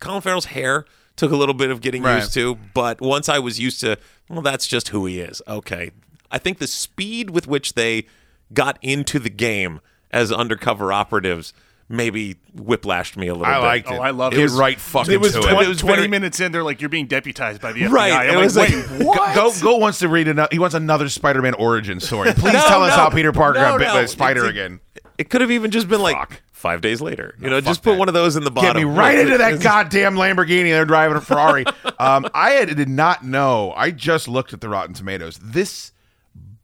[0.00, 0.84] Colin Farrell's hair
[1.16, 2.16] took a little bit of getting Right.
[2.16, 3.96] used to, but once I was used to,
[4.28, 5.42] well, that's just who he is.
[5.48, 5.90] Okay,
[6.30, 8.06] I think the speed with which they
[8.52, 9.80] got into the game
[10.10, 11.52] as undercover operatives
[11.90, 13.66] maybe whiplashed me a little I bit.
[13.66, 13.98] liked Oh, it.
[14.00, 14.38] I love it.
[14.38, 14.42] it.
[14.42, 15.62] was right fucking It was, to 20, it.
[15.64, 16.52] It was 20 very- minutes in.
[16.52, 17.90] They're like, you're being deputized by the FBI.
[17.90, 19.34] Right, I'm it like, was wait, like- what?
[19.34, 20.48] Go, go wants to read another.
[20.52, 22.32] He wants another Spider-Man origin story.
[22.36, 23.02] Please No, tell us no.
[23.04, 23.94] how Peter Parker No, got bit no.
[23.94, 24.80] by a spider It's- again.
[25.16, 27.34] It could have even just been like five days later.
[27.40, 27.98] You know, fuck just put that.
[27.98, 28.74] one of those in the bottom.
[28.74, 30.70] Get me right into that goddamn Lamborghini.
[30.70, 31.64] They're driving a Ferrari.
[31.98, 33.72] um, I had, did not know.
[33.76, 35.40] I just looked at the Rotten Tomatoes.
[35.42, 35.90] This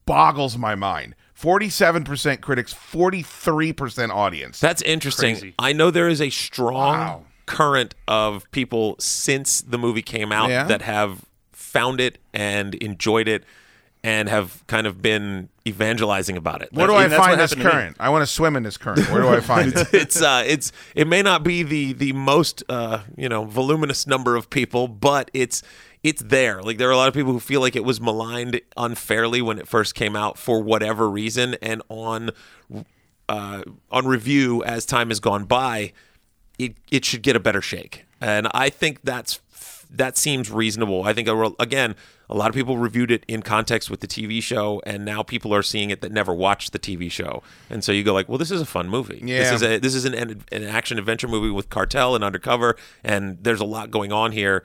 [0.06, 1.14] boggles my mind.
[1.44, 4.58] Forty-seven percent critics, forty-three percent audience.
[4.60, 5.34] That's interesting.
[5.34, 5.54] Crazy.
[5.58, 7.22] I know there is a strong Wow.
[7.44, 10.64] current of people since the movie came out Yeah?
[10.64, 13.44] that have found it and enjoyed it
[14.02, 16.70] and have kind of been evangelizing about it.
[16.72, 17.70] Where do Like, I find this happened to me.
[17.82, 17.96] current?
[18.00, 19.10] I want to swim in this current.
[19.10, 19.88] Where do I find it?
[19.92, 24.34] it's uh it's it may not be the the most uh you know voluminous number
[24.34, 25.62] of people but it's
[26.04, 26.62] it's there.
[26.62, 29.58] Like there are a lot of people who feel like it was maligned unfairly when
[29.58, 32.30] it first came out for whatever reason and on
[33.28, 35.92] uh on review as time has gone by
[36.58, 38.04] it it should get a better shake.
[38.20, 39.40] And i think that's
[39.90, 41.04] that seems reasonable.
[41.04, 41.28] I think
[41.58, 41.94] again
[42.28, 45.54] a lot of people reviewed it in context with the tv show and now people
[45.54, 47.42] are seeing it that never watched the tv show.
[47.70, 49.22] And so you go like well this is a fun movie.
[49.24, 49.38] Yeah.
[49.38, 53.38] this is a this is an, an action adventure movie with cartel and undercover and
[53.42, 54.64] there's a lot going on here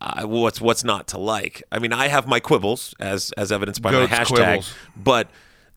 [0.00, 3.82] uh, what's what's not to like i mean i have my quibbles as as evidenced
[3.82, 4.74] by Goats my hashtag quibbles.
[4.96, 5.28] but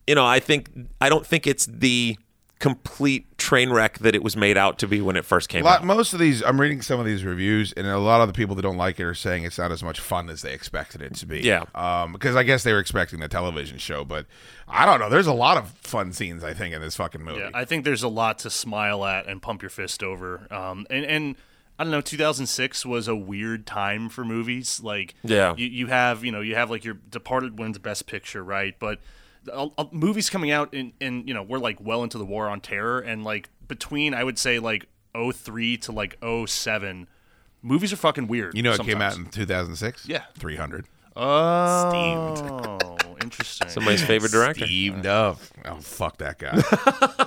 [0.07, 0.69] you know i think
[1.01, 2.17] i don't think it's the
[2.59, 5.65] complete train wreck that it was made out to be when it first came A
[5.65, 8.27] lot, out most of these, I'm reading some of these reviews, and a lot of
[8.27, 10.53] the people that don't like it are saying it's not as much fun as they
[10.53, 11.41] expected it to be.
[11.41, 11.65] Yeah.
[11.75, 14.27] Um, because I guess they were expecting the television show, but
[14.65, 15.09] I don't know.
[15.09, 17.41] There's a lot of fun scenes I think in this fucking movie.
[17.41, 20.47] Yeah, I think there's a lot to smile at and pump your fist over.
[20.49, 21.35] Um, and and
[21.79, 24.79] I don't know, 2006 was a weird time for movies.
[24.83, 25.55] Like, Yeah.
[25.57, 28.75] you, you have you know you have like your Departed wins Best Picture, right?
[28.79, 28.99] But
[29.51, 32.47] uh, uh, movies coming out in in you know we're like well into the War
[32.49, 36.17] on Terror, and like between I would say like 03 to like
[36.47, 37.07] 07,
[37.61, 38.55] movies are fucking weird.
[38.55, 40.07] you know, it came out in 2006.
[40.07, 40.23] Yeah.
[40.37, 40.85] 300.
[41.15, 42.77] Oh,
[43.23, 43.69] interesting.
[43.69, 45.39] somebody's favorite director Steamed up.
[45.65, 46.61] Oh fuck that guy.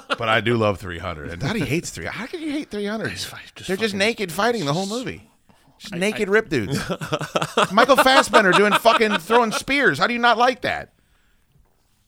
[0.18, 1.30] but I do love 300.
[1.30, 2.16] And Daddy hates 300.
[2.16, 3.11] How can you hate 300?
[3.11, 3.30] just
[3.66, 5.30] They're just fucking- naked fighting the whole movie.
[5.78, 6.78] Just naked rip dudes.
[7.72, 9.99] Michael Fassbender doing fucking throwing spears.
[9.99, 10.92] How do you not like that?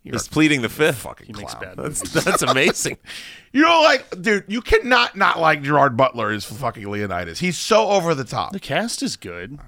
[0.05, 1.77] he's pleading the fifth Fucking makes clown.
[1.77, 1.85] bad.
[1.85, 2.97] that's, that's amazing
[3.53, 7.41] You know, like, dude, you cannot not like Gerard Butler as fucking Leonidas.
[7.41, 8.53] He's so over the top.
[8.53, 9.59] The cast is good.
[9.61, 9.65] Uh,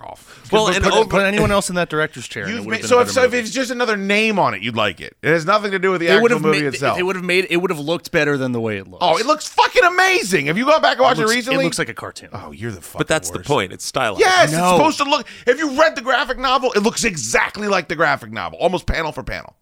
[0.00, 0.52] Fuck off.
[0.52, 2.46] well Put- and put, over put anyone else in that director's chair.
[2.46, 4.76] and it made, so if, better so if it's just another name on it, you'd
[4.76, 5.16] like it.
[5.22, 6.98] It has nothing to do with the It actual would have movie made itself.
[6.98, 9.00] it would have made it would have looked better than the way it looks.
[9.04, 10.46] oh, it looks fucking amazing.
[10.46, 12.30] Have you gone back and watched it, looks, recently, It looks like a cartoon.
[12.32, 14.58] oh, you're the fucking but that's the point it's stylized Yes, No.
[14.58, 15.26] it's supposed to look.
[15.46, 19.12] If you read the graphic novel, it looks exactly like the graphic novel, almost panel
[19.12, 19.54] for panel.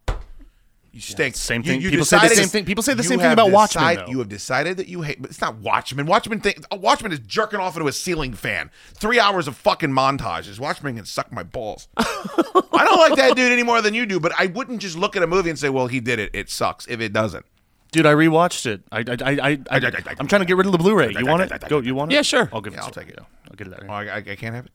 [0.98, 1.36] You stink.
[1.36, 3.96] same thing- you people say the same thing- people say the same thing about Watchmen,
[3.96, 4.06] though.
[4.08, 6.06] You have decided that you hate, but it's not Watchmen.
[6.06, 6.54] Watchmen thing.
[6.72, 8.70] Watchmen is jerking off into a ceiling fan.
[8.94, 10.58] Three hours of fucking montages.
[10.58, 11.88] Watchmen can suck my balls.
[11.96, 15.16] I don't like that dude any more than you do, but I wouldn't just look
[15.16, 16.30] at a movie and say, "Well, he did it.
[16.34, 17.44] It sucks." If it doesn't,
[17.90, 18.82] Dude, I rewatched it.
[18.92, 21.14] I, I, I, I, I, I'm trying to get rid of the Blu-ray.
[21.18, 21.68] You want it?
[21.68, 21.80] Go.
[21.80, 22.16] You want it?
[22.16, 22.48] Yeah, sure.
[22.52, 22.76] I'll give it.
[22.76, 23.12] Yeah, to I'll you.
[23.12, 23.18] take it.
[23.50, 23.82] I'll get it out.
[23.88, 24.72] oh, I, I, I can't have it.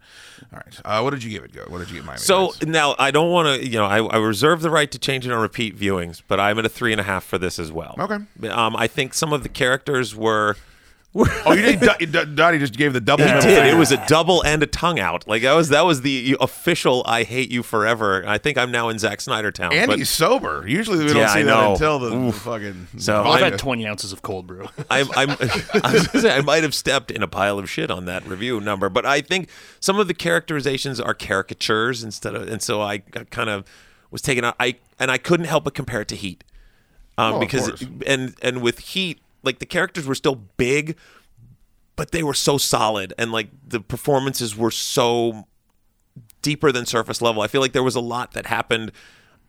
[0.51, 0.79] All right.
[0.83, 1.53] Uh, what did you give it?
[1.53, 1.65] Go.
[1.67, 2.19] What did you give Miami?
[2.19, 2.63] So Vice?
[2.63, 5.31] now I don't want to, you know, I, I reserve the right to change it
[5.31, 7.95] on repeat viewings, but I'm at a three and a half for this as well.
[7.99, 8.49] Okay.
[8.49, 10.55] Um, I think some of the characters were.
[11.45, 12.11] oh, you did.
[12.11, 13.23] D- Dottie just gave the double.
[13.23, 13.43] He did.
[13.43, 13.69] finger.
[13.69, 15.27] It was a double and a tongue out.
[15.27, 18.89] Like that was that was the official "I hate you forever." I think I'm now
[18.89, 19.73] in Zack Snyder town.
[19.73, 20.65] And but he's sober.
[20.67, 22.87] Usually we don't Yeah, see I that until the, the fucking.
[22.97, 24.67] So I've I'm- had 20 ounces of cold brew.
[24.89, 25.29] I'm, I'm,
[25.83, 28.59] I, was say, I might have stepped in a pile of shit on that review
[28.59, 29.49] number, but I think
[29.79, 33.65] some of the characterizations are caricatures instead of, and so I kind of
[34.09, 34.55] was taken out.
[34.59, 36.43] I and I couldn't help but compare it to Heat,
[37.19, 37.85] um, Oh, because course.
[38.07, 40.97] and and with Heat, like the characters were still big,
[41.95, 45.47] but they were so solid, and like the performances were so
[46.41, 47.41] deeper than surface level.
[47.41, 48.91] I feel like there was a lot that happened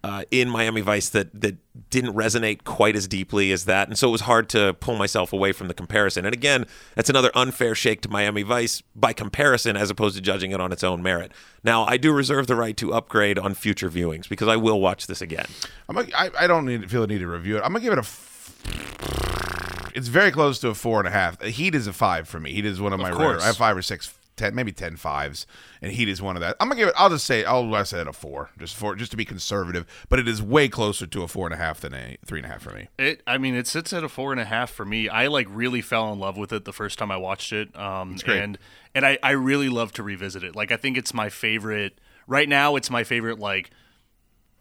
[0.05, 1.57] uh, in Miami Vice that that
[1.88, 5.32] didn't resonate quite as deeply as that, and so it was hard to pull myself
[5.32, 6.26] away from the comparison.
[6.26, 10.51] And again, that's another unfair shake to Miami Vice by comparison, as opposed to judging
[10.51, 11.32] it on its own merit.
[11.62, 15.07] Now, I do reserve the right to upgrade on future viewings because I will watch
[15.07, 15.47] this again.
[15.88, 17.62] I'm a, I, I don't need feel the need to review it.
[17.64, 18.03] I'm gonna give it a.
[18.03, 21.40] F- it's very close to a four and a half.
[21.42, 22.53] Heat is a five for me.
[22.53, 23.18] Heat is one of, my rare.
[23.18, 23.42] course.
[23.42, 25.46] I have five or six, ten, maybe ten fives,
[25.80, 26.57] and Heat is one of that.
[26.61, 26.95] I'm gonna give it.
[26.96, 29.87] I'll just say I'll I said a four, just for just to be conservative.
[30.08, 32.46] But it is way closer to a four and a half than a three and
[32.46, 32.88] a half for me.
[32.99, 35.08] It, I mean, it sits at a four and a half for me.
[35.08, 38.16] I like really fell in love with it the first time I watched it, um,
[38.16, 38.42] great.
[38.42, 38.58] and
[38.95, 40.57] and I, I really love to revisit it.
[40.57, 42.76] Like I think it's my favorite right now.
[42.76, 43.71] It's my favorite like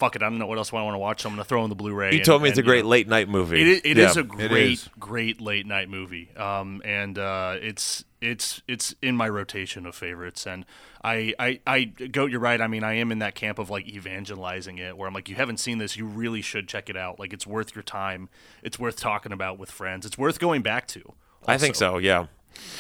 [0.03, 1.21] fuck it, I don't know what else I want to watch.
[1.21, 2.11] So I'm gonna throw in the Blu-ray.
[2.11, 3.61] You and- told me it's a and, you great know, late night movie.
[3.61, 4.09] It, it yeah.
[4.09, 4.89] is a great, is.
[4.99, 6.35] great late night movie.
[6.35, 10.45] Um, and uh, it's it's it's in my rotation of favorites.
[10.45, 10.65] And
[11.03, 12.25] I, I I go.
[12.25, 12.59] You're right.
[12.59, 15.35] I mean, I am in that camp of like evangelizing it, where I'm like, you
[15.35, 17.19] haven't seen this, you really should check it out.
[17.19, 18.30] Like, it's worth your time.
[18.61, 20.05] It's worth talking about with friends.
[20.05, 21.13] It's worth going back to.
[21.47, 21.97] I think so.
[21.97, 22.27] Yeah.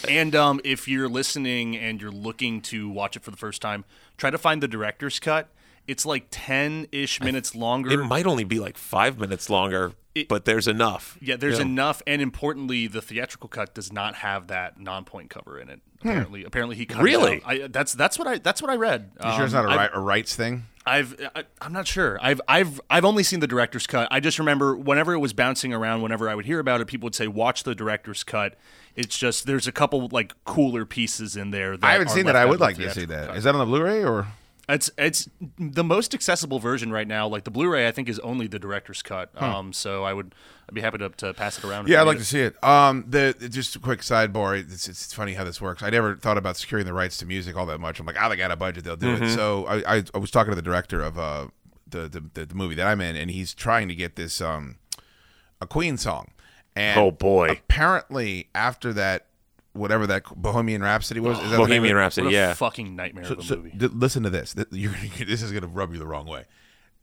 [0.07, 3.85] And um, if you're listening and you're looking to watch it for the first time,
[4.17, 5.49] try to find the director's cut.
[5.87, 7.91] It's like ten ish minutes longer.
[7.91, 11.17] It might only be like five minutes longer, It- but there's enough.
[11.21, 11.65] Yeah, there's Yeah.
[11.65, 15.81] enough, and importantly, the theatrical cut does not have that Nonpoint cover in it.
[15.99, 17.35] Apparently, apparently he cut it Really?
[17.43, 17.49] out.
[17.63, 19.11] I, that's that's what I that's what I read.
[19.23, 20.63] You sure it's Um, not a, I've- right, a rights thing?
[20.85, 22.17] I've I, I'm not sure.
[22.21, 24.07] I've I've I've only seen the director's cut.
[24.11, 27.05] I just remember whenever it was bouncing around, whenever I would hear about it, people
[27.07, 28.57] would say, "Watch the director's cut."
[28.95, 31.77] It's just there's a couple like cooler pieces in there.
[31.77, 32.35] That I haven't seen that.
[32.35, 33.27] I would like to see theatrical that.
[33.29, 33.37] cut.
[33.37, 34.27] Is that on the Blu-ray or?
[34.69, 35.27] It's it's
[35.59, 37.27] the most accessible version right now.
[37.27, 39.29] Like the Blu-ray, I think is only the director's cut.
[39.35, 39.43] Hmm.
[39.43, 40.33] Um, so I would
[40.69, 41.89] I'd be happy to, to pass it around.
[41.89, 42.19] Yeah, I'd like it.
[42.19, 42.63] to see it.
[42.63, 44.57] Um, the just a quick sidebar.
[44.57, 45.83] It's, it's funny how this works.
[45.83, 47.99] I never thought about securing the rights to music all that much.
[47.99, 49.23] I'm like, oh, they got a budget, they'll do Mm-hmm.
[49.25, 49.35] it.
[49.35, 51.47] So I, I, I was talking to the director of uh
[51.85, 54.77] the, the the the movie that I'm in, and he's trying to get this um
[55.59, 56.29] a Queen song.
[56.75, 57.49] And Oh, boy.
[57.51, 59.27] Apparently, after that,
[59.73, 61.95] whatever that Bohemian Rhapsody was, is that the name of Bohemian?
[61.95, 62.25] Rhapsody.
[62.25, 62.53] What a Yeah.
[62.53, 63.73] fucking nightmare of a So, movie.
[63.75, 64.53] d- listen to this.
[64.53, 64.93] Th- You're,
[65.25, 66.45] this is going to rub you the wrong way.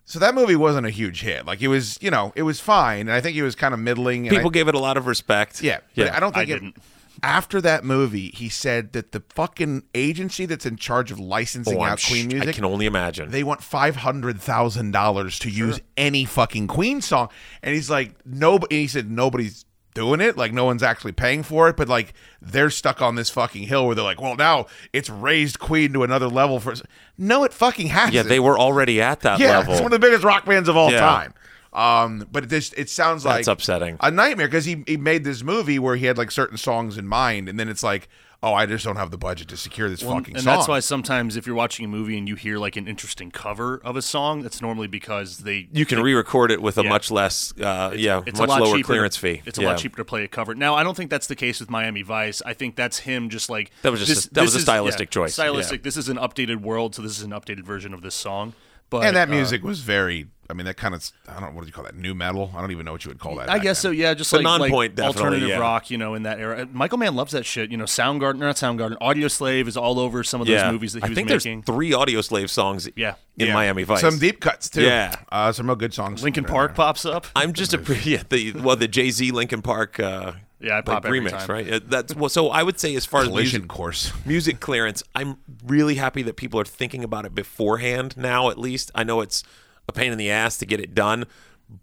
[0.05, 1.47] So that movie wasn't a huge hit.
[1.47, 3.78] Like it was, you know, it was fine, and I think it was kind of
[3.80, 4.26] middling.
[4.26, 5.62] and I- People gave it a lot of respect.
[5.62, 6.16] yeah, but Yeah.
[6.16, 6.76] I don't think I it- didn't.
[7.22, 11.82] After that movie, he said that the fucking agency that's in charge of licensing Oh,
[11.82, 13.30] I'm out sh- Queen music, I can only imagine.
[13.30, 17.28] they want five hundred thousand dollars to use any fucking Queen song.
[17.62, 18.80] And he's like, nobody.
[18.82, 20.36] He said nobody's doing it.
[20.36, 21.76] Like no one's actually paying for it.
[21.76, 25.58] But like they're stuck on this fucking hill where they're like, well, now it's raised
[25.58, 26.60] Queen to another level.
[26.60, 26.74] For
[27.18, 28.12] no, it fucking has.
[28.12, 29.72] yeah, they were already at that Yeah, level.
[29.74, 31.00] it's one of the biggest rock bands of all Yeah.
[31.00, 31.34] time.
[31.72, 33.96] Um, but this it sounds like That's upsetting.
[34.00, 37.06] a nightmare because he he made this movie where he had like certain songs in
[37.06, 38.08] mind, and then it's like,
[38.42, 40.52] oh, I just don't have the budget to secure this Well, fucking and song.
[40.52, 43.30] And that's why sometimes if you're watching a movie and you hear like an interesting
[43.30, 46.88] cover of a song, that's normally because they you can re-record it with a Yeah.
[46.88, 49.42] much less, uh, yeah, it's much a lot lower cheaper clearance fee.
[49.44, 49.68] It's a yeah.
[49.68, 50.54] lot cheaper to play a cover.
[50.54, 52.40] Now, I don't think that's the case with Miami Vice.
[52.46, 54.58] I think that's him just like That was just this, a- that was this a
[54.58, 55.80] is- stylistic yeah, choice, Stylistic.
[55.80, 55.84] yeah.
[55.84, 58.54] This is an updated world, so this is an updated version of this song.
[58.90, 60.26] But and that uh, music was very.
[60.48, 61.94] I mean, that kind of I don't know what do you call that?
[61.94, 62.50] New metal?
[62.56, 63.48] I don't even know what you would call that.
[63.48, 63.90] I back guess so.
[63.92, 65.58] Yeah, just The like, like Nonpoint, definitely, alternative yeah.
[65.60, 66.66] rock, you know, in that era.
[66.72, 67.70] Michael Mann loves that shit.
[67.70, 70.72] You know, Soundgarden, not Soundgarden, Audioslave is all over some of those yeah.
[70.72, 71.60] movies that he I was think making.
[71.60, 73.14] there's three Audioslave songs Yeah.
[73.38, 73.54] in Yeah.
[73.54, 74.00] Miami Vice.
[74.00, 74.82] Some deep cuts too.
[74.82, 75.14] Yeah.
[75.30, 76.24] uh, some real good songs.
[76.24, 76.74] Linkin Park there.
[76.84, 77.26] pops up.
[77.36, 80.85] I'm just a yeah, the well the Jay Z Linkin Park uh, Yeah, I like
[80.87, 81.49] pop every remix time.
[81.49, 81.91] right.
[81.91, 82.28] That's well.
[82.28, 84.12] So I would say as far as Collision music, course.
[84.27, 88.51] music clearance, I'm really happy that people are thinking about it beforehand now.
[88.51, 89.43] At least I know it's
[89.89, 91.24] a pain in the ass to get it done,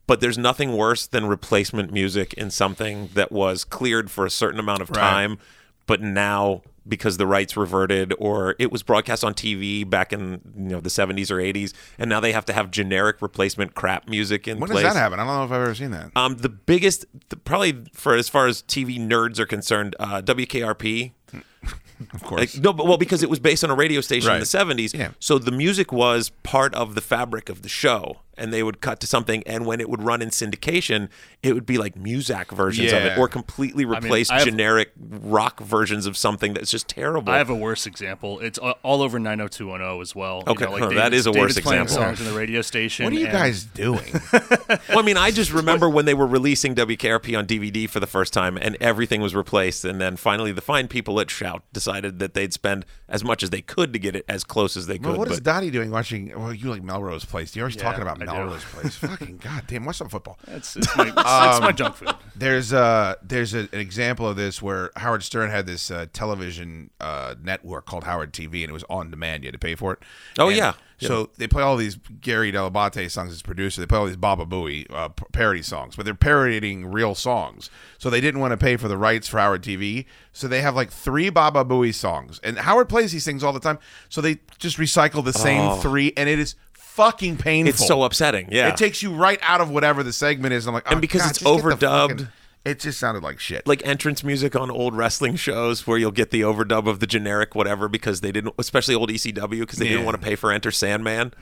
[0.05, 4.59] but there's nothing worse than replacement music in something that was cleared for a certain
[4.59, 4.97] amount of Right.
[4.99, 5.39] time,
[5.87, 10.69] but now because the rights reverted or it was broadcast on TV back in you
[10.69, 14.47] know the 70s or 80s and now they have to have generic replacement crap music
[14.47, 14.83] in When place.
[14.83, 15.19] does that happen?
[15.19, 16.11] I don't know if I've ever seen that.
[16.15, 21.11] Um, the biggest, the, probably for as far as TV nerds are concerned, uh, WKRP.
[22.13, 22.53] Of course.
[22.55, 24.93] Like, no, but well, because it was based on a radio station in the seventies,
[24.93, 25.11] Yeah.
[25.19, 28.99] so the music was part of the fabric of the show, and they would cut
[29.01, 31.09] to something, and when it would run in syndication,
[31.43, 35.59] it would be like Muzak versions of it, or completely replace I have- generic rock
[35.59, 37.31] versions of something that's just terrible.
[37.33, 38.39] I have a worse example.
[38.39, 40.43] It's uh, all over 90210 as well.
[40.47, 42.05] You Okay, know, like huh, that David's- a worse David's playing example.
[42.15, 43.05] songs in the radio station.
[43.05, 44.13] what are you and- guys doing?
[44.33, 48.07] well, I mean, I just remember when they were releasing WKRP on DVD for the
[48.07, 52.19] first time, and everything was replaced, and then finally the fine people at Shout decided
[52.19, 54.97] that they'd spend as much as they could to get it as close as they
[54.97, 55.07] could.
[55.07, 56.31] well, what is but Dottie doing watching?
[56.37, 57.55] Well, you like Melrose Place.
[57.55, 58.26] You're always Yeah, talking about I do.
[58.33, 58.95] Melrose Place.
[58.97, 60.37] Fucking goddamn, watch some football.
[60.45, 62.13] That's, it's, my, it's, it's my junk food.
[62.35, 66.89] There's uh there's a, an example of this where Howard Stern had this uh, television
[66.99, 69.43] uh, network called Howard TV, and it was on demand.
[69.43, 69.99] You had to pay for it.
[70.37, 70.73] Oh, And yeah.
[70.99, 73.79] So they play all these Gary Dell'Abate songs as producer.
[73.79, 77.69] They play all these Baba Booey uh, parody songs, but they're parodying real songs.
[77.99, 80.05] So they didn't want to pay for the rights for Howard TV.
[80.33, 83.59] So they have like three Baba Booey songs, and Howard plays these things all the
[83.59, 83.77] time.
[84.09, 86.55] So they just recycle the same three, and it is
[86.97, 87.69] fucking painful.
[87.69, 88.49] It's so upsetting.
[88.51, 90.67] Yeah, It takes you right out of whatever the segment is.
[90.67, 92.09] I'm like, And oh, because God, it's just get the overdubbed.
[92.09, 92.27] fucking-
[92.65, 93.65] it just sounded like shit.
[93.65, 97.55] like entrance music on old wrestling shows where you'll get the overdub of the generic
[97.55, 99.91] whatever because they didn't, especially old ECW because they Yeah.
[99.91, 101.33] didn't want to pay for Enter Sandman.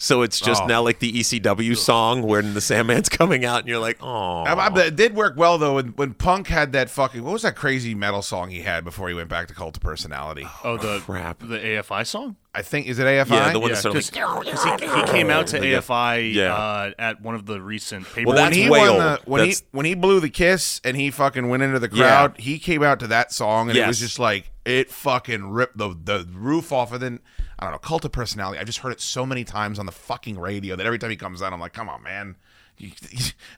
[0.00, 0.66] So it's just Oh.
[0.66, 4.52] now like the ECW song when the Sandman's coming out, and you're like, oh, I-
[4.68, 7.56] I- it did work well though when, when Punk had that fucking what was that
[7.56, 10.46] crazy metal song he had before he went back to Cult of Personality?
[10.62, 11.40] Oh, the crap.
[11.40, 12.36] the AFI song.
[12.54, 13.30] I think is it AFI?
[13.30, 16.32] Yeah, the one Yeah, that's sort of because like, he, he came out to AFI
[16.32, 16.54] Yeah.
[16.54, 18.28] uh, at one of the recent paper.
[18.28, 19.00] Well, when that's he way old.
[19.00, 21.88] the when That's- he when he blew the kiss and he fucking went into the
[21.92, 22.02] Yeah.
[22.08, 25.78] crowd, he came out to that song and it was just like it fucking ripped
[25.78, 26.92] the the roof off.
[26.92, 27.20] And then
[27.58, 28.58] I don't know, cult of personality.
[28.58, 31.16] I just heard it so many times on the fucking radio that every time he
[31.16, 32.36] comes out, I'm like, come on, man.
[32.76, 32.92] You,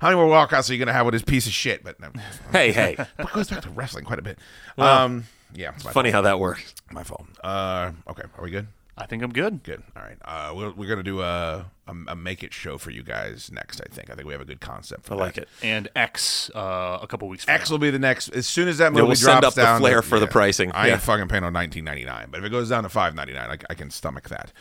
[0.00, 1.82] how many more walkouts are you gonna have with this piece of shit?
[1.84, 2.10] But no,
[2.52, 2.94] hey, hey.
[3.16, 4.38] but it goes back to wrestling quite a bit.
[4.78, 6.74] um, yeah, it's Funny how that works.
[6.92, 7.26] My fault.
[7.42, 8.68] Uh, okay, are we good?
[9.01, 9.62] I think I'm good.
[9.62, 9.82] Good.
[9.97, 10.18] All right.
[10.24, 13.81] Uh, we're, we're gonna do a, a a make it show for you guys next.
[13.81, 14.10] I think.
[14.10, 15.06] I think we have a good concept.
[15.06, 15.22] For I that.
[15.22, 15.48] like it.
[15.62, 17.44] And X uh, a couple weeks.
[17.44, 17.74] From X now.
[17.74, 18.28] will be the next.
[18.28, 20.70] As soon as that movie we'll drops send up the down, flare for the pricing.
[20.72, 20.93] I Yeah.
[20.94, 22.28] ain't fucking paying on nineteen ninety nine.
[22.31, 24.52] But if it goes down to five ninety nine, I, I can stomach that.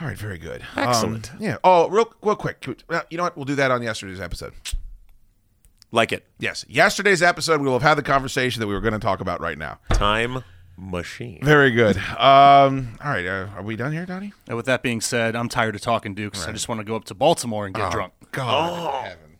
[0.00, 0.62] All right, very good.
[0.74, 1.30] Um, Excellent.
[1.38, 1.56] yeah.
[1.62, 2.64] Oh, real, real quick.
[2.66, 3.36] We- well, You know what?
[3.36, 4.54] We'll do that on yesterday's episode.
[5.94, 6.26] Like it.
[6.38, 7.60] Yes, yesterday's episode.
[7.60, 9.78] We will have had the conversation that we were going to talk about right now.
[9.92, 10.42] Time
[10.76, 11.40] machine.
[11.42, 11.96] Very good.
[11.96, 12.96] Um.
[13.02, 13.26] All right.
[13.26, 14.32] Uh, are we done here, Donnie?
[14.48, 16.46] And with that being said, I'm tired of talking Dukes.
[16.46, 18.12] I just want to go up to Baltimore and get drunk.
[18.32, 19.04] God.
[19.04, 19.31] heavens.